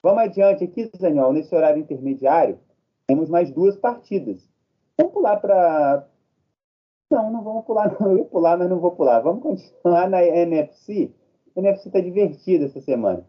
[0.03, 2.59] Vamos adiante aqui, Daniel, nesse horário intermediário,
[3.07, 4.45] temos mais duas partidas.
[4.97, 6.05] Vamos pular para.
[7.09, 8.11] Não, não vamos pular, não.
[8.11, 9.21] Eu ia pular, mas não vou pular.
[9.21, 11.13] Vamos continuar na NFC.
[11.55, 13.25] A NFC está divertida essa semana.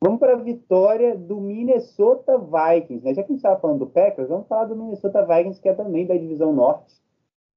[0.00, 3.04] Vamos para a vitória do Minnesota Vikings.
[3.04, 3.14] Né?
[3.14, 5.74] Já que a gente estava falando do Packers, vamos falar do Minnesota Vikings, que é
[5.74, 6.94] também da divisão norte.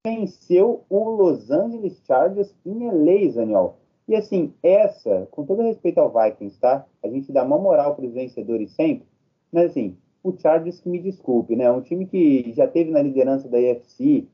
[0.06, 3.78] Venceu o Los Angeles Chargers em LA, Daniel.
[4.08, 6.86] E assim, essa, com todo respeito ao Vikings, tá?
[7.04, 9.08] A gente dá uma moral para os vencedores sempre,
[9.52, 11.72] mas assim, o Chargers que me desculpe, né?
[11.72, 14.28] Um time que já teve na liderança da AFC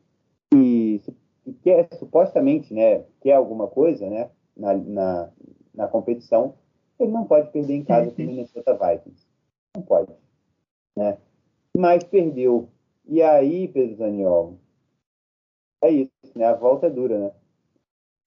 [0.53, 1.01] e,
[1.45, 5.29] e quer supostamente, né, quer alguma coisa, né, na,
[5.77, 6.55] na competição,
[6.99, 9.25] ele não pode perder em casa com o Minnesota Vikings.
[9.75, 10.11] Não pode,
[10.95, 11.17] né?
[11.77, 12.67] Mas perdeu.
[13.05, 14.57] E aí, Pedro Zaniol,
[15.81, 16.45] é isso, né?
[16.45, 17.31] A volta é dura, né?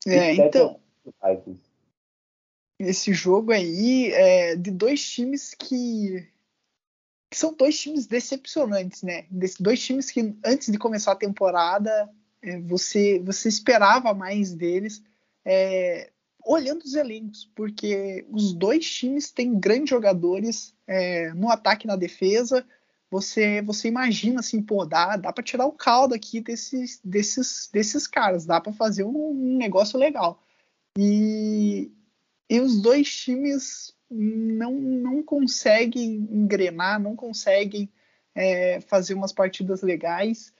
[0.06, 0.80] É, então
[2.78, 6.26] esse jogo aí é de dois times que,
[7.30, 9.26] que são dois times decepcionantes, né?
[9.58, 12.08] dois times que antes de começar a temporada
[12.40, 15.02] é, você você esperava mais deles,
[15.44, 16.10] é,
[16.44, 21.96] olhando os elencos, porque os dois times têm grandes jogadores é, no ataque e na
[21.96, 22.66] defesa.
[23.10, 28.06] Você você imagina assim, pô, dá, dá para tirar o caldo aqui desses desses desses
[28.06, 30.42] caras, dá para fazer um, um negócio legal.
[30.98, 31.90] E,
[32.48, 37.88] e os dois times não, não conseguem engrenar, não conseguem
[38.34, 40.52] é, fazer umas partidas legais.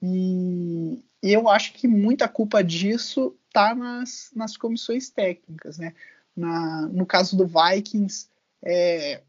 [0.00, 5.78] E, e, eu acho que muita culpa disso está nas, nas comissões técnicas.
[5.78, 5.94] Né?
[6.36, 8.28] Na, no caso do Vikings,
[8.60, 9.22] é,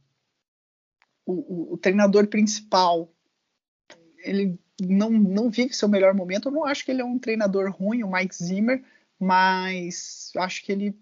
[1.24, 3.12] o, o, o, treinador principal
[4.18, 6.48] ele não, não vive seu melhor momento.
[6.48, 8.84] Eu não acho que ele é um treinador ruim, o Mike Zimmer,
[9.20, 10.98] mas acho que ele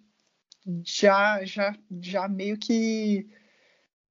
[0.86, 3.28] já já já meio que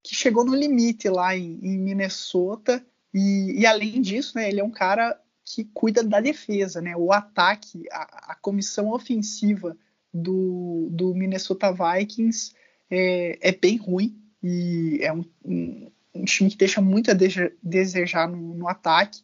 [0.03, 2.85] que chegou no limite lá em, em Minnesota
[3.15, 6.97] e, e, além disso, né, ele é um cara que cuida da defesa, né?
[6.97, 9.77] O ataque, a, a comissão ofensiva
[10.13, 12.55] do, do Minnesota Vikings
[12.91, 17.15] é, é, bem ruim e é um, um, um, time que deixa muito a
[17.63, 19.23] desejar no, no ataque.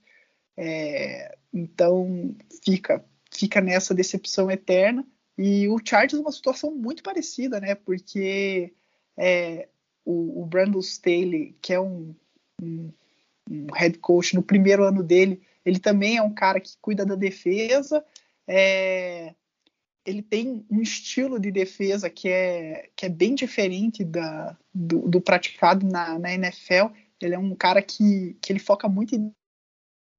[0.57, 2.35] É, então
[2.65, 5.07] fica fica nessa decepção eterna.
[5.37, 7.75] E o Chargers é uma situação muito parecida, né?
[7.75, 8.75] Porque
[9.17, 9.69] é,
[10.05, 12.15] o, o Brandon Staley, que é um,
[12.61, 12.93] um,
[13.49, 17.15] um, head coach no primeiro ano dele, ele também é um cara que cuida da
[17.15, 18.05] defesa.
[18.47, 19.35] É,
[20.05, 25.21] ele tem um estilo de defesa que é, que é bem diferente da, do, do
[25.21, 26.87] praticado na, na, NFL.
[27.21, 29.31] Ele é um cara que, que ele foca muito em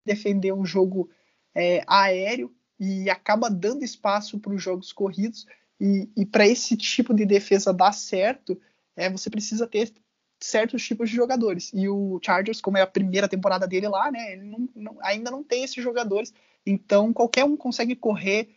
[0.05, 1.09] defender um jogo
[1.55, 5.45] é, aéreo e acaba dando espaço para os jogos corridos.
[5.79, 8.59] E, e para esse tipo de defesa dar certo,
[8.95, 9.91] é, você precisa ter
[10.39, 11.71] certos tipos de jogadores.
[11.73, 15.29] E o Chargers, como é a primeira temporada dele lá, né, ele não, não, ainda
[15.29, 16.33] não tem esses jogadores.
[16.65, 18.49] Então qualquer um consegue correr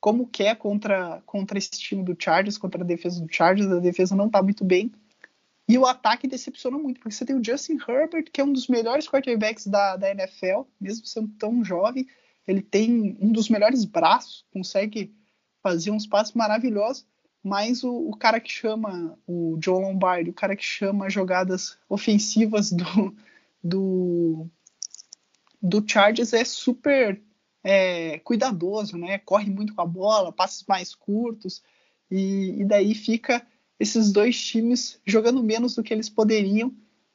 [0.00, 3.70] como quer contra, contra esse time do Chargers, contra a defesa do Chargers.
[3.70, 4.92] A defesa não está muito bem.
[5.68, 8.68] E o ataque decepciona muito, porque você tem o Justin Herbert, que é um dos
[8.68, 12.06] melhores quarterbacks da, da NFL, mesmo sendo tão jovem.
[12.46, 15.14] Ele tem um dos melhores braços, consegue
[15.62, 17.06] fazer uns passos maravilhosos,
[17.48, 22.70] mas o, o, cara que chama o Joe Lombardi, o cara que chama jogadas ofensivas
[22.70, 23.16] do,
[23.64, 24.46] do,
[25.60, 27.20] do Chargers é super
[27.64, 29.18] é, cuidadoso, né?
[29.18, 31.62] Corre muito com a bola, passos mais curtos,
[32.10, 33.44] e, e daí fica
[33.80, 36.74] esses dois times jogando menos do que eles poderiam,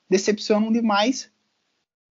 [0.09, 1.31] decepcionam demais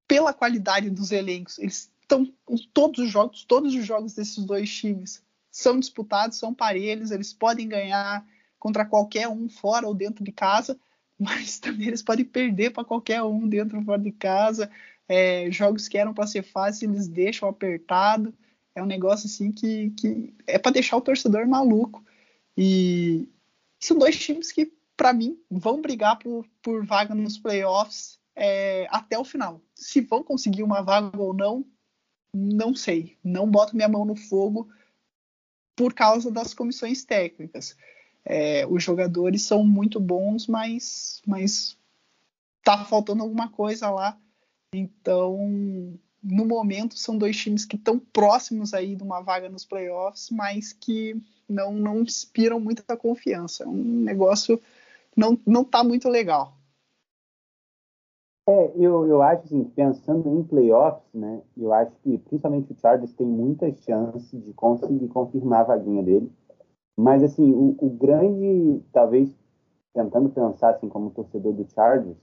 [0.06, 1.58] pela qualidade dos elencos.
[1.58, 2.32] Eles estão
[2.72, 7.68] todos os jogos, todos os jogos desses dois times são disputados, são parelhos, eles podem
[7.68, 8.26] ganhar
[8.58, 10.80] contra qualquer um fora ou dentro de casa,
[11.20, 14.70] mas também eles podem perder para qualquer um dentro ou fora de casa.
[15.06, 18.32] É, jogos que eram para ser fáceis, eles deixam apertado.
[18.74, 22.02] É um negócio assim que, que é para deixar o torcedor maluco.
[22.56, 23.28] E,
[23.78, 29.18] são dois times que, para mim, vão brigar por, por vaga nos playoffs é, até
[29.18, 29.60] o final.
[29.74, 31.64] Se vão conseguir uma vaga ou não,
[32.32, 33.18] não sei.
[33.22, 34.68] Não boto minha mão no fogo
[35.76, 37.76] por causa das comissões técnicas.
[38.24, 41.76] É, os jogadores são muito bons, mas, mas
[42.62, 44.18] tá faltando alguma coisa lá.
[44.72, 50.30] Então, no momento, são dois times que estão próximos aí de uma vaga nos playoffs,
[50.30, 53.64] mas que não, não inspiram muita confiança.
[53.64, 54.60] É um negócio
[55.16, 56.56] não, não tá muito legal.
[58.46, 61.42] É, eu, eu acho assim, pensando em playoffs, né?
[61.56, 66.30] Eu acho que principalmente o Chargers tem muita chance de conseguir confirmar a vaguinha dele.
[66.96, 69.32] Mas assim, o, o grande, talvez
[69.94, 72.16] tentando pensar assim como torcedor do Chargers,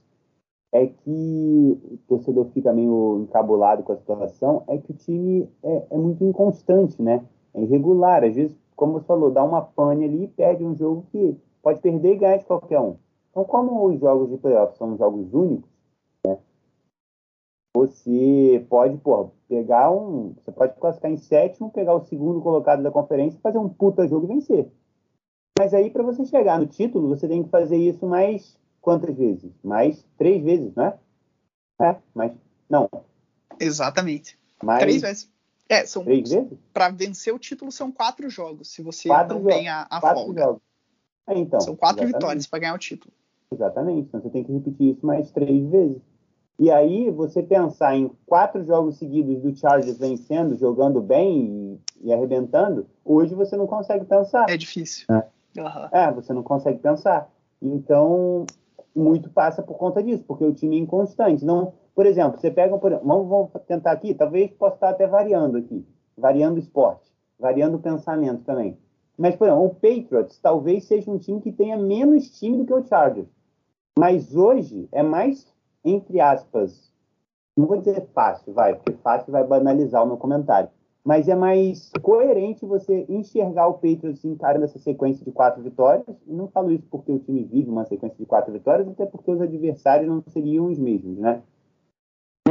[0.72, 5.86] é que o torcedor fica meio encabulado com a situação, é que o time é,
[5.90, 7.24] é muito inconstante, né?
[7.54, 8.24] É irregular.
[8.24, 11.80] Às vezes como você falou, dá uma pane ali e perde um jogo que pode
[11.80, 12.96] perder e ganhar de qualquer um.
[13.30, 15.69] Então, como os jogos de playoff são jogos únicos,
[17.74, 20.34] você pode, pô, pegar um.
[20.34, 24.26] Você pode classificar em sétimo, pegar o segundo colocado da conferência fazer um puta jogo
[24.26, 24.68] e vencer.
[25.58, 29.52] Mas aí, para você chegar no título, você tem que fazer isso mais quantas vezes?
[29.62, 30.94] Mais três vezes, né?
[31.80, 32.32] É, mas.
[32.68, 32.88] Não.
[33.58, 34.38] Exatamente.
[34.62, 35.30] Mais, três vezes.
[35.68, 36.04] É, são.
[36.72, 40.24] Para vencer o título são quatro jogos, se você quatro não tem a, a quatro
[40.24, 40.42] folga.
[40.42, 40.62] Jogos.
[41.28, 42.14] É, então, são quatro exatamente.
[42.14, 43.12] vitórias para ganhar o título.
[43.52, 44.08] Exatamente.
[44.08, 46.02] Então você tem que repetir isso mais três vezes.
[46.60, 52.12] E aí, você pensar em quatro jogos seguidos do Chargers vencendo, jogando bem e, e
[52.12, 54.44] arrebentando, hoje você não consegue pensar.
[54.46, 55.06] É difícil.
[55.08, 55.24] É.
[55.58, 55.88] Uhum.
[55.90, 57.32] é, você não consegue pensar.
[57.62, 58.44] Então,
[58.94, 61.46] muito passa por conta disso, porque o time é inconstante.
[61.46, 65.56] Não, por exemplo, você pega, por, vamos, vamos tentar aqui, talvez possa estar até variando
[65.56, 65.82] aqui,
[66.14, 68.76] variando o esporte, variando o pensamento também.
[69.16, 72.74] Mas, por exemplo, o Patriots talvez seja um time que tenha menos time do que
[72.74, 73.28] o Chargers.
[73.98, 75.50] Mas hoje é mais,
[75.84, 76.92] entre aspas,
[77.56, 80.70] não vou dizer fácil, vai, porque fácil vai banalizar o meu comentário.
[81.02, 86.04] Mas é mais coerente você enxergar o Patriots encarando essa sequência de quatro vitórias.
[86.26, 89.30] E não falo isso porque o time vive uma sequência de quatro vitórias, até porque
[89.30, 91.42] os adversários não seriam os mesmos, né?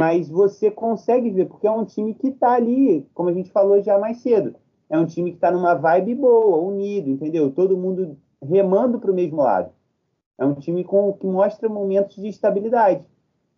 [0.00, 3.82] mas você consegue ver, porque é um time que está ali, como a gente falou
[3.82, 4.54] já mais cedo,
[4.88, 7.50] é um time que está numa vibe boa, unido, entendeu?
[7.50, 9.70] Todo mundo remando para o mesmo lado.
[10.38, 13.06] É um time com, que mostra momentos de estabilidade.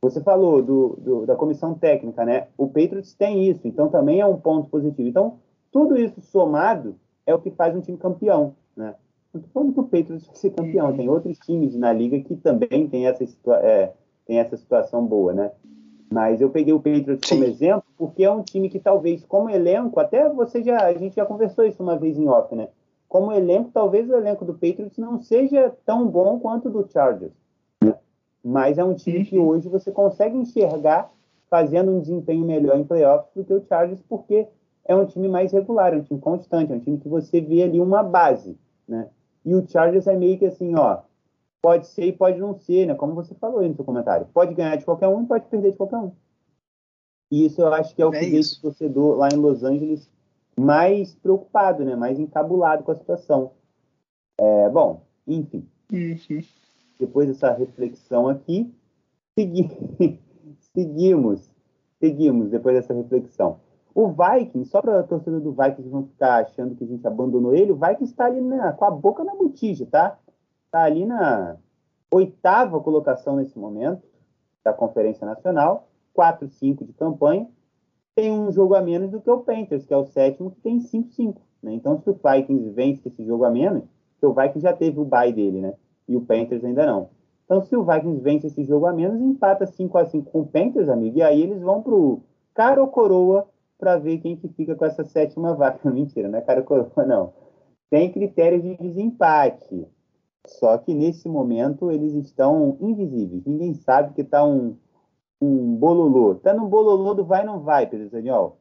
[0.02, 2.48] Você falou do, do, da comissão técnica, né?
[2.58, 5.08] O Patriots tem isso, então também é um ponto positivo.
[5.08, 5.38] Então,
[5.70, 8.96] tudo isso somado é o que faz um time campeão, né?
[9.32, 12.34] Não estou falando que o Patriots vai ser campeão, tem outros times na liga que
[12.34, 13.24] também tem essa,
[13.62, 13.92] é,
[14.26, 15.52] tem essa situação boa, né?
[16.12, 17.36] Mas eu peguei o Patriots Sim.
[17.36, 21.14] como exemplo porque é um time que talvez, como elenco, até você já, a gente
[21.14, 22.68] já conversou isso uma vez em off, né?
[23.08, 27.32] Como elenco, talvez o elenco do Patriots não seja tão bom quanto o do Chargers.
[28.44, 31.10] Mas é um time que hoje você consegue enxergar
[31.48, 34.46] fazendo um desempenho melhor em playoffs do que o Chargers, porque
[34.84, 37.62] é um time mais regular, é um time constante, é um time que você vê
[37.62, 38.56] ali uma base,
[38.88, 39.08] né?
[39.44, 41.02] E o Chargers é meio que assim, ó,
[41.60, 42.94] pode ser e pode não ser, né?
[42.94, 44.26] Como você falou aí no seu comentário.
[44.32, 46.12] Pode ganhar de qualquer um e pode perder de qualquer um.
[47.30, 49.62] E isso eu acho que é o é que deixa o torcedor lá em Los
[49.62, 50.10] Angeles
[50.58, 51.94] mais preocupado, né?
[51.94, 53.52] Mais encabulado com a situação.
[54.38, 55.66] É, bom, enfim.
[55.92, 56.16] Uhum.
[57.02, 58.72] Depois dessa reflexão aqui,
[59.34, 59.68] segui
[60.72, 61.52] seguimos.
[61.98, 63.58] Seguimos depois dessa reflexão.
[63.92, 67.56] O Vikings, só para a torcida do Vikings não ficar achando que a gente abandonou
[67.56, 70.16] ele, o Vikings está ali na, com a boca na botija, tá?
[70.66, 71.56] Está ali na
[72.08, 74.02] oitava colocação nesse momento
[74.62, 77.48] da Conferência Nacional, 4-5 de campanha,
[78.14, 80.78] tem um jogo a menos do que o Panthers, que é o sétimo, que tem
[80.78, 81.36] 5-5.
[81.62, 81.72] Né?
[81.72, 83.82] Então, se o Vikings vence esse jogo a menos,
[84.22, 85.74] o Vikings já teve o bye dele, né?
[86.12, 87.08] E o Panthers ainda não.
[87.44, 90.46] Então, se o Vikings vence esse jogo a menos, empata 5 a 5 com o
[90.46, 92.20] Panthers, amigo, e aí eles vão pro
[92.54, 93.48] cara ou coroa
[93.78, 95.78] para ver quem que fica com essa sétima vaga.
[95.90, 97.32] Mentira, não é cara ou coroa, não.
[97.90, 99.86] Tem critérios de desempate.
[100.46, 103.44] Só que nesse momento eles estão invisíveis.
[103.44, 104.76] Ninguém sabe que tá um,
[105.40, 106.34] um bololô.
[106.34, 108.56] Tá no bololô do vai não vai, Pedro Daniel.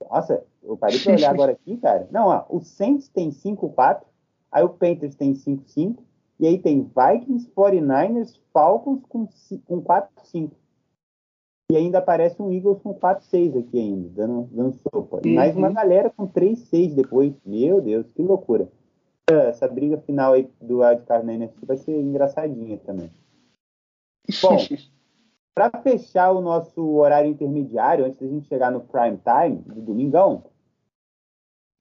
[0.00, 2.08] Nossa, eu parei para olhar agora aqui, cara.
[2.10, 4.02] Não, ó, o Saints tem 5-4,
[4.50, 5.98] aí o Panthers tem 5-5,
[6.38, 9.28] e aí tem Vikings, 49ers, Falcons com,
[9.66, 10.50] com 4-5.
[11.70, 15.20] E ainda aparece um Eagles com 4-6 aqui ainda, dando, dando sopa.
[15.24, 15.74] E mais uma uhum.
[15.74, 17.34] galera com 3-6 depois.
[17.44, 18.68] Meu Deus, que loucura.
[19.26, 23.10] Essa briga final aí do Wildcard na NFC vai ser engraçadinha também.
[24.42, 24.58] Bom,
[25.54, 30.44] para fechar o nosso horário intermediário, antes da gente chegar no prime time, do domingão,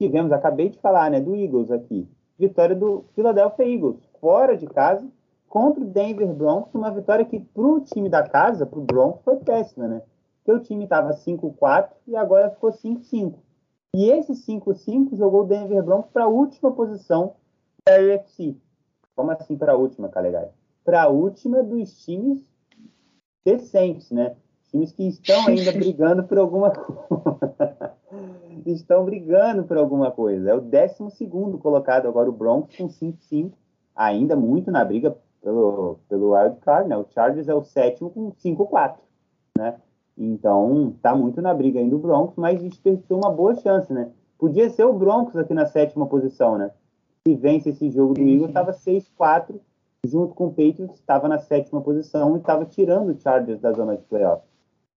[0.02, 2.08] tivemos, acabei de falar, né, do Eagles aqui.
[2.40, 5.06] Vitória do Philadelphia Eagles, fora de casa,
[5.50, 9.22] contra o Denver Broncos, uma vitória que para o time da casa, para o Broncos,
[9.26, 10.02] foi péssima, né?
[10.38, 13.34] Porque o time estava 5-4 e agora ficou 5-5.
[13.94, 17.36] E esse 5-5 jogou o Denver Broncos para a última posição
[17.86, 18.56] da UFC.
[19.14, 20.50] Como assim para a última, Calegari?
[20.86, 22.41] Para a última dos times
[23.45, 24.38] decentes, né?
[24.72, 27.94] Times que estão ainda brigando por alguma coisa.
[28.66, 30.50] estão brigando por alguma coisa.
[30.50, 31.28] É o 12
[31.62, 33.52] colocado agora, o Broncos com 5-5,
[33.95, 36.98] ainda muito na briga pelo, pelo wild card, né?
[36.98, 38.95] O Chargers é o sétimo com 5-4,
[39.57, 39.76] né?
[40.18, 44.10] Então, tá muito na briga ainda o Broncos, mas desperdiçou uma boa chance, né?
[44.38, 46.72] Podia ser o Broncos aqui na sétima posição, né?
[47.28, 49.56] Se vence esse jogo do Eagles, estava 6-4,
[50.06, 53.95] junto com o Patriots, estava na sétima posição e estava tirando o Chargers da zona
[53.95, 54.44] de playoff.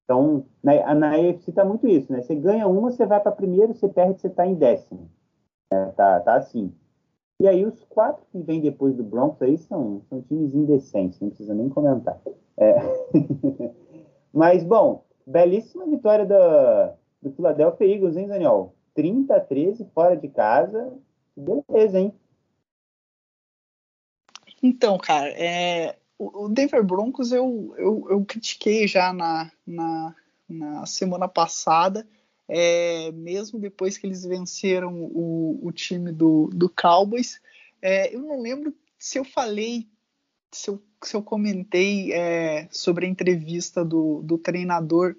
[0.05, 2.23] Então, na, na AFC tá muito isso, né?
[2.23, 5.11] Você ganha uma, você vai para primeiro, você perde, você está em décimo.
[5.73, 6.73] É, tá, tá assim.
[7.39, 11.29] E aí os quatro que vêm depois do Broncos aí são, são times indecentes, não
[11.29, 12.19] precisa nem comentar.
[12.57, 12.75] É.
[14.33, 18.75] Mas, bom, belíssima vitória do, do Philadelphia Eagles, hein, Daniel?
[18.95, 20.93] 30 a 13 fora de casa.
[21.37, 22.15] Beleza, hein?
[24.63, 30.15] Então, cara, é, o Denver Broncos eu, eu, eu critiquei já na, na,
[30.49, 32.07] na semana passada,
[32.49, 37.41] é, mesmo depois que eles venceram o, o time do, do Cowboys.
[37.83, 39.89] É, eu não lembro se eu falei,
[40.51, 45.17] se eu, se eu comentei é, sobre a entrevista do, do treinador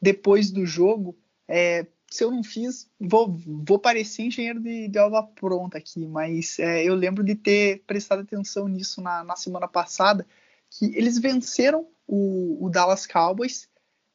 [0.00, 1.16] depois do jogo.
[1.46, 3.34] É, se eu não fiz, vou,
[3.66, 8.20] vou parecer engenheiro de, de alva pronta aqui, mas é, eu lembro de ter prestado
[8.20, 10.26] atenção nisso na, na semana passada,
[10.68, 13.66] que eles venceram o, o Dallas Cowboys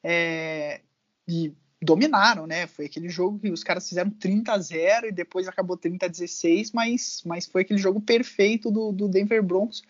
[0.03, 0.81] é,
[1.27, 1.51] e
[1.81, 2.67] dominaram, né?
[2.67, 6.09] Foi aquele jogo que os caras fizeram 30 a 0 e depois acabou 30 a
[6.09, 9.83] 16, mas, mas foi aquele jogo perfeito do, do Denver Broncos.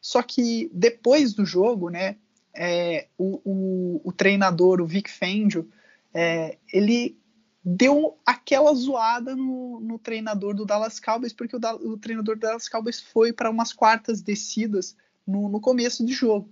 [0.00, 2.16] Só que depois do jogo, né,
[2.54, 5.68] é, o, o, o, treinador, o Vic Fangio,
[6.14, 7.18] é, ele
[7.62, 11.60] deu aquela zoada no, no, treinador do Dallas Cowboys, porque o,
[11.90, 14.96] o treinador do Dallas Cowboys foi para umas quartas descidas
[15.26, 16.48] no, no, começo de jogo.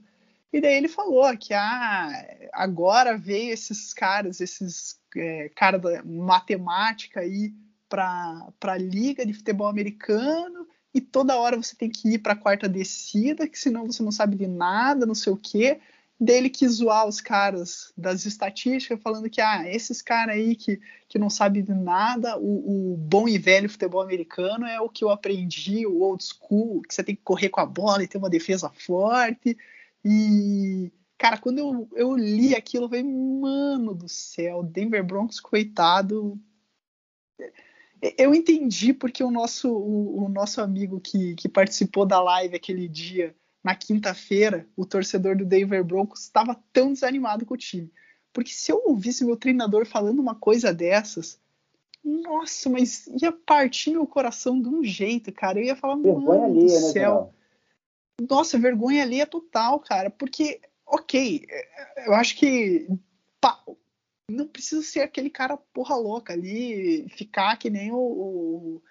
[0.55, 2.13] E daí ele falou que ah,
[2.53, 7.53] agora veio esses caras, esses é, caras da matemática aí
[7.89, 10.65] para a liga de futebol americano
[10.95, 14.13] e toda hora você tem que ir para a quarta descida, que senão você não
[14.13, 15.81] sabe de nada, não sei o quê
[16.21, 21.19] dele que zoar os caras das estatísticas, falando que ah, esses caras aí que, que
[21.19, 25.11] não sabem de nada, o, o, bom e velho futebol americano é o que eu
[25.11, 28.31] aprendi, o old school, que você tem que correr com a bola e ter uma
[28.31, 29.59] defesa forte.
[30.05, 36.39] E, cara, quando eu, eu li aquilo, eu falei, mano do céu, Denver Broncos, coitado.
[38.19, 42.87] Eu entendi porque o nosso, o, o nosso amigo que, que participou da live aquele
[42.87, 47.91] dia na quinta-feira, o torcedor do Denver Broncos estava tão desanimado com o time.
[48.31, 51.41] Porque se eu ouvisse meu treinador falando uma coisa dessas,
[52.05, 55.59] nossa, mas ia partir meu coração de um jeito, cara.
[55.59, 57.33] Eu ia falar, vergonha mano do né, céu.
[57.33, 57.44] Né,
[58.21, 60.11] nossa, vergonha ali é total, cara.
[60.11, 61.47] Porque, ok,
[62.07, 62.89] eu acho que
[63.41, 63.63] pá,
[64.31, 68.83] não precisa ser aquele cara porra louca ali, ficar que nem o, o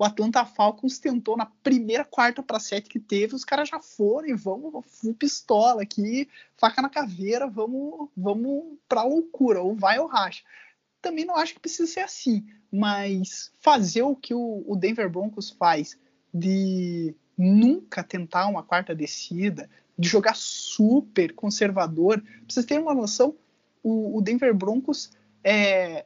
[0.00, 4.28] o Atlanta Falcons tentou na primeira quarta para sete que teve, os caras já foram
[4.28, 4.82] e vamos
[5.18, 10.42] pistola aqui, faca na caveira, vamos vamos para loucura, ou vai ou racha.
[11.02, 12.46] também não acho que precisa ser assim.
[12.72, 15.98] Mas fazer o que o, o Denver Broncos faz
[16.32, 19.68] de nunca tentar uma quarta descida,
[19.98, 22.20] de jogar super conservador.
[22.20, 23.34] Pra vocês terem uma noção,
[23.82, 25.10] o, o Denver Broncos
[25.42, 26.04] é,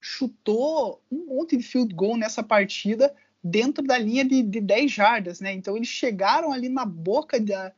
[0.00, 5.40] chutou um monte de field goal nessa partida dentro da linha de, de 10 jardas,
[5.40, 5.52] né?
[5.52, 7.72] Então eles chegaram ali na boca da,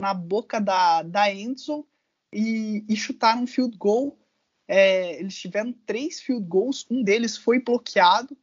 [0.00, 1.84] na boca da, da Enzo
[2.32, 4.16] e, e chutaram um field goal.
[4.68, 8.36] É, eles tiveram três field goals, um deles foi bloqueado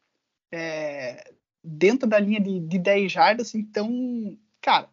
[0.52, 1.32] é,
[1.66, 3.56] dentro da linha de, de 10 jardas.
[3.56, 4.90] Então, cara,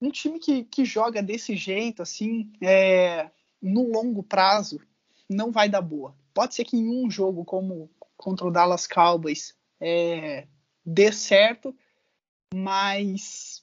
[0.00, 3.30] um time que, que joga desse jeito, assim, é,
[3.60, 4.80] no longo prazo,
[5.28, 6.16] não vai dar boa.
[6.32, 10.46] Pode ser que em um jogo como contra o Dallas Cowboys é,
[10.84, 11.74] dê certo,
[12.54, 13.62] mas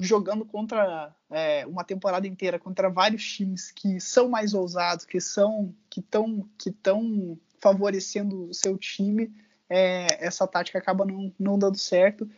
[0.00, 5.74] jogando contra é, uma temporada inteira contra vários times que são mais ousados, que são
[5.90, 9.30] que estão que estão favorecendo o seu time,
[9.70, 12.28] é, essa tática acaba não, não dando certo.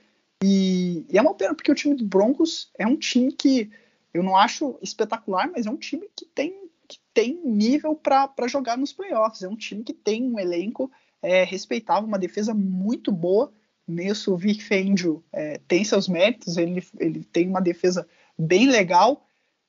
[0.45, 3.71] E, e, é uma pena, porque o time do Broncos é um time que
[4.13, 8.77] eu não acho espetacular, mas é um time que tem, que tem nível para jogar
[8.77, 9.43] nos playoffs.
[9.43, 10.93] É um time que tem um elenco
[11.23, 13.51] é, respeitável, uma defesa muito boa.
[13.89, 18.07] Nisso, o Vic Fangio é, tem seus méritos, ele, ele tem uma defesa
[18.39, 19.27] bem legal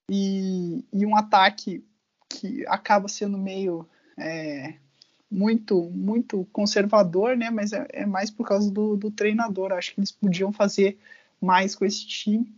[0.09, 1.83] e, e um ataque
[2.29, 3.87] que acaba sendo meio
[4.17, 4.75] é,
[5.33, 7.49] muito muito conservador, né?
[7.49, 9.71] Mas é, é mais por causa do, do, treinador.
[9.73, 10.97] Acho que eles podiam fazer
[11.41, 12.53] mais com esse time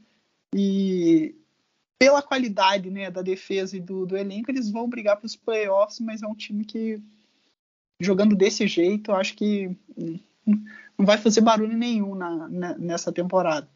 [0.53, 1.33] e
[1.97, 5.99] pela qualidade, né, da defesa e do, do elenco, eles vão brigar para os playoffs,
[6.01, 7.01] mas é um time que
[7.99, 9.75] jogando desse jeito, acho que
[10.97, 13.67] não vai fazer barulho nenhum na, na, nessa temporada.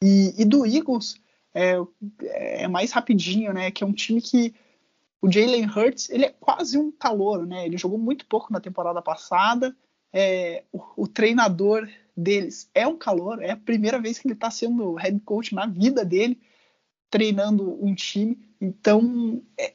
[0.00, 1.20] E, e do Eagles,
[1.52, 1.76] é,
[2.22, 3.70] é mais rapidinho, né?
[3.70, 4.54] Que é um time que
[5.24, 7.64] o Jalen Hurts ele é quase um calor, né?
[7.64, 9.74] Ele jogou muito pouco na temporada passada.
[10.12, 14.50] É, o, o, treinador deles é um calor, é a primeira vez que ele está
[14.50, 16.38] sendo head coach na vida dele,
[17.08, 18.38] treinando um time.
[18.60, 19.72] Então é,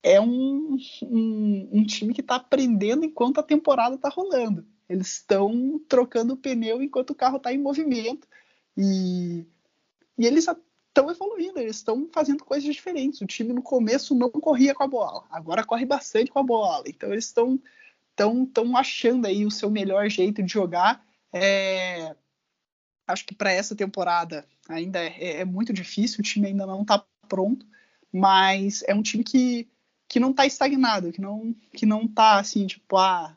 [0.00, 4.64] é um, um, um, time que está aprendendo enquanto a temporada está rolando.
[4.88, 8.28] Eles estão trocando o pneu enquanto o carro está em movimento.
[8.76, 9.44] E,
[10.16, 10.46] e eles
[10.94, 13.20] estão evoluindo, eles estão fazendo coisas diferentes.
[13.20, 16.84] O time no começo não corria com a bola, agora corre bastante com a bola.
[16.86, 17.60] Então eles estão
[18.14, 21.04] tão, tão achando aí o seu melhor jeito de jogar.
[21.32, 22.14] É...
[23.06, 27.04] Acho que para essa temporada ainda é, é, muito difícil, o time ainda não está
[27.28, 27.66] pronto,
[28.10, 29.68] mas é um time que,
[30.08, 33.36] que não está estagnado, que não que não está assim, tipo, ah,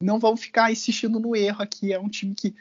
[0.00, 1.92] não vão ficar insistindo no erro aqui.
[1.92, 2.54] É um time que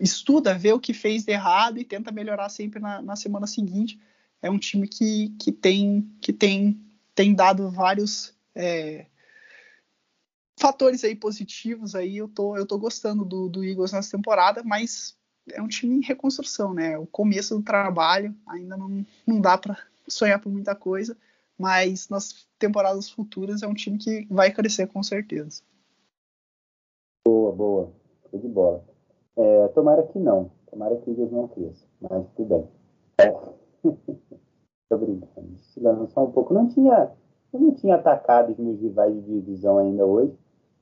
[0.00, 4.00] estuda, vê o que fez de errado e tenta melhorar sempre na, na semana seguinte.
[4.42, 6.80] É um time que, que tem que tem,
[7.14, 9.06] tem dado vários é,
[10.58, 12.16] fatores aí positivos aí.
[12.16, 15.16] Eu tô, eu tô gostando do, do Eagles nessa temporada, mas
[15.52, 16.98] é um time em reconstrução, né?
[16.98, 21.16] O começo do trabalho ainda não, não dá para sonhar por muita coisa,
[21.58, 25.62] mas nas temporadas futuras é um time que vai crescer com certeza.
[27.26, 27.94] Boa, boa.
[28.30, 28.93] Show de bola.
[29.36, 30.50] É, tomara que não.
[30.70, 31.86] Tomara que Deus não cresça.
[32.00, 32.68] Mas tudo bem.
[33.18, 33.30] É.
[34.88, 35.54] Tô brincando.
[35.56, 36.54] Estilando só um pouco.
[36.54, 37.10] Não tinha,
[37.52, 40.32] eu não tinha atacado os meus rivais de divisão ainda hoje.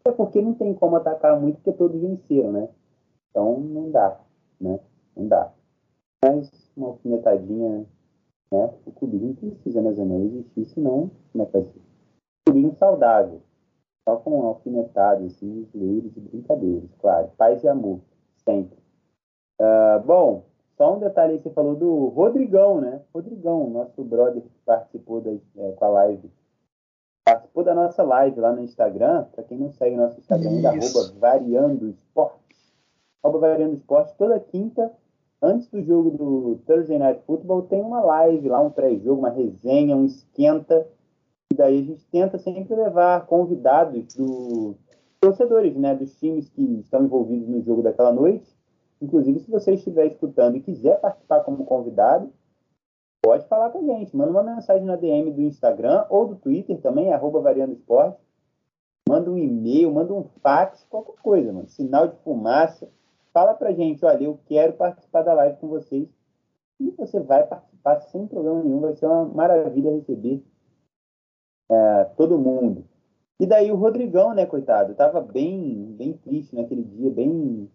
[0.05, 2.69] É porque não tem como atacar muito, porque todos venceram, né?
[3.31, 4.21] Então não dá,
[4.61, 4.81] né?
[5.17, 5.53] Não dá.
[6.25, 7.87] Mas uma alfinetadinha,
[8.51, 8.75] né?
[8.85, 10.05] O clubinho precisa, né, Zé?
[10.05, 11.81] Não existir, senão como é que vai ser?
[12.45, 13.41] Clubinho saudável.
[14.05, 17.31] Só com alfinetadas, assim, zoeiros e brincadeiras, claro.
[17.39, 18.01] Paz e amor
[18.45, 18.79] sempre.
[19.61, 20.45] Uh, bom,
[20.77, 23.01] só um detalhe aí, você falou do Rodrigão, né?
[23.15, 26.31] Rodrigão, nosso brother que participou da, é, com a live.
[27.25, 29.25] Participou da nossa live lá no Instagram.
[29.33, 32.43] Para quem não segue nosso Instagram ainda, arroba Variando Esporte.
[33.23, 34.93] Arroba Variando Esporte, toda quinta,
[35.41, 39.97] antes do jogo do Thursday Night Football, tem uma live lá, um pré-jogo, uma resenha,
[39.97, 40.85] um esquenta.
[41.53, 44.75] E daí a gente tenta sempre levar convidados do
[45.23, 48.53] torcedores, né, dos times que estão envolvidos no jogo daquela noite.
[49.01, 52.33] Inclusive, se você estiver escutando e quiser participar como convidado,
[53.25, 54.17] pode falar com a gente.
[54.17, 58.21] Manda uma mensagem na DM do Instagram ou do Twitter também, arroba Variando Esporte.
[59.09, 61.69] Manda um e-mail, manda um fax, qualquer coisa, mano.
[61.69, 62.89] Sinal de fumaça.
[63.33, 66.09] Fala pra gente, olha, eu quero participar da live com vocês.
[66.81, 68.81] E você vai participar sem problema nenhum.
[68.81, 70.43] Vai ser uma maravilha receber
[71.71, 72.85] é, todo mundo.
[73.43, 77.69] E daí o Rodrigão, né, coitado, tava bem, bem triste naquele dia, bem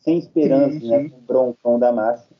[0.00, 2.34] sem esperança, sim, né, com o broncão da massa.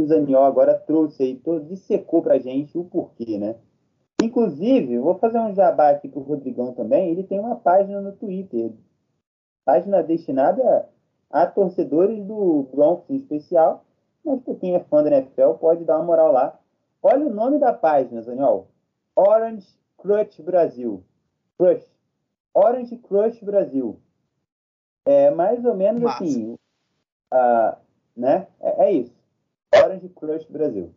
[0.00, 3.54] O Zaniol agora trouxe aí, todo, dissecou pra gente o porquê, né?
[4.20, 7.12] Inclusive, vou fazer um jabá aqui pro Rodrigão também.
[7.12, 8.72] Ele tem uma página no Twitter.
[9.64, 10.88] Página destinada
[11.30, 13.84] a torcedores do Broncos em especial.
[14.24, 16.58] Mas para quem é fã da NFL pode dar uma moral lá.
[17.00, 18.66] Olha o nome da página, Zaniol.
[19.14, 21.04] Orange Crush Brasil.
[21.56, 21.99] Crush.
[22.54, 24.00] Orange Crush Brasil.
[25.06, 26.24] É mais ou menos Massa.
[26.24, 26.54] assim.
[27.32, 27.76] Uh,
[28.16, 28.48] né?
[28.60, 29.14] É, é, isso.
[29.74, 30.92] Orange Crush Brasil.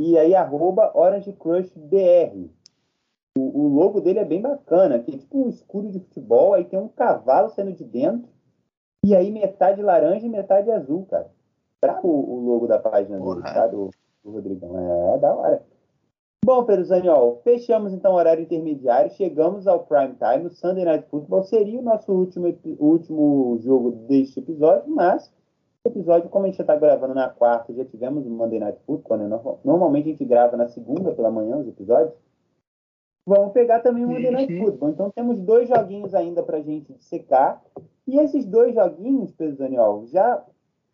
[0.00, 2.48] E aí, arroba Orange Crush BR.
[3.36, 4.98] O, o, logo dele é bem bacana.
[4.98, 8.28] Tem tipo um escudo de futebol, aí tem um cavalo saindo de dentro.
[9.04, 11.30] E aí metade laranja e metade azul, cara.
[11.80, 13.66] Pra o, o logo da página dele, tá?
[13.68, 13.90] Do,
[14.24, 14.76] do Rodrigão.
[14.78, 15.64] É, é da hora.
[16.48, 21.06] Bom, Pedro Zaniol, fechamos então o horário intermediário, chegamos ao prime time, o Sunday Night
[21.10, 22.46] Football seria o nosso último,
[22.78, 25.30] último jogo deste episódio, mas
[25.84, 28.78] o episódio, como a gente já está gravando na quarta, já tivemos o Monday Night
[28.86, 29.40] Football, né?
[29.62, 32.14] normalmente a gente grava na segunda pela manhã os episódios,
[33.26, 34.64] vamos pegar também o Monday Night uhum.
[34.64, 34.88] Football.
[34.88, 37.62] Então temos dois joguinhos ainda para a gente secar,
[38.06, 40.42] e esses dois joguinhos, Pedro Daniel, já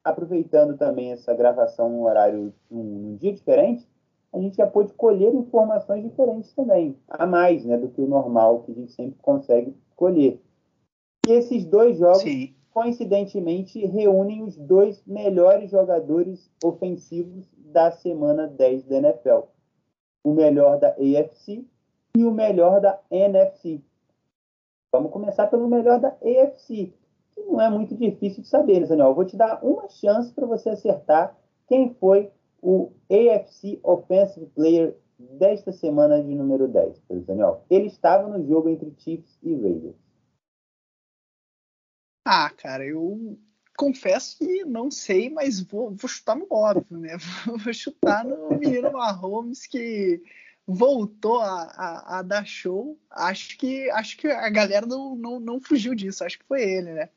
[0.02, 3.86] aproveitando também essa gravação no horário, num, num dia diferente,
[4.35, 8.62] a gente já pôde colher informações diferentes também, a mais né, do que o normal
[8.62, 10.40] que a gente sempre consegue colher.
[11.27, 12.52] E esses dois jogos, Sim.
[12.73, 19.40] coincidentemente, reúnem os dois melhores jogadores ofensivos da semana 10 da NFL.
[20.24, 21.65] O melhor da AFC
[22.16, 23.81] e o melhor da NFC.
[24.93, 26.93] Vamos começar pelo melhor da AFC,
[27.32, 29.09] que não é muito difícil de saber, né, Daniel?
[29.09, 31.36] Eu vou te dar uma chance para você acertar
[31.69, 32.32] quem foi
[32.65, 37.62] o AFC Offensive Player desta semana de número 10, Daniel.
[37.69, 39.97] Ele estava no jogo entre Chiefs e Raiders.
[42.27, 43.39] Ah, cara, eu
[43.77, 47.19] confesso que não sei, mas vou, vou chutar no óbvio, né?
[47.62, 50.23] Vou chutar no menino Mahomes que
[50.66, 52.99] voltou a, a, a, dar show.
[53.11, 56.24] Acho que acho que a galera não, não, não fugiu disso.
[56.24, 57.11] Acho que foi ele, né?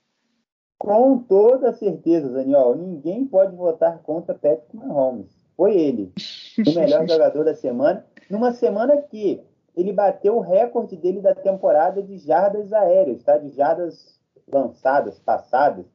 [0.78, 2.76] Com toda certeza, Daniel.
[2.76, 6.14] Ninguém pode votar contra Patrick Mahomes foi ele,
[6.60, 9.44] o melhor jogador da semana, numa semana que
[9.76, 13.38] ele bateu o recorde dele da temporada de jardas aéreas, tá?
[13.38, 15.86] De jardas lançadas, passadas.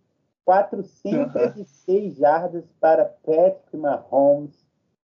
[0.45, 2.11] 406 uhum.
[2.17, 4.67] jardas para Patrick Mahomes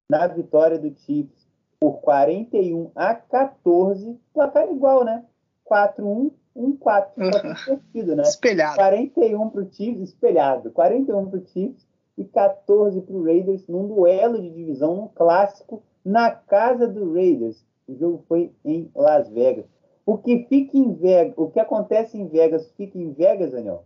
[0.08, 1.48] na vitória do Chiefs
[1.80, 4.20] por 41 a 14.
[4.34, 5.26] Placar igual, né?
[5.70, 7.08] 4-1, 1-4.
[7.18, 8.16] Uhum.
[8.16, 8.24] né?
[8.24, 8.76] Espelhado.
[8.76, 10.72] 41 para o Chiefs, espelhado.
[10.72, 15.84] 41 para o Chiefs e 14 para o Raiders num duelo de divisão, num clássico,
[16.04, 17.66] na casa do Raiders.
[17.88, 19.66] O jogo foi em Las Vegas.
[20.06, 23.86] O que fica em Vegas, o que acontece em Vegas, fica em Vegas, Daniel?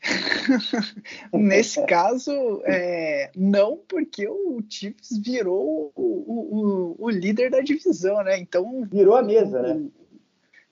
[1.32, 2.32] Nesse caso,
[2.64, 8.38] é, não, porque o Chiefs virou o, o, o, líder da divisão, né?
[8.38, 9.90] Então virou a mesa, né?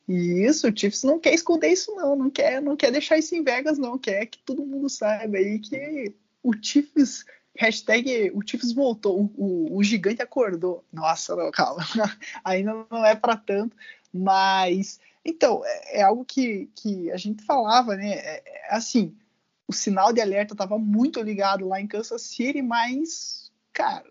[0.08, 2.16] E isso, o Chiefs não quer esconder isso, não.
[2.16, 3.98] Não quer, não quer deixar isso em Vegas, não.
[3.98, 7.26] Quer que todo mundo saiba aí que o Chiefs.
[7.56, 10.84] Hashtag o Chiefs voltou, o, o, gigante acordou.
[10.92, 11.82] Nossa, não, calma.
[12.44, 13.76] Ainda não é para tanto,
[14.12, 15.00] mas.
[15.24, 18.12] Então, é, é, algo que, que a gente falava, né?
[18.12, 19.14] É, é, assim,
[19.66, 24.06] o sinal de alerta estava muito ligado lá em Kansas City, mas, cara,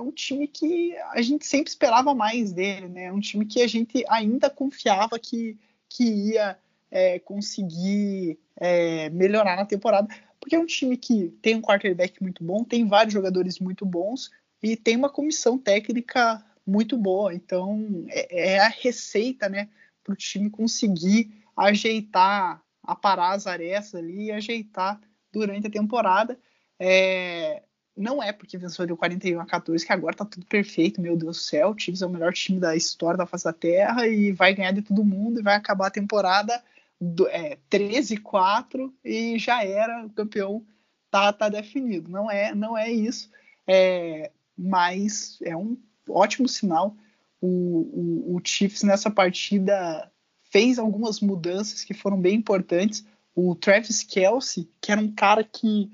[0.00, 3.04] é um time que a gente sempre esperava mais dele, né?
[3.04, 5.58] É um time que a gente ainda confiava que,
[5.88, 6.58] que ia
[6.90, 10.08] é, conseguir é, melhorar na temporada,
[10.40, 14.30] porque é um time que tem um quarterback muito bom, tem vários jogadores muito bons
[14.62, 17.34] e tem uma comissão técnica muito boa.
[17.34, 19.68] Então é, é a receita, né,
[20.02, 24.98] para o time conseguir ajeitar, aparar as arestas ali e ajeitar
[25.30, 26.38] durante a temporada.
[26.78, 27.62] É,
[28.00, 31.36] não é porque venceu de 41 a 14 que agora tá tudo perfeito, meu Deus
[31.36, 31.70] do céu.
[31.70, 34.72] O Chiefs é o melhor time da história da face da Terra e vai ganhar
[34.72, 36.62] de todo mundo e vai acabar a temporada
[37.00, 40.64] do, é, 13-4 e já era, o campeão
[41.10, 42.10] tá, tá definido.
[42.10, 43.30] Não é, não é isso,
[43.66, 45.76] é, mas é um
[46.08, 46.96] ótimo sinal.
[47.40, 50.10] O, o, o Chiefs nessa partida
[50.50, 53.04] fez algumas mudanças que foram bem importantes.
[53.34, 55.90] O Travis Kelsey, que era um cara que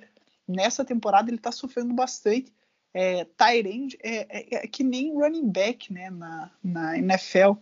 [0.46, 2.52] nessa temporada ele está sofrendo bastante.
[2.94, 7.52] É, Tyrande é, é, é, que nem running back né, na, na NFL.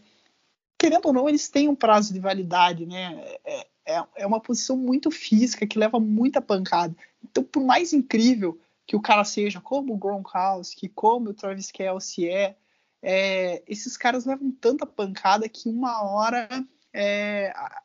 [0.79, 3.21] Querendo ou não, eles têm um prazo de validade, né?
[3.45, 6.95] É, é, é uma posição muito física que leva muita pancada.
[7.23, 12.29] Então, por mais incrível que o cara seja, como o Gronkowski, como o Travis Kelsey
[12.29, 12.57] é,
[13.03, 16.49] é esses caras levam tanta pancada que uma hora
[16.93, 17.83] é, a,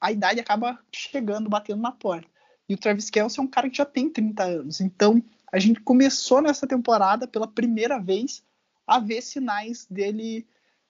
[0.00, 2.31] a idade acaba chegando, batendo na porta.
[2.72, 4.80] E o Travis Kelce é um cara que já tem 30 anos.
[4.80, 5.22] Então,
[5.52, 8.42] a gente começou nessa temporada pela primeira vez
[8.86, 10.46] haver sinais dele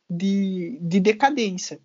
[0.09, 1.81] de, de decadência.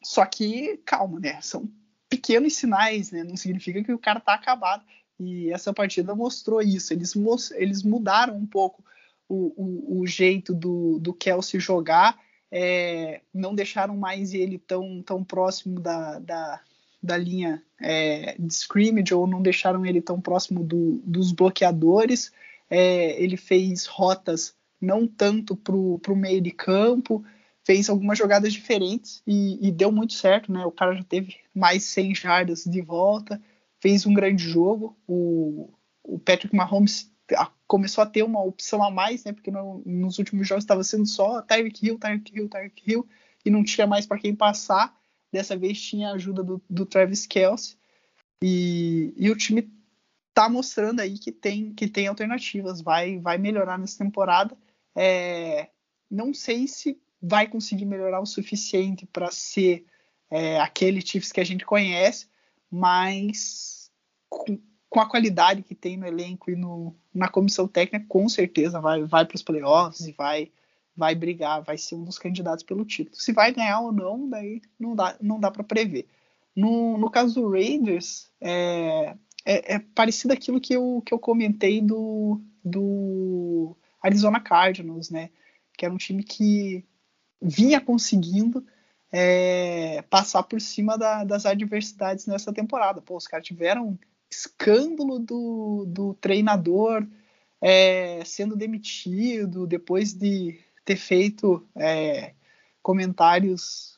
[0.00, 1.40] Só que, calma, né?
[1.42, 1.68] São
[2.08, 3.24] pequenos sinais, né?
[3.24, 4.84] Não significa que o cara tá acabado.
[5.18, 6.92] E essa partida mostrou isso.
[6.92, 7.12] Eles,
[7.56, 8.84] eles mudaram um pouco
[9.28, 12.16] o, o, o jeito do, do Kelsey jogar,
[12.48, 16.60] é, não deixaram mais ele tão, tão próximo da, da,
[17.02, 22.32] da linha é, de scrimmage, ou não deixaram ele tão próximo do, dos bloqueadores.
[22.68, 27.24] É, ele fez rotas não tanto para o meio de campo,
[27.64, 30.64] fez algumas jogadas diferentes e, e, deu muito certo, né?
[30.64, 33.40] O cara já teve mais 100 jardas de volta,
[33.80, 34.96] fez um grande jogo.
[35.06, 35.70] O,
[36.02, 37.10] o Patrick Mahomes
[37.66, 39.32] começou a ter uma opção a mais, né?
[39.32, 43.08] Porque no, nos últimos jogos estava sendo só Tyreek Hill, Tyreek Hill, Tyreek Hill
[43.44, 44.94] e não tinha mais para quem passar.
[45.32, 47.76] Dessa vez tinha a ajuda do, do Travis Kelce
[48.42, 49.70] e, e o time
[50.34, 54.56] tá mostrando aí que tem que tem alternativas, vai vai melhorar nessa temporada.
[54.94, 55.68] É,
[56.10, 59.84] não sei se vai conseguir melhorar o suficiente para ser
[60.30, 62.28] é, aquele Chiefs que a gente conhece,
[62.70, 63.90] mas
[64.28, 64.58] com,
[64.88, 69.04] com, a qualidade que tem no elenco e no, na comissão técnica, com certeza vai,
[69.04, 70.50] vai para os playoffs e vai,
[70.96, 73.16] vai brigar, vai ser um dos candidatos pelo título.
[73.16, 76.06] Se vai ganhar ou não, daí não dá, não dá para prever.
[76.54, 81.80] No, no caso do Raiders, é, é, é, parecido aquilo que eu, que eu comentei
[81.80, 85.30] do, do Arizona Cardinals, né?
[85.76, 86.84] Que era um time que
[87.40, 88.64] vinha conseguindo
[89.10, 93.00] é, passar por cima da, das adversidades nessa temporada.
[93.00, 93.98] Pô, os caras tiveram
[94.30, 97.06] escândalo do, do treinador
[97.60, 100.58] é, sendo demitido depois de
[100.90, 102.34] ter feito é,
[102.82, 103.96] comentários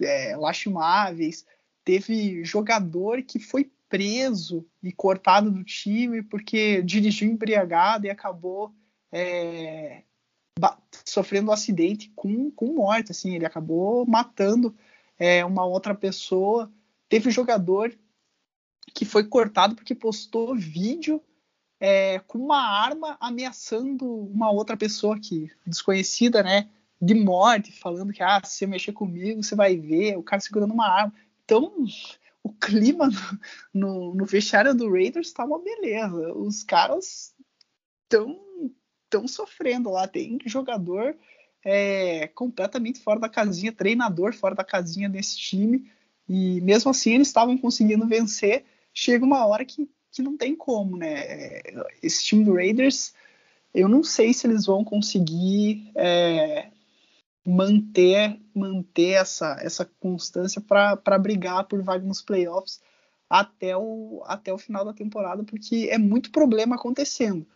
[0.00, 1.44] é, lastimáveis.
[1.84, 8.72] Teve jogador que foi preso e cortado do time porque dirigiu embriagado e acabou
[9.12, 10.02] é,
[11.04, 14.74] sofrendo um acidente com, com morte, assim, ele acabou matando
[15.18, 16.72] é, uma outra pessoa.
[17.06, 17.94] Teve jogador
[18.94, 21.22] que foi cortado porque postou vídeo
[21.80, 26.68] é, com uma arma ameaçando uma outra pessoa que desconhecida, né,
[27.00, 30.74] de morte, falando que ah, se você mexer comigo, você vai ver, o cara segurando
[30.74, 31.14] uma arma.
[31.44, 31.72] Então,
[32.42, 33.40] o clima no,
[33.72, 36.32] no, no vestiário do Raiders está uma beleza.
[36.34, 37.34] Os caras
[38.04, 38.38] estão
[39.10, 40.06] estão sofrendo lá.
[40.06, 41.16] Tem jogador
[41.64, 45.90] é, completamente fora da casinha, treinador fora da casinha desse time.
[46.28, 48.64] E mesmo assim eles estavam conseguindo vencer.
[48.94, 51.60] Chega uma hora que, que não tem como, né?
[52.02, 53.14] Esse time do Raiders,
[53.74, 56.70] eu não sei se eles vão conseguir é,
[57.46, 62.80] manter manter essa, essa constância para brigar por vaga nos playoffs
[63.28, 67.46] até o, até o final da temporada, porque é muito problema acontecendo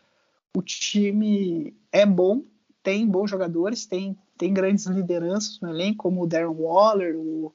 [0.57, 2.43] o time é bom,
[2.83, 7.53] tem bons jogadores, tem, tem grandes lideranças no elenco, como o Darren Waller, o,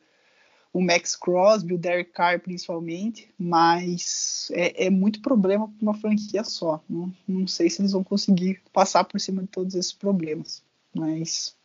[0.72, 6.44] o Max Crosby, o Derek Carr principalmente, mas é, é muito problema para uma franquia
[6.44, 6.82] só.
[6.88, 10.64] Não, não sei se eles vão conseguir passar por cima de todos esses problemas,
[10.94, 11.58] mas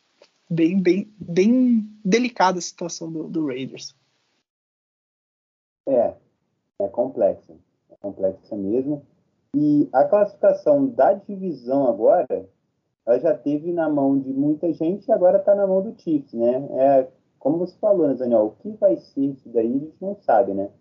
[0.49, 3.95] bem, bem, bem delicada a situação do, do Raiders.
[5.87, 6.15] É,
[6.79, 7.53] é complexa,
[7.91, 9.05] é complexa mesmo.
[9.55, 12.49] E a classificação da divisão agora,
[13.05, 16.33] ela já teve na mão de muita gente e agora está na mão do Chiefs,
[16.33, 16.67] né?
[16.71, 17.07] É,
[17.45, 20.71] como você falou, né, Daniel, o que vai ser isso daí gente não sabe, né?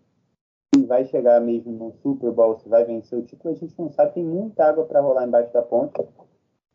[0.75, 3.91] Se vai chegar mesmo no Super Bowl, se vai vencer o título, a gente não
[3.91, 6.09] sabe, tem muita água para rolar embaixo da ponta.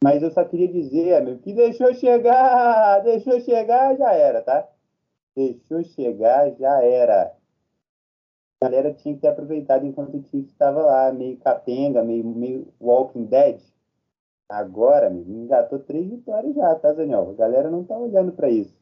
[0.04, 4.70] Mas eu só queria dizer, meu, que deixou chegar, deixou chegar, já era, tá?
[5.36, 7.36] Deixou chegar, já era
[8.62, 12.68] a galera tinha que ter aproveitado enquanto o Chiefs estava lá, meio capenga, meio, meio
[12.80, 13.60] Walking Dead.
[14.48, 17.32] Agora, me engatou três vitórias já, tá, Daniel?
[17.32, 18.79] A galera não tá olhando para isso.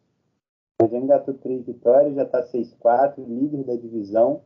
[0.80, 4.44] Já engatou três vitórias, já tá 6-4, líder da divisão.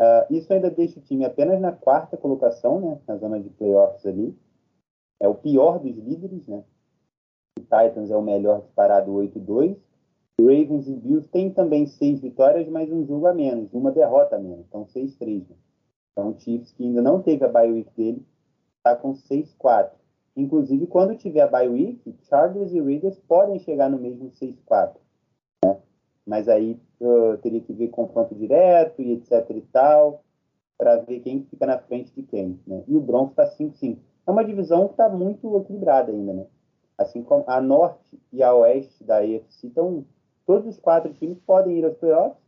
[0.00, 3.00] Uh, isso ainda deixa o time apenas na quarta colocação, né?
[3.06, 4.34] Na zona de playoffs ali.
[5.20, 6.64] É o pior dos líderes, né?
[7.58, 9.76] O Titans é o melhor disparado 8-2.
[10.40, 14.38] Ravens e Bills têm também seis vitórias, mas um jogo a menos, uma derrota a
[14.38, 14.66] menos.
[14.68, 15.48] Então, 6-3.
[15.48, 15.56] Né?
[16.12, 18.26] Então, o Chiefs, que ainda não teve a bye week dele,
[18.78, 19.90] está com 6-4.
[20.36, 24.96] Inclusive, quando tiver a bye week, Chargers e Raiders podem chegar no mesmo 6-4.
[26.26, 26.36] Né?
[26.36, 30.24] Mas aí uh, teria que ver confronto direto e etc e tal,
[30.76, 32.58] para ver quem fica na frente de quem.
[32.66, 32.82] Né?
[32.86, 33.98] E o Broncos está 5-5.
[34.26, 36.46] É uma divisão que está muito equilibrada ainda, né?
[36.98, 40.04] Assim como a norte e a oeste da AFC estão
[40.46, 42.38] todos os quatro times podem ir aos playoffs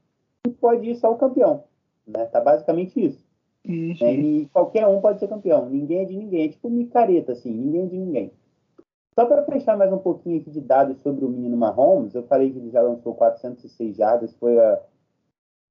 [0.47, 1.65] e pode ir só o campeão.
[2.07, 2.25] Né?
[2.27, 3.29] Tá basicamente isso.
[3.67, 3.95] Uhum.
[4.01, 5.69] É, e qualquer um pode ser campeão.
[5.69, 6.47] Ninguém é de ninguém.
[6.47, 7.53] É tipo micareta, assim.
[7.53, 8.33] Ninguém é de ninguém.
[9.19, 12.53] Só para fechar mais um pouquinho aqui de dados sobre o menino Mahomes, eu falei
[12.53, 14.81] que ele já lançou 406 jardas, foi a,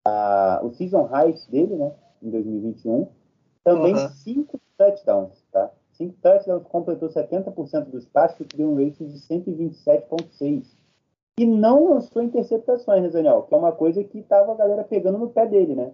[0.05, 3.07] a, o season high dele, né, em 2021.
[3.63, 4.09] Também uhum.
[4.09, 5.71] cinco touchdowns, tá?
[5.93, 10.65] Cinco touchdowns, completou 70% dos passes, que deu um rating de 127,6.
[11.39, 13.43] E não lançou interceptações, né, Daniel?
[13.43, 15.93] Que é uma coisa que tava a galera pegando no pé dele, né?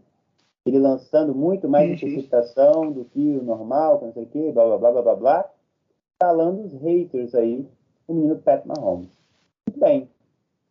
[0.66, 1.94] Ele lançando muito mais uhum.
[1.94, 5.50] interceptação do que o normal, não sei o quê, blá, blá, blá, blá, blá, blá.
[6.24, 7.68] Falando os haters aí,
[8.08, 9.10] o menino Pat Mahomes.
[9.68, 10.10] Muito bem.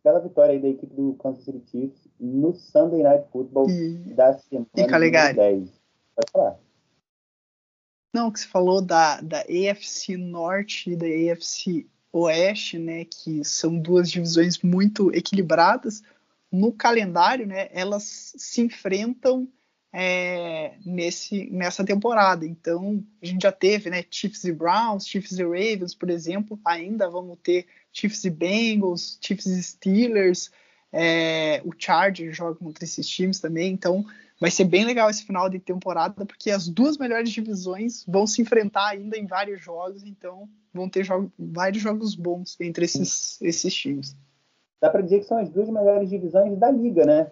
[0.03, 4.15] Bela vitória aí da equipe do Kansas City Chiefs no Sunday Night Football e...
[4.15, 5.37] da semana e Calegari.
[5.37, 5.69] 10.
[6.15, 6.59] Pode falar.
[8.15, 13.77] Não, que você falou da, da AFC Norte e da AFC Oeste, né, que são
[13.77, 16.01] duas divisões muito equilibradas.
[16.51, 19.47] No calendário, né, elas se enfrentam
[19.93, 22.45] é, nesse, nessa temporada.
[22.45, 26.59] Então, a gente já teve né, Chiefs e Browns, Chiefs e Ravens, por exemplo.
[26.65, 30.51] Ainda vamos ter Chiefs e Bengals, Chiefs e Steelers.
[30.91, 33.71] É, o Chargers joga contra esses times também.
[33.71, 34.03] Então,
[34.41, 38.41] vai ser bem legal esse final de temporada, porque as duas melhores divisões vão se
[38.41, 43.73] enfrentar ainda em vários jogos, então vão ter jogo, vários jogos bons entre esses, esses
[43.73, 44.15] times.
[44.81, 47.31] Dá para dizer que são as duas melhores divisões da liga, né?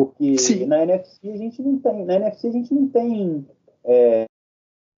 [0.00, 0.64] Porque Sim.
[0.64, 3.46] na NFC a gente não tem, na NFC a gente não tem
[3.84, 4.24] é,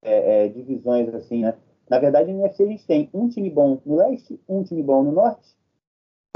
[0.00, 1.56] é, é, divisões assim, né?
[1.90, 5.02] Na verdade, na NFC a gente tem um time bom no leste, um time bom
[5.02, 5.56] no norte,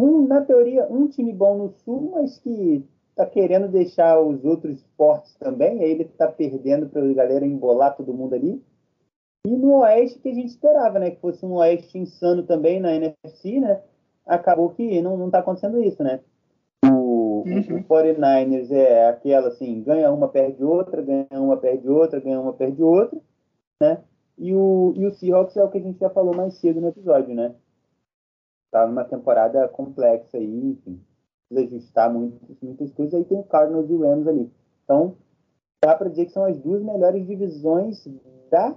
[0.02, 2.84] um, na teoria, um time bom no sul, mas que
[3.14, 7.96] tá querendo deixar os outros fortes também, aí ele tá perdendo para a galera embolar
[7.96, 8.60] todo mundo ali.
[9.46, 11.12] E no Oeste que a gente esperava, né?
[11.12, 13.80] Que fosse um Oeste insano também na NFC, né?
[14.26, 16.18] Acabou que não, não tá acontecendo isso, né?
[17.46, 17.78] Uhum.
[17.78, 22.52] o 49ers é aquela assim, ganha uma, perde outra, ganha uma, perde outra, ganha uma,
[22.52, 23.18] perde outra,
[23.80, 24.02] né?
[24.38, 26.88] E o, e o Seahawks é o que a gente já falou mais cedo no
[26.88, 27.54] episódio, né?
[28.70, 31.00] Tá numa temporada complexa aí, enfim
[31.48, 33.14] precisa ajustar muitas, muitas coisas.
[33.14, 34.50] Aí tem o Cardinals e o Rams ali.
[34.84, 35.16] Então,
[35.82, 38.06] dá para dizer que são as duas melhores divisões
[38.50, 38.76] da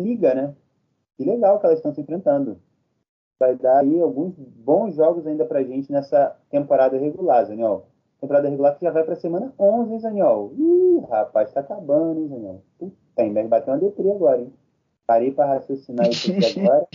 [0.00, 0.54] liga, né?
[1.16, 2.60] Que legal que elas estão se enfrentando.
[3.38, 7.86] Vai dar aí alguns bons jogos ainda pra gente nessa temporada regular, Zaniol.
[8.22, 10.52] Temporada regular que já vai pra semana 11, hein, Zaniol?
[10.56, 12.62] Ih, rapaz, tá acabando, hein, Zaniol?
[13.18, 14.52] Ainda bateu uma deprê agora, hein?
[15.04, 16.86] Parei pra raciocinar isso aqui agora.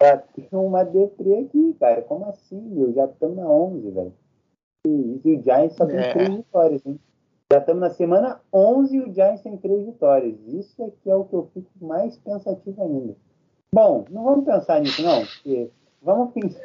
[0.00, 2.00] Bateu uma deprê aqui, cara.
[2.00, 2.90] Como assim, meu?
[2.94, 4.14] Já estamos na 11, velho.
[4.86, 6.12] Isso, e o Giants só tem é.
[6.14, 6.98] três vitórias, hein?
[7.52, 10.34] Já estamos na semana 11 e o Giants tem três vitórias.
[10.46, 13.14] Isso aqui é o que eu fico mais pensativo ainda.
[13.74, 15.20] Bom, não vamos pensar nisso, não.
[15.20, 15.70] Porque
[16.00, 16.62] vamos pensar.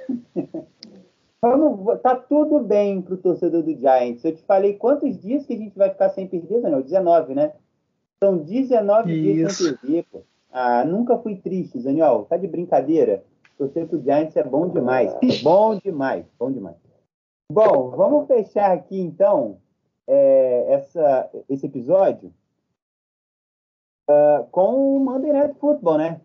[1.41, 4.23] Vamos, tá tudo bem pro torcedor do Giants.
[4.23, 6.83] Eu te falei quantos dias que a gente vai ficar sem perder, Daniel?
[6.83, 7.53] 19, né?
[8.23, 9.21] São 19 Isso.
[9.21, 10.21] dias sem perder, pô.
[10.51, 12.25] Ah, nunca fui triste, Daniel.
[12.29, 13.23] Tá de brincadeira?
[13.57, 15.13] Torcer pro Giants é bom demais.
[15.43, 16.75] Bom demais, bom demais.
[17.51, 19.57] Bom, vamos fechar aqui então
[20.05, 22.33] é, essa, esse episódio
[24.09, 26.21] uh, com o Monday Night Football, né?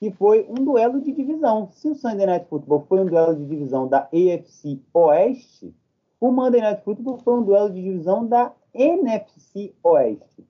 [0.00, 1.68] Que foi um duelo de divisão.
[1.72, 5.74] Se o Sunday Night Football foi um duelo de divisão da AFC Oeste,
[6.20, 10.44] o Monday Night Football foi um duelo de divisão da NFC Oeste.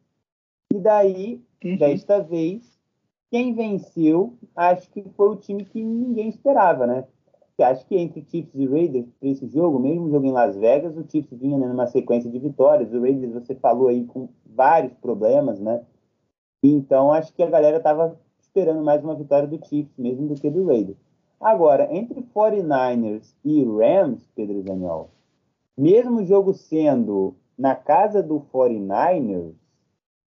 [0.72, 1.76] E daí, uhum.
[1.76, 2.78] desta vez,
[3.30, 7.04] quem venceu, acho que foi o time que ninguém esperava, né?
[7.64, 11.04] acho que entre Chiefs e Raiders, para esse jogo, mesmo jogo em Las Vegas, o
[11.10, 12.92] Chiefs vinha numa sequência de vitórias.
[12.92, 15.82] O Raiders, você falou aí, com vários problemas, né?
[16.62, 18.20] Então, acho que a galera estava
[18.56, 20.96] esperando mais uma vitória do Chiefs, mesmo do que do Raiders.
[21.38, 25.10] Agora, entre 49ers e Rams, Pedro Daniel,
[25.76, 29.52] mesmo o jogo sendo na casa do 49ers,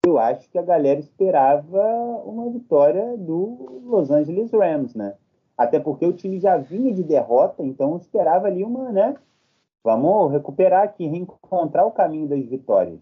[0.05, 1.81] eu acho que a galera esperava
[2.23, 5.15] uma vitória do Los Angeles Rams, né?
[5.57, 9.15] Até porque o time já vinha de derrota, então esperava ali uma, né?
[9.83, 12.99] Vamos recuperar aqui, reencontrar o caminho das vitórias.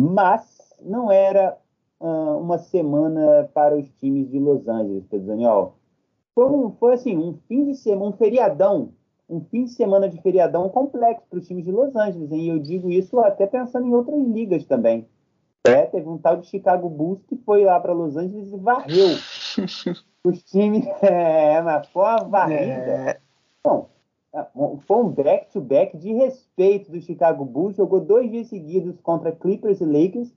[0.00, 1.58] Mas não era
[2.00, 5.74] uh, uma semana para os times de Los Angeles, Pedro Daniel.
[6.34, 8.92] Foi, um, foi assim, um fim de semana, um feriadão,
[9.28, 12.30] um fim de semana de feriadão complexo para os times de Los Angeles.
[12.32, 15.08] E eu digo isso até pensando em outras ligas também.
[15.66, 19.08] É, teve um tal de Chicago Bulls que foi lá para Los Angeles e varreu
[20.24, 20.84] os times.
[21.00, 22.62] É, mas foi uma varrida.
[22.62, 23.20] É.
[23.62, 23.88] Bom,
[24.86, 27.76] foi um back-to-back de respeito do Chicago Bulls.
[27.76, 30.34] Jogou dois dias seguidos contra Clippers e Lakers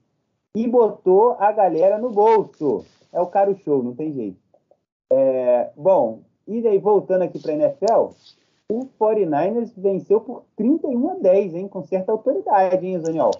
[0.54, 2.84] e botou a galera no bolso.
[3.12, 4.38] É o caro show, não tem jeito.
[5.10, 8.10] É, bom, e daí voltando aqui para a NFL,
[8.70, 13.32] o 49ers venceu por 31 a 10, hein, com certa autoridade, hein, Zaniol?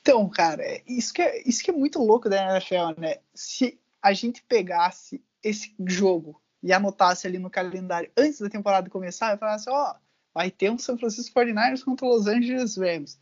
[0.00, 3.16] Então, cara, isso que é, isso que é muito louco da NFL, né?
[3.34, 9.34] Se a gente pegasse esse jogo e anotasse ali no calendário antes da temporada começar,
[9.34, 9.96] e falasse, ó, oh,
[10.32, 13.18] vai ter um São Francisco 49ers contra Los Angeles Rams.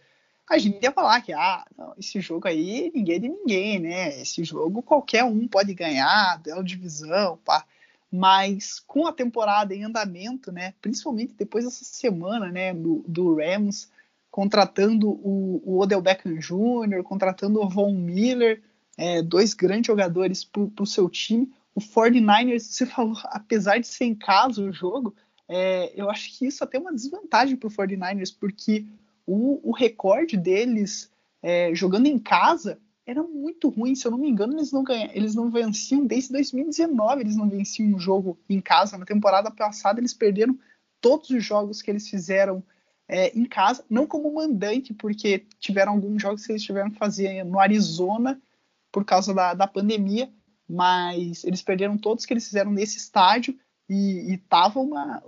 [0.48, 4.20] A gente ia falar que, ah, não, esse jogo aí ninguém é de ninguém, né?
[4.20, 7.64] Esse jogo qualquer um pode ganhar, duelo de divisão, pá.
[8.10, 10.74] Mas com a temporada em andamento, né?
[10.80, 12.72] Principalmente depois dessa semana, né?
[12.72, 13.90] Do, do Rams
[14.36, 18.62] contratando o, o Odell Beckham Jr., contratando o Von Miller,
[18.94, 21.50] é, dois grandes jogadores para o seu time.
[21.74, 25.14] O 49ers, você falou, apesar de ser em casa o jogo,
[25.48, 28.84] é, eu acho que isso até é uma desvantagem para o 49ers, porque
[29.26, 31.10] o, o recorde deles
[31.42, 33.94] é, jogando em casa era muito ruim.
[33.94, 37.48] Se eu não me engano, eles não, ganham, eles não venciam desde 2019, eles não
[37.48, 38.98] venciam um jogo em casa.
[38.98, 40.58] Na temporada passada, eles perderam
[41.00, 42.62] todos os jogos que eles fizeram
[43.08, 47.44] é, em casa, não como mandante, porque tiveram alguns jogos que eles tiveram que fazer
[47.44, 48.40] no Arizona
[48.90, 50.28] por causa da, da pandemia,
[50.68, 53.56] mas eles perderam todos que eles fizeram nesse estádio
[53.88, 55.22] e, e tava uma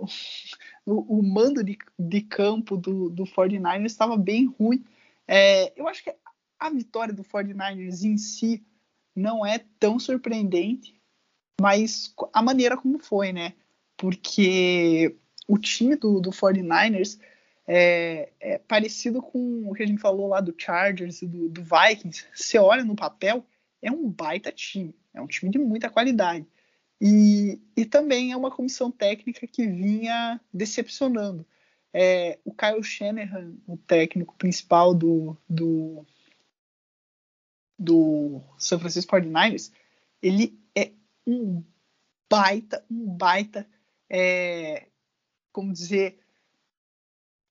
[0.89, 4.83] o, o, mando de, de campo do, do 49ers estava bem ruim.
[5.27, 6.13] É, eu acho que
[6.59, 8.63] a vitória do 49ers em si
[9.15, 10.99] não é tão surpreendente,
[11.61, 13.53] mas a maneira como foi, né?
[13.95, 15.15] Porque
[15.47, 17.19] o time do, do 49ers
[17.67, 21.61] é, é, parecido com o que a gente falou lá do Chargers e do, do
[21.61, 22.25] Vikings.
[22.33, 23.45] Você olha no papel,
[23.81, 26.47] é um baita time, é um time de muita qualidade.
[27.01, 31.45] E, e também é uma comissão técnica que vinha decepcionando.
[31.93, 36.05] É, o Kyle Shanahan, o técnico principal do, do,
[37.77, 39.71] do San Francisco 49ers,
[40.21, 40.91] ele é
[41.25, 41.63] um
[42.29, 43.67] baita, um baita,
[44.09, 44.87] é,
[45.51, 46.19] como dizer,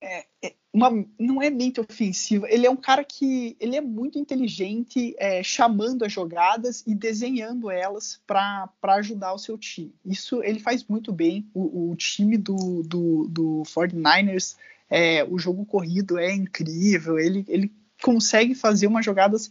[0.00, 2.46] é, é, uma, não é mente ofensiva.
[2.48, 7.70] Ele é um cara que ele é muito inteligente, é, chamando as jogadas e desenhando
[7.70, 9.94] elas para ajudar o seu time.
[10.04, 11.48] Isso ele faz muito bem.
[11.52, 14.56] O, o time do, do, do 49ers,
[14.88, 17.18] é, o jogo corrido é incrível.
[17.18, 17.72] Ele, ele
[18.02, 19.50] consegue fazer umas jogadas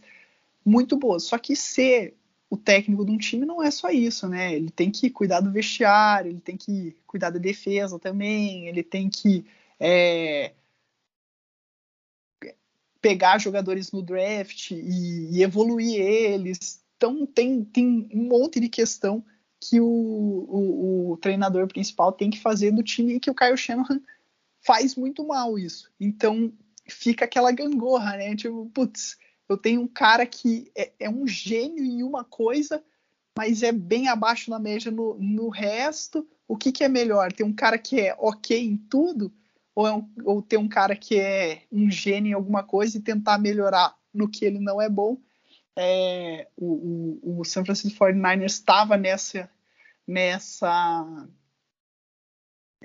[0.64, 1.24] muito boas.
[1.24, 2.14] Só que ser
[2.50, 4.54] o técnico de um time não é só isso, né?
[4.54, 9.10] Ele tem que cuidar do vestiário, ele tem que cuidar da defesa também, ele tem
[9.10, 9.44] que
[9.80, 10.52] é,
[13.00, 16.82] pegar jogadores no draft e, e, evoluir eles.
[16.96, 19.24] Então tem, tem um monte de questão
[19.60, 23.56] que o, o, o, treinador principal tem que fazer do time e que o Kyle
[23.56, 24.00] Shanahan
[24.64, 25.90] faz muito mal isso.
[25.98, 26.52] Então
[26.88, 28.34] fica aquela gangorra, né?
[28.34, 29.16] Tipo, putz,
[29.48, 32.82] eu tenho um cara que é, é um gênio em uma coisa,
[33.36, 36.26] mas é bem abaixo na média no, no resto.
[36.46, 37.32] O que, que é melhor?
[37.32, 39.32] Ter um cara que é ok em tudo
[39.78, 43.00] ou, é um, ou ter um cara que é um gênio em alguma coisa e
[43.00, 45.16] tentar melhorar no que ele não é bom.
[45.76, 49.48] É, o, o, o, San Francisco 49ers estava nessa,
[50.04, 51.28] nessa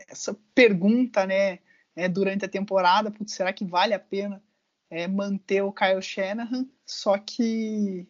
[0.08, 1.58] essa pergunta né,
[1.96, 4.40] é, durante a temporada, putz, será que vale a pena
[4.88, 6.68] é, manter o Kyle Shanahan?
[6.86, 8.08] Só que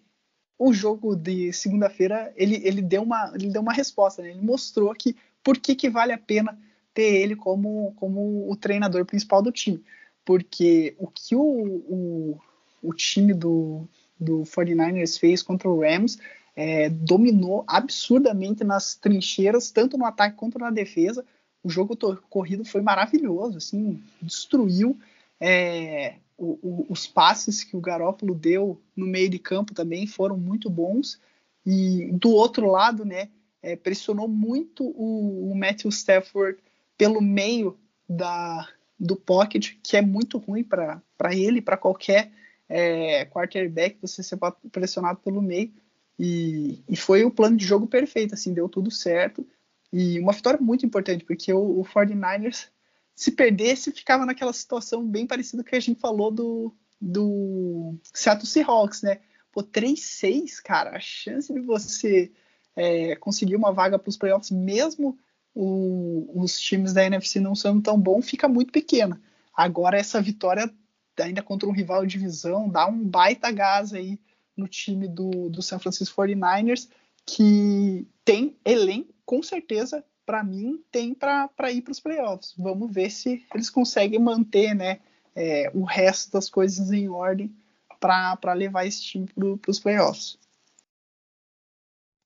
[0.59, 4.31] o jogo de segunda-feira ele, ele, deu uma, ele deu uma resposta, né?
[4.31, 6.59] ele mostrou que por que, que vale a pena
[6.93, 9.83] ter ele como, como o treinador principal do time.
[10.23, 12.39] Porque o que o, o,
[12.81, 13.87] o time do,
[14.19, 16.17] do 49ers fez contra o Rams
[16.55, 21.25] é, dominou absurdamente nas trincheiras, tanto no ataque quanto na defesa.
[21.63, 21.97] O jogo
[22.29, 24.97] corrido foi maravilhoso, assim, destruiu.
[25.39, 30.37] É, o, o, os passes que o Garópolo deu no meio de campo também foram
[30.37, 31.19] muito bons.
[31.65, 33.29] E do outro lado, né,
[33.61, 36.59] é, pressionou muito o, o Matthew Stafford
[36.97, 38.67] pelo meio da,
[38.99, 41.01] do pocket, que é muito ruim para
[41.31, 42.31] ele, para qualquer
[42.69, 44.37] é, quarterback, você ser
[44.71, 45.73] pressionado pelo meio.
[46.17, 49.45] E, e, foi o plano de jogo perfeito, assim, deu tudo certo.
[49.91, 52.67] E uma vitória muito importante, porque o, o 49ers,
[53.15, 59.01] se perdesse, ficava naquela situação bem parecida que a gente falou do, do Seattle Seahawks,
[59.01, 59.19] né?
[59.51, 62.31] Pô, 3-6, cara, a chance de você
[62.75, 65.17] é, conseguir uma vaga para os playoffs, mesmo
[65.53, 69.21] o, os times da NFC não sendo tão bom, fica muito pequena.
[69.55, 70.71] Agora essa vitória
[71.19, 74.19] ainda contra um rival de divisão dá um baita gás aí
[74.57, 76.89] no time do, do San Francisco 49ers,
[77.25, 82.53] que tem elenco, com certeza, para mim, tem para ir para os playoffs.
[82.57, 84.99] Vamos ver se eles conseguem manter né,
[85.35, 87.53] é, o resto das coisas em ordem
[87.99, 90.37] para levar esse time para os playoffs.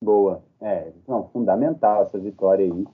[0.02, 0.44] Boa.
[0.60, 2.86] É, não, fundamental essa vitória aí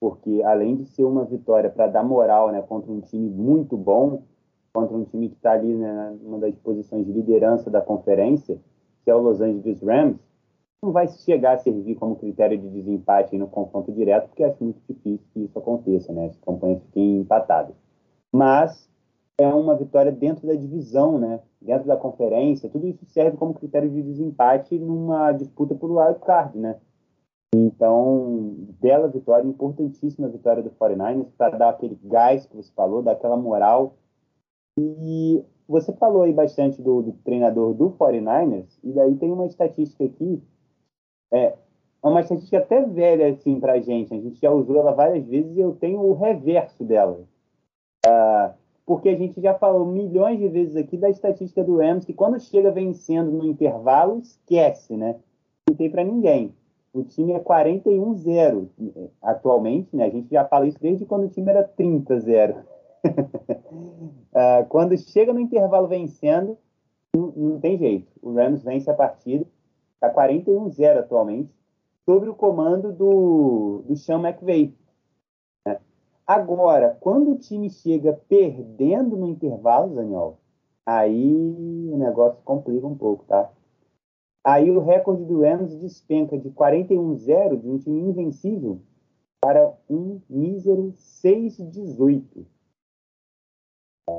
[0.00, 4.22] porque além de ser uma vitória para dar moral né, contra um time muito bom,
[4.72, 8.58] contra um time que está ali né, numa das posições de liderança da conferência,
[9.04, 10.18] que é o Los Angeles Rams,
[10.82, 14.80] não vai chegar a servir como critério de desempate no confronto direto, porque acho muito
[14.86, 16.26] difícil que isso aconteça, né?
[16.26, 17.74] As campanhas fiquem empatadas.
[18.32, 18.88] Mas
[19.38, 21.40] é uma vitória dentro da divisão, né?
[21.60, 26.56] Dentro da conferência, tudo isso serve como critério de desempate numa disputa por wild card,
[26.58, 26.76] né?
[27.58, 33.12] Então, bela vitória, importantíssima vitória do 49ers para dar aquele gás que você falou, dar
[33.12, 33.94] aquela moral.
[34.78, 40.04] E você falou aí bastante do, do treinador do 49ers, e daí tem uma estatística
[40.04, 40.42] aqui
[41.32, 41.54] é
[42.02, 44.14] uma estatística até velha assim para a gente.
[44.14, 47.20] A gente já usou ela várias vezes e eu tenho o reverso dela.
[48.06, 48.54] Uh,
[48.84, 52.38] porque a gente já falou milhões de vezes aqui da estatística do Rams, que quando
[52.38, 55.16] chega vencendo no intervalo, esquece, né?
[55.68, 56.54] Não tem para ninguém.
[56.98, 58.68] O time é 41-0
[59.20, 60.04] atualmente, né?
[60.04, 62.56] A gente já fala isso desde quando o time era 30-0.
[62.56, 62.64] uh,
[64.34, 66.56] ah, quando chega no intervalo vencendo,
[67.14, 68.06] não, não tem jeito.
[68.22, 69.46] O Rams vence a partida
[69.96, 71.50] Está 41-0 atualmente,
[72.04, 74.74] sobre o comando do, do Sean McVay.
[75.66, 75.78] Né?
[76.26, 80.38] Agora, quando o time chega perdendo no intervalo, Daniel,
[80.84, 81.34] aí
[81.90, 83.50] o negócio complica um pouco, tá?
[84.46, 88.80] Aí o recorde do Rams despenca de 41-0, de um time invencível,
[89.40, 92.46] para um mísero 6-18.
[94.08, 94.12] É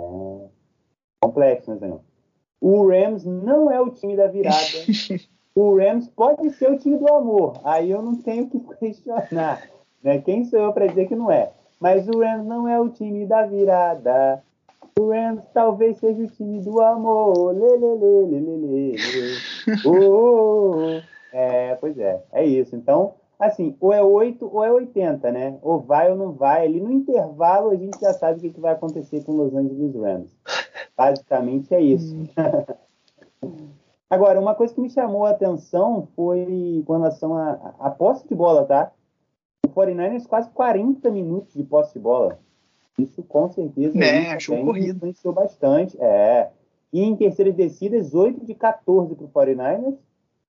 [1.22, 2.04] complexo, né, Daniel?
[2.60, 4.58] O Rams não é o time da virada
[5.56, 7.62] o Rams pode ser o time do amor.
[7.64, 9.66] Aí eu não tenho que questionar.
[10.04, 10.20] Né?
[10.20, 11.52] Quem sou eu para dizer que não é?
[11.80, 14.44] Mas o Rams não é o time da virada.
[14.98, 17.53] O Rams talvez seja o time do amor.
[17.56, 18.95] Lê, lê, lê, lê, lê, lê.
[19.86, 21.02] Oh, oh, oh.
[21.32, 22.76] É, pois é, é isso.
[22.76, 25.60] Então, assim, ou é 8 ou é 80, né?
[25.61, 26.65] Ou vai ou não vai.
[26.65, 29.95] Ali no intervalo a gente já sabe o que, que vai acontecer com os Angeles
[29.95, 30.36] Rams.
[30.98, 32.15] Basicamente é isso.
[32.15, 33.69] Hum.
[34.10, 38.65] Agora, uma coisa que me chamou a atenção foi com relação à posse de bola,
[38.65, 38.91] tá?
[39.65, 42.40] O 49ers quase 40 minutos de posse de bola.
[42.98, 44.98] Isso com certeza é, achou corrido.
[44.98, 45.98] influenciou bastante.
[46.02, 46.49] É.
[46.91, 49.98] E em terceiras descidas, 8 de 14 para o 49ers,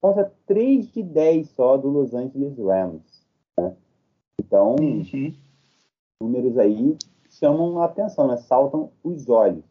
[0.00, 3.26] contra 3 de 10 só do Los Angeles Rams.
[3.58, 3.74] Né?
[4.40, 5.34] Então, uhum.
[6.20, 6.96] números aí
[7.28, 8.36] chamam a atenção, né?
[8.36, 9.64] saltam os olhos.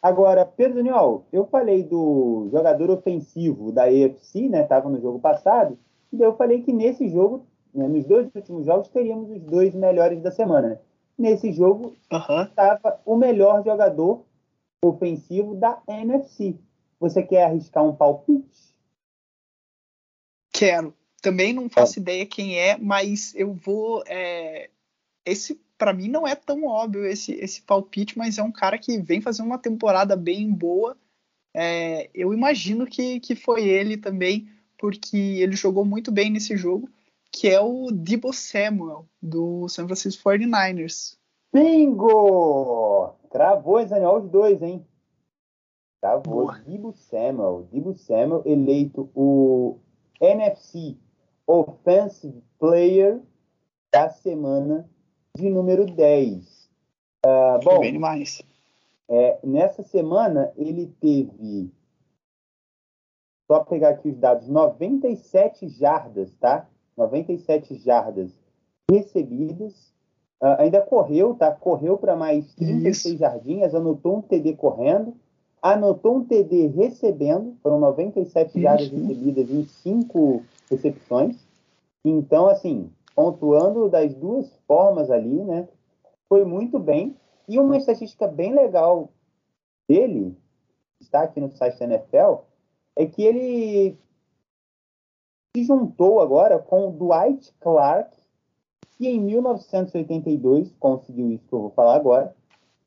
[0.00, 4.62] Agora, Pedro Daniel, eu falei do jogador ofensivo da EFC, né?
[4.62, 5.78] Estava no jogo passado,
[6.12, 10.20] e eu falei que nesse jogo, né, nos dois últimos jogos, teríamos os dois melhores
[10.20, 10.68] da semana.
[10.68, 10.78] Né?
[11.16, 14.24] Nesse jogo estava o melhor jogador
[14.82, 16.56] ofensivo da NFC.
[16.98, 18.74] Você quer arriscar um palpite?
[20.52, 20.94] Quero.
[21.22, 22.02] Também não faço é.
[22.02, 24.02] ideia quem é, mas eu vou.
[24.06, 24.70] É...
[25.24, 28.98] Esse para mim não é tão óbvio esse, esse palpite, mas é um cara que
[28.98, 30.96] vem fazendo uma temporada bem boa.
[31.52, 36.88] É, eu imagino que, que foi ele também, porque ele jogou muito bem nesse jogo,
[37.34, 41.18] que é o Debo Samuel, do San Francisco 49ers.
[41.52, 43.12] Bingo!
[43.28, 44.86] Travou, Daniel, os dois, hein?
[46.00, 46.52] Travou.
[46.64, 47.68] Debo Samuel.
[47.72, 49.80] Debo Samuel eleito o
[50.20, 50.96] NFC
[51.44, 53.20] Offensive Player
[53.92, 54.88] da semana
[55.36, 56.70] de número 10.
[57.26, 58.42] Uh, ah, bom, bem demais.
[59.08, 61.72] É, nessa semana ele teve,
[63.50, 66.68] só pegar aqui os dados, 97 jardas, tá?
[66.96, 68.30] 97 jardas
[68.90, 69.92] recebidas.
[70.42, 71.50] Uh, ainda correu, tá?
[71.52, 73.16] Correu para mais 36 Isso.
[73.16, 75.14] jardinhas, anotou um TD correndo,
[75.62, 78.60] anotou um TD recebendo, foram 97 Isso.
[78.60, 81.36] jardas recebidas em 5 recepções.
[82.04, 85.68] Então, assim, pontuando das duas formas ali, né?
[86.28, 87.16] Foi muito bem.
[87.48, 89.10] E uma estatística bem legal
[89.88, 90.36] dele,
[91.00, 92.42] está aqui no site da NFL,
[92.96, 93.98] é que ele
[95.56, 98.10] se juntou agora com o Dwight Clark,
[98.98, 102.34] que em 1982 conseguiu isso que eu vou falar agora.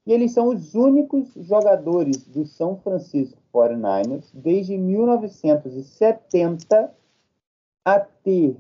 [0.06, 6.94] E eles são os únicos jogadores do São Francisco 49ers desde 1970
[7.86, 8.58] a ter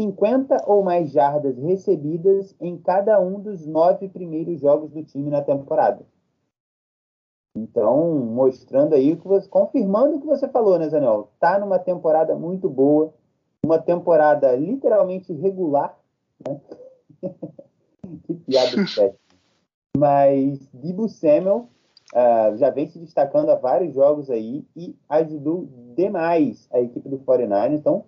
[0.00, 5.42] 50 ou mais jardas recebidas em cada um dos nove primeiros jogos do time na
[5.42, 6.06] temporada.
[7.54, 11.28] Então, mostrando aí, que você, confirmando o que você falou, né, Zanel?
[11.38, 13.12] Tá numa temporada muito boa,
[13.64, 15.96] uma temporada literalmente regular,
[16.46, 16.60] né?
[18.26, 19.14] que piada de
[19.96, 21.68] Mas Dibu Samuel
[22.12, 27.18] uh, já vem se destacando há vários jogos aí e ajudou demais a equipe do
[27.18, 28.04] 49 Então,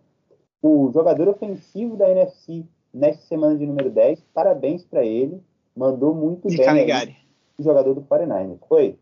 [0.63, 4.23] o jogador ofensivo da NFC nesta semana de número 10.
[4.33, 5.43] Parabéns para ele.
[5.77, 6.65] Mandou muito e bem.
[6.65, 7.17] Caligari.
[7.59, 8.59] o jogador do 49ers.
[8.69, 8.99] Foi?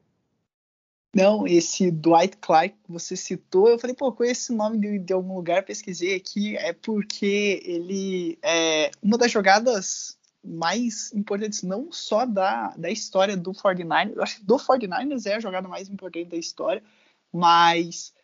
[1.15, 5.13] Não, esse Dwight Clark que você citou, eu falei, pô, conheço esse nome de, de,
[5.13, 12.25] algum lugar, pesquisei aqui, é porque ele é uma das jogadas mais importantes, não só
[12.25, 16.31] da, da história do 49ers, eu acho que do 49ers é a jogada mais importante
[16.31, 16.83] da história,
[17.31, 18.15] mas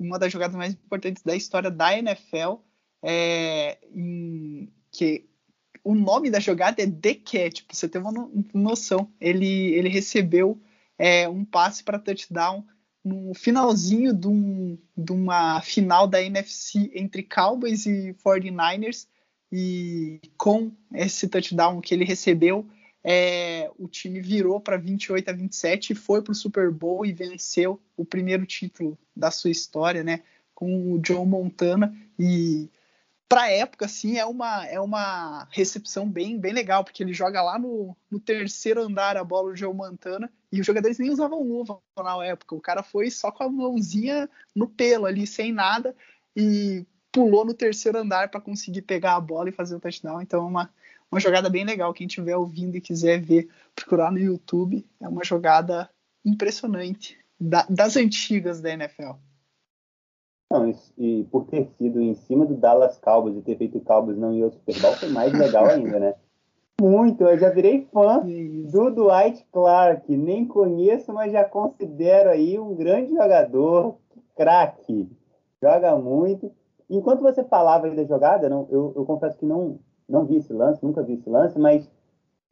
[0.00, 2.60] uma das jogadas mais importantes da história da NFL,
[3.02, 5.24] é, em, que
[5.84, 9.10] o nome da jogada é The Cat, pra você ter uma noção.
[9.20, 10.60] Ele, ele recebeu
[10.98, 12.64] é, um passe para touchdown
[13.04, 19.06] no finalzinho de, um, de, uma final da NFC entre Cowboys e 49ers.
[19.50, 22.66] E com esse touchdown que ele recebeu,
[23.02, 27.12] é, o time virou para 28 a 27 e foi para o Super Bowl e
[27.12, 30.22] venceu o primeiro título da sua história, né?
[30.54, 31.96] Com o Joe Montana.
[32.18, 32.68] E
[33.28, 37.58] para época, assim, é uma, é uma recepção bem, bem legal, porque ele joga lá
[37.58, 41.78] no, no terceiro andar a bola do Joe Montana e os jogadores nem usavam luva
[41.96, 42.54] na época.
[42.54, 45.94] O cara foi só com a mãozinha no pelo ali, sem nada,
[46.34, 50.22] e pulou no terceiro andar para conseguir pegar a bola e fazer o touchdown.
[50.22, 50.70] Então é uma,
[51.12, 51.92] uma jogada bem legal.
[51.92, 55.90] Quem estiver ouvindo e quiser ver, procurar no YouTube, é uma jogada
[56.24, 59.12] impressionante da, das antigas da NFL.
[60.50, 64.16] Não, e por ter sido em cima do Dallas Cowboys e ter feito o Cowboys
[64.16, 66.14] não ir ao Super Bowl foi mais legal ainda, né?
[66.80, 70.16] Muito, eu já virei fã do Dwight Clark.
[70.16, 73.96] Nem conheço, mas já considero aí um grande jogador,
[74.36, 75.10] craque.
[75.60, 76.52] Joga muito.
[76.88, 80.52] Enquanto você falava aí da jogada, não, eu, eu confesso que não, não vi esse
[80.52, 81.90] lance, nunca vi esse lance, mas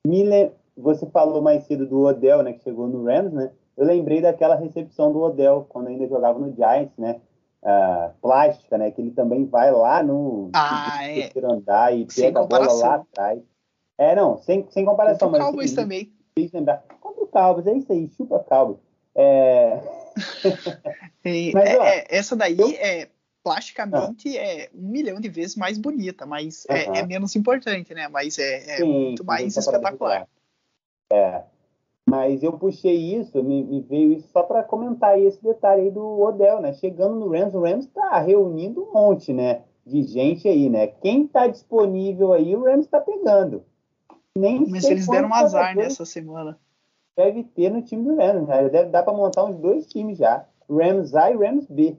[0.04, 0.50] le...
[0.76, 3.52] você falou mais cedo do Odell, né, que chegou no Rams, né?
[3.76, 7.20] Eu lembrei daquela recepção do Odell, quando ainda jogava no Giants, né?
[7.62, 8.90] Uh, plástica, né?
[8.90, 11.30] Que ele também vai lá no ah, é.
[11.44, 13.40] andar e sem pega a bola lá atrás.
[13.98, 15.30] É, não, sem, sem comparação.
[15.30, 16.12] Contra o Cowboys também.
[16.52, 16.84] Lembrar.
[17.00, 18.78] Contra o Cowboys, é isso aí, chupa Cowboys.
[19.14, 19.80] É...
[21.54, 22.68] mas, é, ó, é, essa daí eu...
[22.78, 23.08] é
[23.42, 24.42] plasticamente ah.
[24.42, 28.08] é um milhão de vezes mais bonita, mas é, é, menos importante, né?
[28.08, 30.28] Mas é, é Sim, muito mais espetacular.
[31.12, 31.42] É.
[32.08, 36.20] Mas eu puxei isso, me, me veio isso só para comentar esse detalhe aí do
[36.20, 36.72] Odell, né?
[36.72, 39.62] Chegando no Rams, o Rams está reunindo um monte, né?
[39.84, 40.86] De gente aí, né?
[40.86, 43.64] Quem está disponível aí, o Rams está pegando.
[44.36, 46.56] Nem Mas eles deram um azar nessa semana.
[47.16, 48.68] Deve ter no time do Rams, né?
[48.68, 50.46] Deve dar para montar uns dois times já.
[50.70, 51.96] Rams A e Rams B.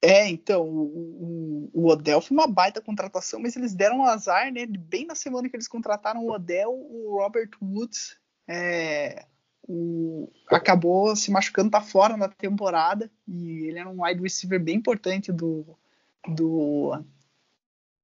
[0.00, 4.64] É, então, o, o, Odell foi uma baita contratação, mas eles deram um azar, né?
[4.64, 8.16] Bem na semana que eles contrataram o Odell, o Robert Woods
[8.46, 9.26] é,
[9.68, 14.76] o, acabou se machucando, tá fora na temporada, e ele era um wide receiver bem
[14.76, 15.76] importante do,
[16.26, 17.04] do,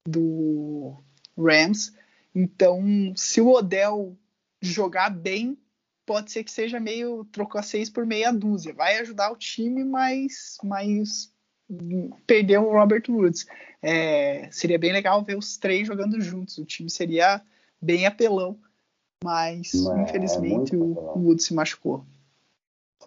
[0.07, 0.97] do
[1.39, 1.95] Rams.
[2.35, 2.83] Então,
[3.17, 4.17] se o Odell
[4.61, 5.57] jogar bem,
[6.05, 8.75] pode ser que seja meio trocar seis por meia dúzia.
[8.75, 11.34] Vai ajudar o time, mas, mas
[12.27, 13.47] perdeu o Robert Woods.
[13.83, 16.59] É, seria bem legal ver os três jogando juntos.
[16.59, 17.43] O time seria
[17.81, 18.59] bem apelão,
[19.23, 22.05] mas é, infelizmente é o Woods se machucou.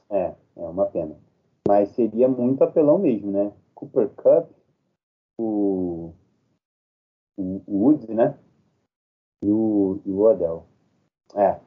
[0.09, 1.15] É, é uma pena.
[1.67, 3.51] Mas seria muito apelão mesmo, né?
[3.75, 4.49] Cooper Cup,
[5.37, 6.13] o,
[7.37, 8.37] o Woods, né?
[9.43, 10.65] E o, e o Odell.
[11.35, 11.59] É.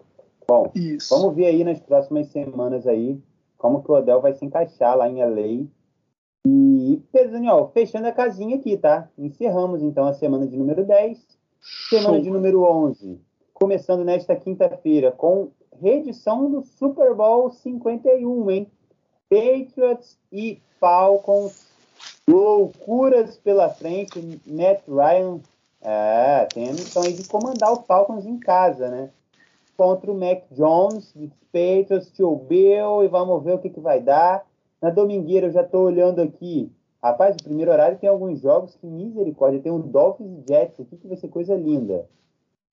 [0.49, 1.15] Bom, Isso.
[1.15, 3.23] vamos ver aí nas próximas semanas aí
[3.57, 5.69] como que o Odell vai se encaixar lá em LA
[6.47, 9.09] e, Pedro Daniel, fechando a casinha aqui, tá?
[9.19, 11.19] Encerramos então a semana de número 10,
[11.91, 12.23] semana Show.
[12.23, 13.21] de número 11,
[13.53, 15.51] começando nesta quinta-feira com
[15.81, 18.67] reedição do Super Bowl 51, hein?
[19.29, 21.67] Patriots e Falcons,
[22.27, 25.41] loucuras pela frente, Matt Ryan,
[25.83, 29.11] é, tem a missão aí de comandar o Falcons em casa, né?
[29.77, 31.15] Contra o Mac Jones,
[31.53, 34.45] Patriots, Tio Bill, e vamos ver o que, que vai dar.
[34.81, 36.73] Na domingueira eu já estou olhando aqui.
[37.02, 39.61] Rapaz, o primeiro horário tem alguns jogos que misericórdia.
[39.61, 42.07] Tem um Dolphins e Jets aqui que vai ser coisa linda.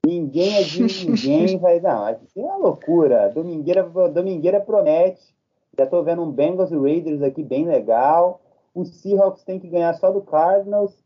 [0.06, 1.58] Ninguém é de ninguém.
[1.60, 3.30] vai, não, isso é uma loucura.
[3.30, 5.36] Domingueira, domingueira promete.
[5.78, 8.42] Já estou vendo um Bengals e Raiders aqui bem legal.
[8.74, 10.98] O Seahawks tem que ganhar só do Cardinals.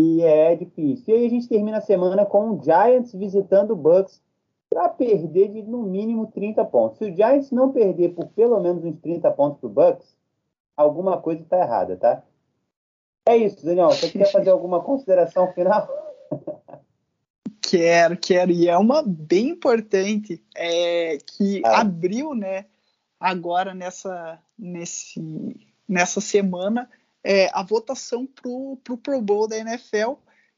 [0.00, 1.14] E é difícil.
[1.14, 4.22] E aí a gente termina a semana com o Giants visitando o Bucks
[4.70, 6.98] para perder de no mínimo 30 pontos.
[6.98, 10.16] Se o Giants não perder por pelo menos uns 30 pontos para o Bucks,
[10.80, 12.22] alguma coisa está errada, tá?
[13.26, 13.90] É isso, Daniel.
[13.90, 15.88] Você quer fazer alguma consideração final?
[17.62, 18.50] Quero, quero.
[18.50, 21.82] E é uma bem importante é, que ah.
[21.82, 22.64] abriu, né,
[23.20, 25.20] agora nessa, nesse,
[25.86, 26.90] nessa semana,
[27.22, 30.14] é, a votação pro, pro Pro Bowl da NFL.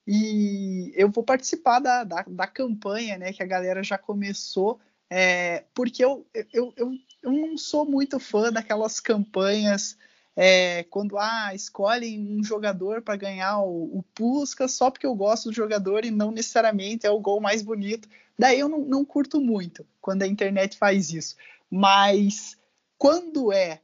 [0.07, 4.81] E eu vou participar da, da, da campanha, né, que a galera já começou
[5.11, 6.93] É, porque eu, eu, eu,
[7.23, 9.99] eu não sou muito fã daquelas campanhas
[10.37, 15.55] é, quando ah, escolhem um jogador para ganhar o, o só porque eu gosto do
[15.55, 18.09] jogador e não necessariamente é o gol mais bonito.
[18.39, 21.37] Daí eu não, não curto muito quando a internet faz isso.
[21.71, 22.57] Mas
[22.97, 23.81] quando é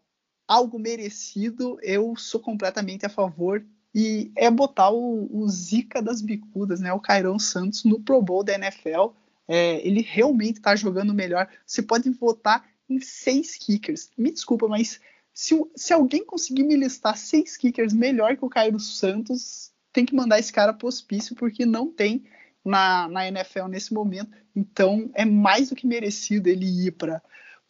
[0.46, 3.64] algo merecido, eu sou completamente a favor.
[3.94, 6.92] E é botar o, o Zica das bicudas, né?
[6.92, 9.12] O Cairão Santos no Pro Bowl da NFL.
[9.46, 11.48] É, ele realmente está jogando melhor.
[11.66, 14.10] Você pode votar em seis kickers.
[14.16, 15.00] Me desculpa, mas
[15.38, 20.12] se, se alguém conseguir me listar seis kickers melhor que o Cairo Santos, tem que
[20.12, 22.24] mandar esse cara pro hospício, porque não tem
[22.64, 24.36] na, na NFL nesse momento.
[24.56, 27.22] Então é mais do que merecido ele ir para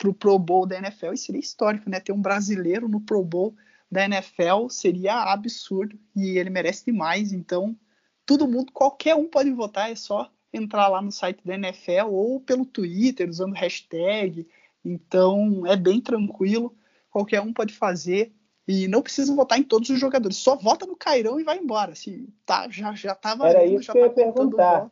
[0.02, 1.12] o Pro Bowl da NFL.
[1.12, 2.00] E seria histórico, né?
[2.00, 3.54] Ter um brasileiro no Pro Bowl
[3.92, 7.34] da NFL seria absurdo e ele merece demais.
[7.34, 7.78] Então,
[8.24, 12.40] todo mundo, qualquer um pode votar, é só entrar lá no site da NFL ou
[12.40, 14.48] pelo Twitter usando hashtag.
[14.82, 16.74] Então, é bem tranquilo
[17.18, 18.32] qualquer um pode fazer
[18.66, 20.36] e não precisa votar em todos os jogadores.
[20.36, 21.94] Só vota no Cairão e vai embora.
[21.94, 24.90] Se tá, já já tava Era isso já que eu tá ia perguntar.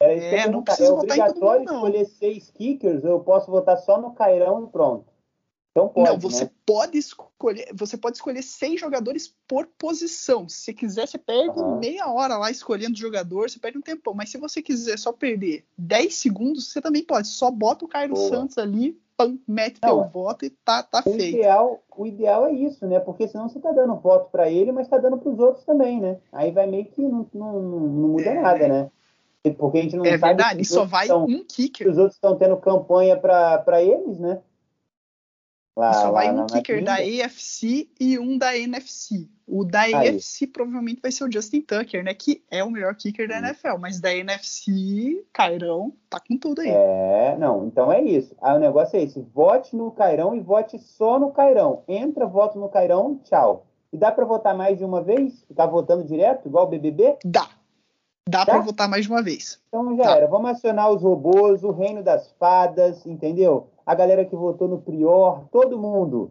[0.00, 1.74] Era isso é, que eu é, não precisa é votar em todo mundo, não.
[1.74, 5.12] escolher seis kickers, eu posso votar só no Cairão e pronto.
[5.70, 6.50] Então pode, não, você né?
[6.64, 10.48] pode escolher, você pode escolher seis jogadores por posição.
[10.48, 11.80] Se você quiser, você perde uhum.
[11.80, 14.14] meia hora lá escolhendo jogador, você perde um tempão.
[14.14, 17.26] Mas se você quiser só perder 10 segundos, você também pode.
[17.26, 18.28] Só bota o Cairo Boa.
[18.28, 21.36] Santos ali, pam, mete não, teu voto e tá, tá o feito.
[21.36, 23.00] Ideal, o ideal é isso, né?
[23.00, 26.00] Porque senão você tá dando voto para ele, mas tá dando para os outros também,
[26.00, 26.18] né?
[26.32, 28.90] Aí vai meio que não, não, não muda é, nada, né?
[29.58, 30.24] Porque a gente não é sabe.
[30.24, 31.88] É verdade, só vai estão, um kicker.
[31.88, 34.40] Os outros estão tendo campanha para eles, né?
[35.76, 39.28] Lá, só vai um kicker da AFC e um da NFC.
[39.46, 40.08] O da Aí.
[40.08, 42.14] AFC provavelmente vai ser o Justin Tucker, né?
[42.14, 43.78] Que é o melhor kicker da NFL.
[43.80, 46.70] Mas da NFC, Cairão tá com tudo aí.
[46.70, 48.36] É, não, então é isso.
[48.40, 51.82] Aí o negócio é esse: vote no Cairão e vote só no Cairão.
[51.88, 53.66] Entra, voto no Cairão, tchau.
[53.92, 55.44] E dá para votar mais de uma vez?
[55.46, 57.18] Ficar votando direto, igual o BBB?
[57.24, 57.48] Dá.
[58.28, 59.60] Dá para votar mais de uma vez.
[59.68, 60.26] Então já era.
[60.26, 63.68] Vamos acionar os robôs, o reino das fadas, entendeu?
[63.84, 66.30] A galera que votou no Prior, todo mundo.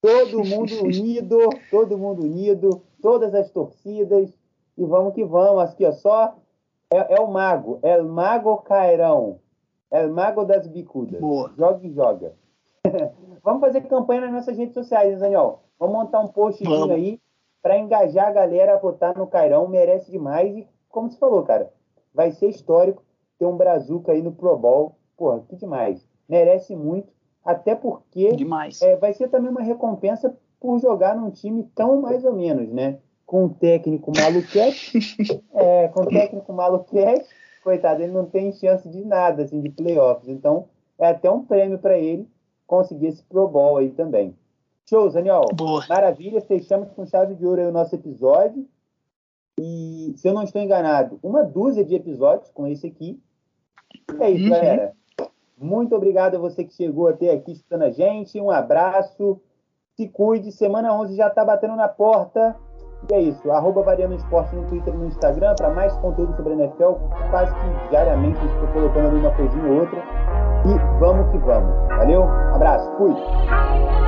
[0.00, 1.38] Todo mundo unido,
[1.70, 4.36] todo mundo unido, todas as torcidas.
[4.76, 5.62] E vamos que vamos.
[5.62, 6.34] Aqui, ó, só
[6.92, 7.78] é, é o mago.
[7.82, 9.38] É o mago Cairão.
[9.90, 11.20] É o mago das bicudas.
[11.20, 11.52] Boa.
[11.56, 12.34] Joga e joga.
[13.44, 15.62] vamos fazer campanha nas nossas redes sociais, Daniel.
[15.78, 17.20] Vamos montar um postzinho aí
[17.62, 19.68] para engajar a galera a votar no Cairão.
[19.68, 20.56] Merece demais.
[20.56, 21.72] E como você falou, cara,
[22.14, 23.02] vai ser histórico
[23.38, 24.94] ter um Brazuca aí no Pro Bowl.
[25.16, 26.06] Porra, que demais.
[26.28, 27.12] Merece muito,
[27.44, 28.36] até porque
[28.82, 32.98] é, vai ser também uma recompensa por jogar num time tão mais ou menos, né?
[33.26, 37.28] Com um técnico maluquete, é, com um técnico maluquete,
[37.64, 40.28] coitado, ele não tem chance de nada, assim, de playoffs.
[40.28, 42.28] Então, é até um prêmio para ele
[42.66, 44.36] conseguir esse Pro Bowl aí também.
[44.88, 45.46] Show, Daniel.
[45.54, 45.84] Boa.
[45.88, 48.66] Maravilha, fechamos com chave de ouro aí o nosso episódio.
[49.60, 53.20] E, se eu não estou enganado, uma dúzia de episódios com esse aqui.
[54.20, 54.50] É isso, uhum.
[54.50, 54.92] galera.
[55.58, 58.40] Muito obrigado a você que chegou até aqui escutando a gente.
[58.40, 59.40] Um abraço.
[59.96, 60.50] Se cuide.
[60.50, 62.56] Semana 11 já está batendo na porta.
[63.10, 63.50] E é isso.
[63.50, 66.94] Arroba Variando Esporte no Twitter e no Instagram para mais conteúdo sobre a NFL.
[67.30, 70.02] Quase que diariamente estou colocando ali uma coisinha ou outra.
[70.64, 71.74] E vamos que vamos.
[71.88, 72.24] Valeu?
[72.24, 72.90] Abraço.
[72.96, 74.01] Fui.